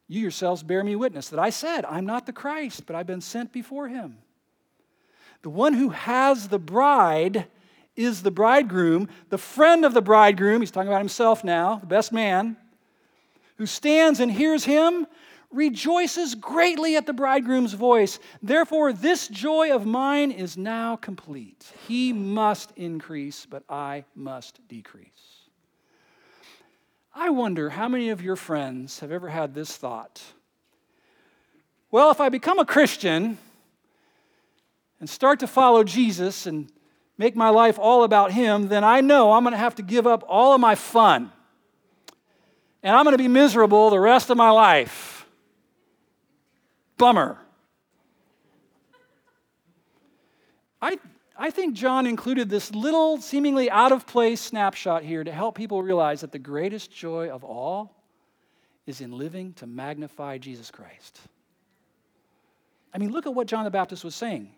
You 0.08 0.20
yourselves 0.20 0.64
bear 0.64 0.82
me 0.82 0.96
witness 0.96 1.28
that 1.28 1.38
I 1.38 1.50
said, 1.50 1.84
I'm 1.84 2.04
not 2.04 2.26
the 2.26 2.32
Christ, 2.32 2.84
but 2.86 2.96
I've 2.96 3.06
been 3.06 3.20
sent 3.20 3.52
before 3.52 3.88
him. 3.88 4.18
The 5.42 5.50
one 5.50 5.72
who 5.72 5.90
has 5.90 6.48
the 6.48 6.58
bride 6.58 7.46
is 8.00 8.22
the 8.22 8.30
bridegroom, 8.30 9.08
the 9.28 9.38
friend 9.38 9.84
of 9.84 9.94
the 9.94 10.02
bridegroom, 10.02 10.60
he's 10.60 10.70
talking 10.70 10.88
about 10.88 11.00
himself 11.00 11.44
now, 11.44 11.76
the 11.76 11.86
best 11.86 12.12
man, 12.12 12.56
who 13.56 13.66
stands 13.66 14.20
and 14.20 14.32
hears 14.32 14.64
him, 14.64 15.06
rejoices 15.50 16.34
greatly 16.34 16.96
at 16.96 17.06
the 17.06 17.12
bridegroom's 17.12 17.74
voice. 17.74 18.18
Therefore, 18.42 18.92
this 18.92 19.28
joy 19.28 19.74
of 19.74 19.84
mine 19.84 20.30
is 20.30 20.56
now 20.56 20.96
complete. 20.96 21.72
He 21.88 22.12
must 22.12 22.72
increase, 22.76 23.46
but 23.46 23.64
I 23.68 24.04
must 24.14 24.66
decrease. 24.68 25.08
I 27.14 27.30
wonder 27.30 27.70
how 27.70 27.88
many 27.88 28.10
of 28.10 28.22
your 28.22 28.36
friends 28.36 29.00
have 29.00 29.10
ever 29.10 29.28
had 29.28 29.54
this 29.54 29.76
thought. 29.76 30.22
Well, 31.90 32.10
if 32.12 32.20
I 32.20 32.28
become 32.28 32.60
a 32.60 32.64
Christian 32.64 33.36
and 35.00 35.10
start 35.10 35.40
to 35.40 35.48
follow 35.48 35.82
Jesus 35.82 36.46
and 36.46 36.70
make 37.20 37.36
my 37.36 37.50
life 37.50 37.78
all 37.78 38.02
about 38.02 38.32
Him, 38.32 38.68
then 38.68 38.82
I 38.82 39.02
know 39.02 39.32
I'm 39.32 39.44
going 39.44 39.52
to 39.52 39.58
have 39.58 39.74
to 39.74 39.82
give 39.82 40.06
up 40.06 40.24
all 40.26 40.54
of 40.54 40.60
my 40.60 40.74
fun. 40.74 41.30
And 42.82 42.96
I'm 42.96 43.04
going 43.04 43.12
to 43.12 43.22
be 43.22 43.28
miserable 43.28 43.90
the 43.90 44.00
rest 44.00 44.30
of 44.30 44.38
my 44.38 44.48
life. 44.48 45.26
Bummer. 46.96 47.36
I, 50.80 50.98
I 51.36 51.50
think 51.50 51.74
John 51.74 52.06
included 52.06 52.48
this 52.48 52.74
little, 52.74 53.20
seemingly 53.20 53.70
out 53.70 53.92
of 53.92 54.06
place 54.06 54.40
snapshot 54.40 55.02
here 55.02 55.22
to 55.22 55.30
help 55.30 55.54
people 55.54 55.82
realize 55.82 56.22
that 56.22 56.32
the 56.32 56.38
greatest 56.38 56.90
joy 56.90 57.28
of 57.28 57.44
all 57.44 58.02
is 58.86 59.02
in 59.02 59.12
living 59.12 59.52
to 59.54 59.66
magnify 59.66 60.38
Jesus 60.38 60.70
Christ. 60.70 61.20
I 62.94 62.98
mean, 62.98 63.12
look 63.12 63.26
at 63.26 63.34
what 63.34 63.46
John 63.46 63.64
the 63.64 63.70
Baptist 63.70 64.04
was 64.04 64.14
saying. 64.14 64.54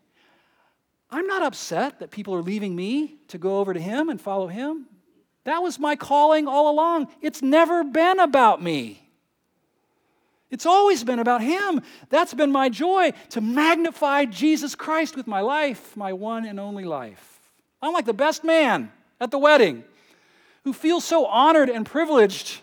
I'm 1.12 1.26
not 1.26 1.42
upset 1.42 2.00
that 2.00 2.10
people 2.10 2.34
are 2.34 2.42
leaving 2.42 2.74
me 2.74 3.16
to 3.28 3.38
go 3.38 3.60
over 3.60 3.72
to 3.72 3.80
him 3.80 4.08
and 4.08 4.20
follow 4.20 4.48
him. 4.48 4.86
That 5.44 5.62
was 5.62 5.78
my 5.78 5.94
calling 5.94 6.48
all 6.48 6.70
along. 6.70 7.08
It's 7.20 7.42
never 7.42 7.84
been 7.84 8.18
about 8.18 8.62
me. 8.62 9.02
It's 10.52 10.66
always 10.66 11.02
been 11.02 11.18
about 11.18 11.40
Him. 11.40 11.80
That's 12.10 12.34
been 12.34 12.52
my 12.52 12.68
joy 12.68 13.14
to 13.30 13.40
magnify 13.40 14.26
Jesus 14.26 14.74
Christ 14.74 15.16
with 15.16 15.26
my 15.26 15.40
life, 15.40 15.96
my 15.96 16.12
one 16.12 16.44
and 16.44 16.60
only 16.60 16.84
life. 16.84 17.40
I'm 17.80 17.94
like 17.94 18.04
the 18.04 18.12
best 18.12 18.44
man 18.44 18.92
at 19.18 19.30
the 19.30 19.38
wedding 19.38 19.82
who 20.64 20.74
feels 20.74 21.04
so 21.04 21.24
honored 21.24 21.70
and 21.70 21.86
privileged 21.86 22.60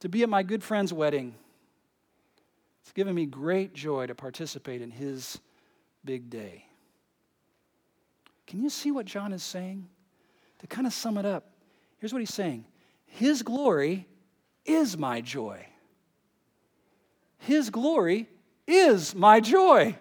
to 0.00 0.08
be 0.08 0.24
at 0.24 0.28
my 0.28 0.42
good 0.42 0.62
friend's 0.62 0.92
wedding. 0.92 1.36
It's 2.82 2.92
given 2.92 3.14
me 3.14 3.26
great 3.26 3.74
joy 3.74 4.06
to 4.06 4.14
participate 4.16 4.82
in 4.82 4.90
his 4.90 5.38
big 6.04 6.28
day. 6.28 6.67
Can 8.48 8.62
you 8.62 8.70
see 8.70 8.90
what 8.90 9.04
John 9.04 9.34
is 9.34 9.42
saying? 9.42 9.86
To 10.60 10.66
kind 10.66 10.86
of 10.86 10.92
sum 10.94 11.18
it 11.18 11.26
up, 11.26 11.50
here's 11.98 12.14
what 12.14 12.20
he's 12.20 12.32
saying 12.34 12.64
His 13.04 13.42
glory 13.42 14.06
is 14.64 14.96
my 14.96 15.20
joy. 15.20 15.66
His 17.36 17.70
glory 17.70 18.26
is 18.66 19.14
my 19.14 19.40
joy. 19.40 19.94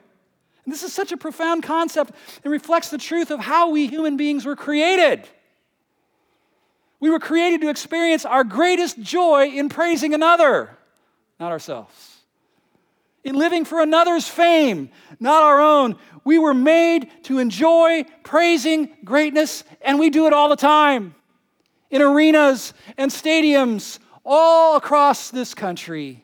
And 0.64 0.74
this 0.74 0.84
is 0.84 0.94
such 0.94 1.12
a 1.12 1.18
profound 1.18 1.64
concept. 1.64 2.12
It 2.44 2.50
reflects 2.50 2.90
the 2.90 2.98
truth 2.98 3.32
of 3.32 3.40
how 3.42 3.70
we 3.70 3.88
human 3.88 4.18
beings 4.18 4.46
were 4.46 4.56
created. 4.56 5.28
We 7.00 7.10
were 7.10 7.20
created 7.20 7.62
to 7.62 7.70
experience 7.70 8.26
our 8.26 8.44
greatest 8.44 9.00
joy 9.00 9.50
in 9.50 9.70
praising 9.70 10.14
another, 10.14 10.76
not 11.40 11.52
ourselves. 11.52 12.17
In 13.28 13.36
living 13.36 13.66
for 13.66 13.82
another's 13.82 14.26
fame, 14.26 14.90
not 15.20 15.44
our 15.44 15.60
own. 15.60 15.98
We 16.24 16.40
were 16.40 16.54
made 16.54 17.12
to 17.24 17.40
enjoy 17.40 18.06
praising 18.24 18.88
greatness, 19.04 19.66
and 19.82 20.00
we 20.00 20.10
do 20.10 20.28
it 20.28 20.34
all 20.34 20.48
the 20.48 20.56
time 20.56 21.14
in 21.90 22.02
arenas 22.02 22.74
and 22.98 23.12
stadiums 23.12 24.00
all 24.24 24.78
across 24.78 25.30
this 25.30 25.54
country. 25.54 26.24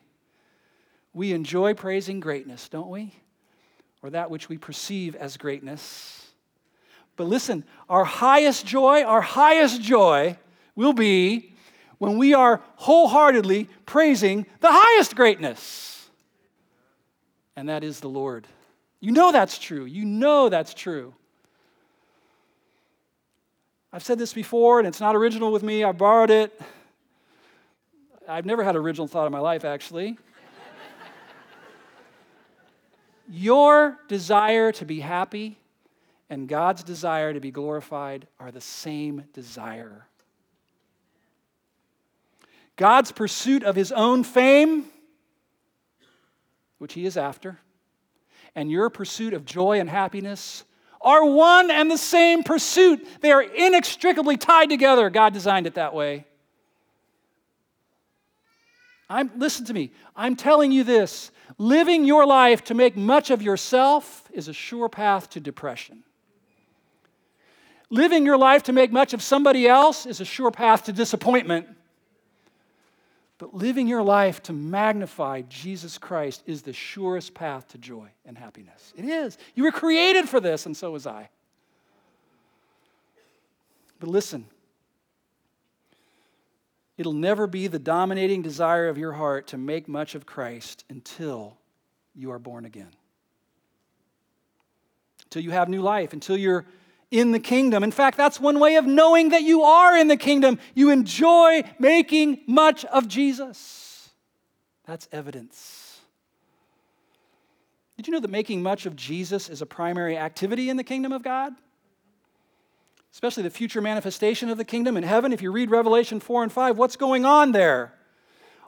We 1.12 1.34
enjoy 1.34 1.74
praising 1.74 2.20
greatness, 2.20 2.70
don't 2.70 2.88
we? 2.88 3.12
Or 4.02 4.08
that 4.08 4.30
which 4.30 4.48
we 4.48 4.56
perceive 4.56 5.14
as 5.14 5.36
greatness. 5.36 6.32
But 7.16 7.24
listen, 7.24 7.64
our 7.86 8.04
highest 8.04 8.64
joy, 8.64 9.02
our 9.02 9.20
highest 9.20 9.82
joy 9.82 10.38
will 10.74 10.94
be 10.94 11.54
when 11.98 12.16
we 12.16 12.32
are 12.32 12.62
wholeheartedly 12.76 13.68
praising 13.84 14.46
the 14.60 14.72
highest 14.72 15.14
greatness. 15.14 15.93
And 17.56 17.68
that 17.68 17.84
is 17.84 18.00
the 18.00 18.08
Lord. 18.08 18.46
You 19.00 19.12
know 19.12 19.32
that's 19.32 19.58
true. 19.58 19.84
You 19.84 20.04
know 20.04 20.48
that's 20.48 20.74
true. 20.74 21.14
I've 23.92 24.02
said 24.02 24.18
this 24.18 24.32
before, 24.32 24.80
and 24.80 24.88
it's 24.88 25.00
not 25.00 25.14
original 25.14 25.52
with 25.52 25.62
me. 25.62 25.84
I 25.84 25.92
borrowed 25.92 26.30
it. 26.30 26.60
I've 28.28 28.46
never 28.46 28.64
had 28.64 28.74
original 28.74 29.06
thought 29.06 29.26
in 29.26 29.32
my 29.32 29.38
life, 29.38 29.64
actually. 29.64 30.18
Your 33.30 33.98
desire 34.08 34.72
to 34.72 34.84
be 34.84 35.00
happy 35.00 35.58
and 36.30 36.48
God's 36.48 36.82
desire 36.82 37.32
to 37.32 37.40
be 37.40 37.50
glorified 37.50 38.26
are 38.40 38.50
the 38.50 38.60
same 38.60 39.24
desire. 39.32 40.06
God's 42.76 43.12
pursuit 43.12 43.62
of 43.62 43.76
his 43.76 43.92
own 43.92 44.24
fame, 44.24 44.86
which 46.84 46.92
he 46.92 47.06
is 47.06 47.16
after, 47.16 47.58
and 48.54 48.70
your 48.70 48.90
pursuit 48.90 49.32
of 49.32 49.46
joy 49.46 49.80
and 49.80 49.88
happiness 49.88 50.64
are 51.00 51.24
one 51.24 51.70
and 51.70 51.90
the 51.90 51.96
same 51.96 52.42
pursuit. 52.42 53.08
They 53.22 53.32
are 53.32 53.40
inextricably 53.40 54.36
tied 54.36 54.68
together. 54.68 55.08
God 55.08 55.32
designed 55.32 55.66
it 55.66 55.76
that 55.76 55.94
way. 55.94 56.26
I'm, 59.08 59.30
listen 59.38 59.64
to 59.64 59.72
me. 59.72 59.92
I'm 60.14 60.36
telling 60.36 60.72
you 60.72 60.84
this 60.84 61.30
living 61.56 62.04
your 62.04 62.26
life 62.26 62.64
to 62.64 62.74
make 62.74 62.98
much 62.98 63.30
of 63.30 63.40
yourself 63.40 64.28
is 64.34 64.48
a 64.48 64.52
sure 64.52 64.90
path 64.90 65.30
to 65.30 65.40
depression. 65.40 66.04
Living 67.88 68.26
your 68.26 68.36
life 68.36 68.64
to 68.64 68.74
make 68.74 68.92
much 68.92 69.14
of 69.14 69.22
somebody 69.22 69.66
else 69.66 70.04
is 70.04 70.20
a 70.20 70.26
sure 70.26 70.50
path 70.50 70.84
to 70.84 70.92
disappointment. 70.92 71.66
But 73.38 73.54
living 73.54 73.88
your 73.88 74.02
life 74.02 74.42
to 74.44 74.52
magnify 74.52 75.42
Jesus 75.42 75.98
Christ 75.98 76.42
is 76.46 76.62
the 76.62 76.72
surest 76.72 77.34
path 77.34 77.68
to 77.68 77.78
joy 77.78 78.08
and 78.24 78.38
happiness. 78.38 78.92
It 78.96 79.04
is. 79.04 79.38
You 79.54 79.64
were 79.64 79.72
created 79.72 80.28
for 80.28 80.40
this, 80.40 80.66
and 80.66 80.76
so 80.76 80.92
was 80.92 81.06
I. 81.06 81.28
But 83.98 84.08
listen, 84.08 84.46
It'll 86.96 87.12
never 87.12 87.46
be 87.46 87.66
the 87.66 87.78
dominating 87.78 88.42
desire 88.42 88.88
of 88.88 88.98
your 88.98 89.12
heart 89.12 89.48
to 89.48 89.58
make 89.58 89.88
much 89.88 90.14
of 90.14 90.26
Christ 90.26 90.84
until 90.88 91.56
you 92.14 92.30
are 92.30 92.38
born 92.38 92.64
again. 92.64 92.90
Until 95.24 95.42
you 95.42 95.50
have 95.50 95.68
new 95.68 95.82
life, 95.82 96.12
until 96.12 96.36
you're 96.36 96.66
in 97.14 97.30
the 97.30 97.38
kingdom. 97.38 97.84
In 97.84 97.90
fact, 97.90 98.16
that's 98.16 98.40
one 98.40 98.58
way 98.58 98.76
of 98.76 98.86
knowing 98.86 99.30
that 99.30 99.42
you 99.42 99.62
are 99.62 99.96
in 99.96 100.08
the 100.08 100.16
kingdom. 100.16 100.58
You 100.74 100.90
enjoy 100.90 101.62
making 101.78 102.40
much 102.46 102.84
of 102.86 103.06
Jesus. 103.08 104.10
That's 104.84 105.08
evidence. 105.12 106.00
Did 107.96 108.08
you 108.08 108.12
know 108.12 108.20
that 108.20 108.30
making 108.30 108.62
much 108.62 108.84
of 108.86 108.96
Jesus 108.96 109.48
is 109.48 109.62
a 109.62 109.66
primary 109.66 110.18
activity 110.18 110.68
in 110.68 110.76
the 110.76 110.84
kingdom 110.84 111.12
of 111.12 111.22
God? 111.22 111.54
especially 113.14 113.44
the 113.44 113.50
future 113.50 113.80
manifestation 113.80 114.48
of 114.48 114.58
the 114.58 114.64
kingdom 114.64 114.96
in 114.96 115.04
heaven. 115.04 115.32
If 115.32 115.40
you 115.40 115.52
read 115.52 115.70
Revelation 115.70 116.18
4 116.18 116.42
and 116.42 116.52
5, 116.52 116.76
what's 116.76 116.96
going 116.96 117.24
on 117.24 117.52
there? 117.52 117.94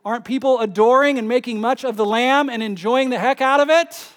Aren't 0.05 0.25
people 0.25 0.61
adoring 0.61 1.19
and 1.19 1.27
making 1.27 1.61
much 1.61 1.85
of 1.85 1.97
the 1.97 2.07
Lamb 2.07 2.49
and 2.49 2.63
enjoying 2.63 3.11
the 3.11 3.19
heck 3.19 3.41
out 3.41 3.59
of 3.59 3.71
it? 3.71 4.09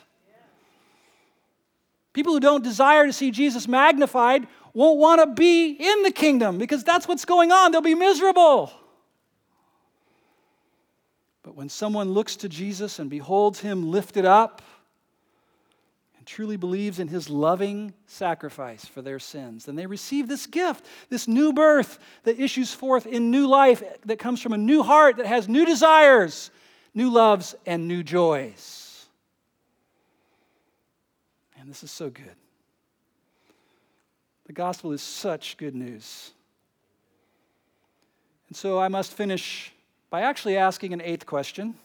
People 2.20 2.34
who 2.34 2.42
don't 2.42 2.66
desire 2.66 3.06
to 3.06 3.14
see 3.14 3.32
Jesus 3.32 3.66
magnified 3.66 4.46
won't 4.74 5.00
want 5.00 5.22
to 5.22 5.42
be 5.42 5.70
in 5.70 6.04
the 6.04 6.12
kingdom 6.12 6.58
because 6.58 6.84
that's 6.84 7.08
what's 7.08 7.24
going 7.24 7.54
on. 7.54 7.72
They'll 7.72 7.80
be 7.80 7.96
miserable. 7.96 8.74
But 11.44 11.56
when 11.56 11.70
someone 11.70 12.12
looks 12.12 12.36
to 12.36 12.50
Jesus 12.50 13.00
and 13.00 13.10
beholds 13.10 13.62
him 13.62 13.90
lifted 13.90 14.26
up, 14.26 14.62
and 16.18 16.28
truly 16.28 16.58
believes 16.58 17.00
in 17.00 17.08
his 17.08 17.30
loving 17.30 17.94
sacrifice 18.06 18.84
for 18.84 19.02
their 19.02 19.20
sins, 19.20 19.64
then 19.64 19.78
they 19.78 19.86
receive 19.86 20.28
this 20.28 20.46
gift, 20.46 20.86
this 21.10 21.26
new 21.26 21.54
birth 21.54 22.00
that 22.24 22.38
issues 22.38 22.74
forth 22.74 23.08
in 23.08 23.32
new 23.32 23.48
life, 23.48 23.82
that 24.04 24.20
comes 24.20 24.42
from 24.42 24.52
a 24.52 24.58
new 24.58 24.84
heart 24.84 25.16
that 25.16 25.26
has 25.26 25.48
new 25.48 25.66
desires, 25.66 26.52
new 26.94 27.10
loves, 27.10 27.56
and 27.66 27.88
new 27.88 28.04
joys. 28.04 28.79
This 31.70 31.84
is 31.84 31.92
so 31.92 32.10
good. 32.10 32.36
The 34.48 34.54
gospel 34.54 34.92
is 34.92 35.04
such 35.04 35.56
good 35.56 35.76
news. 35.76 36.32
And 38.48 38.58
so 38.58 38.80
I 38.80 38.88
must 38.88 39.14
finish 39.14 39.72
by 40.10 40.22
actually 40.22 40.58
asking 40.58 40.94
an 40.94 41.02
eighth 41.02 41.28
question 41.28 41.76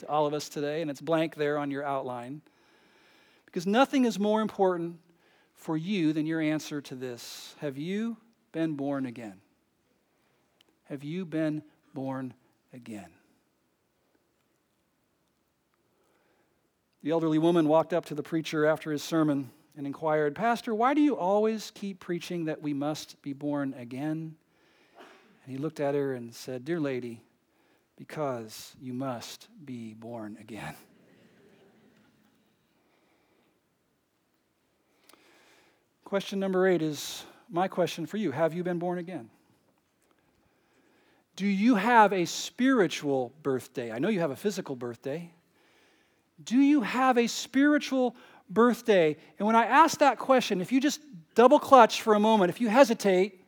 to 0.00 0.08
all 0.10 0.26
of 0.26 0.34
us 0.34 0.50
today, 0.50 0.82
and 0.82 0.90
it's 0.90 1.00
blank 1.00 1.36
there 1.36 1.56
on 1.56 1.70
your 1.70 1.82
outline. 1.82 2.42
Because 3.46 3.66
nothing 3.66 4.04
is 4.04 4.18
more 4.18 4.42
important 4.42 4.98
for 5.54 5.78
you 5.78 6.12
than 6.12 6.26
your 6.26 6.42
answer 6.42 6.82
to 6.82 6.94
this 6.94 7.54
Have 7.60 7.78
you 7.78 8.18
been 8.52 8.74
born 8.74 9.06
again? 9.06 9.40
Have 10.90 11.02
you 11.02 11.24
been 11.24 11.62
born 11.94 12.34
again? 12.74 13.08
The 17.04 17.10
elderly 17.10 17.36
woman 17.36 17.68
walked 17.68 17.92
up 17.92 18.06
to 18.06 18.14
the 18.14 18.22
preacher 18.22 18.64
after 18.64 18.90
his 18.90 19.02
sermon 19.02 19.50
and 19.76 19.86
inquired, 19.86 20.34
Pastor, 20.34 20.74
why 20.74 20.94
do 20.94 21.02
you 21.02 21.18
always 21.18 21.70
keep 21.74 22.00
preaching 22.00 22.46
that 22.46 22.62
we 22.62 22.72
must 22.72 23.20
be 23.20 23.34
born 23.34 23.74
again? 23.74 24.36
And 25.44 25.52
he 25.54 25.58
looked 25.58 25.80
at 25.80 25.94
her 25.94 26.14
and 26.14 26.34
said, 26.34 26.64
Dear 26.64 26.80
lady, 26.80 27.22
because 27.98 28.74
you 28.80 28.94
must 28.94 29.48
be 29.66 29.92
born 29.92 30.38
again. 30.40 30.74
Question 36.06 36.40
number 36.40 36.66
eight 36.66 36.80
is 36.80 37.26
my 37.50 37.68
question 37.68 38.06
for 38.06 38.16
you 38.16 38.30
Have 38.30 38.54
you 38.54 38.64
been 38.64 38.78
born 38.78 38.98
again? 38.98 39.28
Do 41.36 41.46
you 41.46 41.74
have 41.74 42.14
a 42.14 42.24
spiritual 42.24 43.34
birthday? 43.42 43.92
I 43.92 43.98
know 43.98 44.08
you 44.08 44.20
have 44.20 44.30
a 44.30 44.36
physical 44.36 44.74
birthday. 44.74 45.34
Do 46.42 46.58
you 46.58 46.80
have 46.80 47.16
a 47.16 47.26
spiritual 47.26 48.16
birthday? 48.50 49.16
And 49.38 49.46
when 49.46 49.56
I 49.56 49.66
ask 49.66 49.98
that 49.98 50.18
question, 50.18 50.60
if 50.60 50.72
you 50.72 50.80
just 50.80 51.00
double 51.34 51.58
clutch 51.58 52.02
for 52.02 52.14
a 52.14 52.20
moment, 52.20 52.50
if 52.50 52.60
you 52.60 52.68
hesitate, 52.68 53.40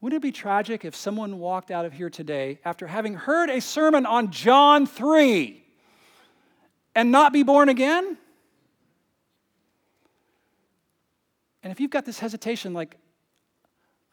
wouldn't 0.00 0.22
it 0.22 0.22
be 0.22 0.32
tragic 0.32 0.84
if 0.84 0.94
someone 0.94 1.38
walked 1.38 1.70
out 1.70 1.84
of 1.84 1.92
here 1.92 2.10
today 2.10 2.60
after 2.64 2.86
having 2.86 3.14
heard 3.14 3.48
a 3.48 3.60
sermon 3.60 4.04
on 4.04 4.30
John 4.30 4.86
3 4.86 5.64
and 6.94 7.10
not 7.10 7.32
be 7.32 7.42
born 7.42 7.68
again? 7.68 8.18
And 11.62 11.72
if 11.72 11.80
you've 11.80 11.90
got 11.90 12.04
this 12.04 12.18
hesitation, 12.18 12.74
like, 12.74 12.96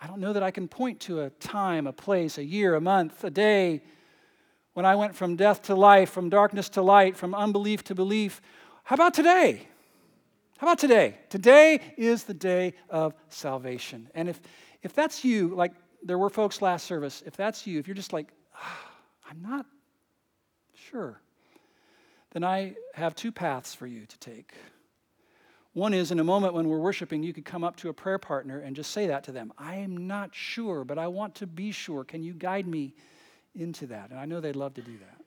I 0.01 0.07
don't 0.07 0.19
know 0.19 0.33
that 0.33 0.43
I 0.43 0.51
can 0.51 0.67
point 0.67 1.01
to 1.01 1.21
a 1.21 1.29
time, 1.29 1.85
a 1.85 1.93
place, 1.93 2.37
a 2.37 2.43
year, 2.43 2.75
a 2.75 2.81
month, 2.81 3.23
a 3.23 3.29
day 3.29 3.83
when 4.73 4.85
I 4.85 4.95
went 4.95 5.15
from 5.15 5.35
death 5.35 5.63
to 5.63 5.75
life, 5.75 6.09
from 6.09 6.29
darkness 6.29 6.69
to 6.69 6.81
light, 6.81 7.15
from 7.15 7.35
unbelief 7.35 7.83
to 7.85 7.95
belief. 7.95 8.41
How 8.83 8.95
about 8.95 9.13
today? 9.13 9.67
How 10.57 10.67
about 10.67 10.79
today? 10.79 11.17
Today 11.29 11.79
is 11.97 12.23
the 12.23 12.33
day 12.33 12.73
of 12.89 13.13
salvation. 13.29 14.09
And 14.15 14.29
if, 14.29 14.41
if 14.81 14.93
that's 14.93 15.23
you, 15.23 15.55
like 15.55 15.73
there 16.03 16.17
were 16.17 16.29
folks 16.29 16.61
last 16.61 16.85
service, 16.85 17.23
if 17.25 17.35
that's 17.35 17.67
you, 17.67 17.79
if 17.79 17.87
you're 17.87 17.95
just 17.95 18.13
like, 18.13 18.29
oh, 18.55 18.91
I'm 19.29 19.41
not 19.41 19.65
sure, 20.89 21.21
then 22.31 22.43
I 22.43 22.75
have 22.93 23.15
two 23.15 23.31
paths 23.31 23.75
for 23.75 23.87
you 23.87 24.05
to 24.05 24.19
take. 24.19 24.53
One 25.73 25.93
is 25.93 26.11
in 26.11 26.19
a 26.19 26.23
moment 26.23 26.53
when 26.53 26.67
we're 26.67 26.77
worshiping, 26.77 27.23
you 27.23 27.33
could 27.33 27.45
come 27.45 27.63
up 27.63 27.75
to 27.77 27.89
a 27.89 27.93
prayer 27.93 28.19
partner 28.19 28.59
and 28.59 28.75
just 28.75 28.91
say 28.91 29.07
that 29.07 29.23
to 29.25 29.31
them. 29.31 29.51
I 29.57 29.75
am 29.75 30.07
not 30.07 30.33
sure, 30.33 30.83
but 30.83 30.99
I 30.99 31.07
want 31.07 31.35
to 31.35 31.47
be 31.47 31.71
sure. 31.71 32.03
Can 32.03 32.23
you 32.23 32.33
guide 32.33 32.67
me 32.67 32.93
into 33.55 33.87
that? 33.87 34.09
And 34.09 34.19
I 34.19 34.25
know 34.25 34.39
they'd 34.39 34.55
love 34.55 34.73
to 34.75 34.81
do 34.81 34.97
that. 34.97 35.23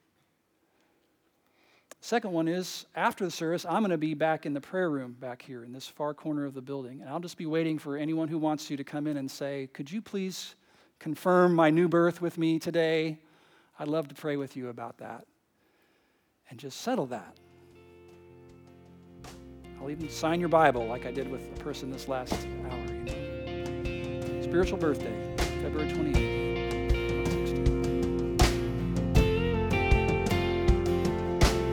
Second 2.01 2.33
one 2.33 2.47
is 2.47 2.87
after 2.95 3.25
the 3.25 3.31
service, 3.31 3.65
I'm 3.65 3.81
going 3.81 3.91
to 3.91 3.99
be 3.99 4.15
back 4.15 4.47
in 4.47 4.55
the 4.55 4.61
prayer 4.61 4.91
room 4.91 5.17
back 5.19 5.43
here 5.43 5.65
in 5.65 5.73
this 5.73 5.89
far 5.89 6.15
corner 6.15 6.45
of 6.45 6.55
the 6.55 6.63
building. 6.63 7.01
And 7.01 7.11
I'll 7.11 7.21
just 7.21 7.37
be 7.37 7.47
waiting 7.47 7.79
for 7.79 7.97
anyone 7.97 8.29
who 8.29 8.39
wants 8.39 8.71
you 8.71 8.77
to 8.77 8.85
come 8.85 9.07
in 9.07 9.17
and 9.17 9.31
say, 9.31 9.69
Could 9.73 9.91
you 9.91 10.01
please 10.01 10.55
confirm 10.99 11.55
my 11.55 11.71
new 11.71 11.89
birth 11.89 12.21
with 12.21 12.39
me 12.39 12.59
today? 12.59 13.19
I'd 13.79 13.89
love 13.89 14.09
to 14.09 14.15
pray 14.15 14.37
with 14.37 14.57
you 14.57 14.69
about 14.69 14.99
that. 14.99 15.27
And 16.49 16.61
just 16.61 16.81
settle 16.83 17.07
that. 17.07 17.37
I'll 19.81 19.91
even 19.91 20.09
sign 20.09 20.39
your 20.39 20.49
Bible 20.49 20.87
like 20.87 21.07
I 21.07 21.11
did 21.11 21.29
with 21.31 21.55
the 21.57 21.63
person 21.63 21.91
this 21.91 22.09
last 22.09 22.33
hour. 22.71 22.79
You 22.87 23.03
know. 23.03 24.43
Spiritual 24.43 24.79
birthday, 24.79 25.35
February 25.61 25.91
28th. 25.91 26.36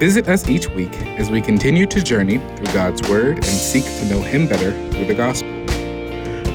Visit 0.04 0.28
us 0.28 0.50
each 0.50 0.68
week 0.72 0.94
as 1.18 1.32
we 1.32 1.40
continue 1.40 1.86
to 1.86 2.04
journey 2.04 2.38
through 2.38 2.74
God's 2.74 3.02
Word 3.08 3.38
and 3.38 3.46
seek 3.46 3.86
to 3.86 4.06
know 4.10 4.20
Him 4.20 4.50
better 4.50 4.72
through 4.92 5.06
the 5.06 5.14
gospel. 5.14 5.50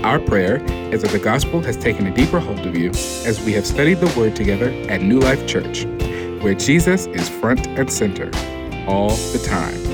Our 0.05 0.19
prayer 0.19 0.63
is 0.93 1.01
that 1.01 1.13
the 1.13 1.19
gospel 1.19 1.63
has 1.63 1.75
taken 1.75 2.07
a 2.07 2.15
deeper 2.15 2.41
hold 2.41 2.67
of 2.67 2.77
you 2.77 2.91
as 2.91 3.43
we 3.47 3.55
have 3.55 3.67
studied 3.67 4.01
the 4.01 4.21
Word 4.21 4.37
together 4.37 4.69
at 4.91 5.01
New 5.01 5.19
Life 5.21 5.47
Church, 5.47 5.87
where 6.43 6.53
Jesus 6.53 7.07
is 7.07 7.27
front 7.31 7.67
and 7.69 7.91
center 7.91 8.31
all 8.87 9.17
the 9.33 9.43
time. 9.43 9.88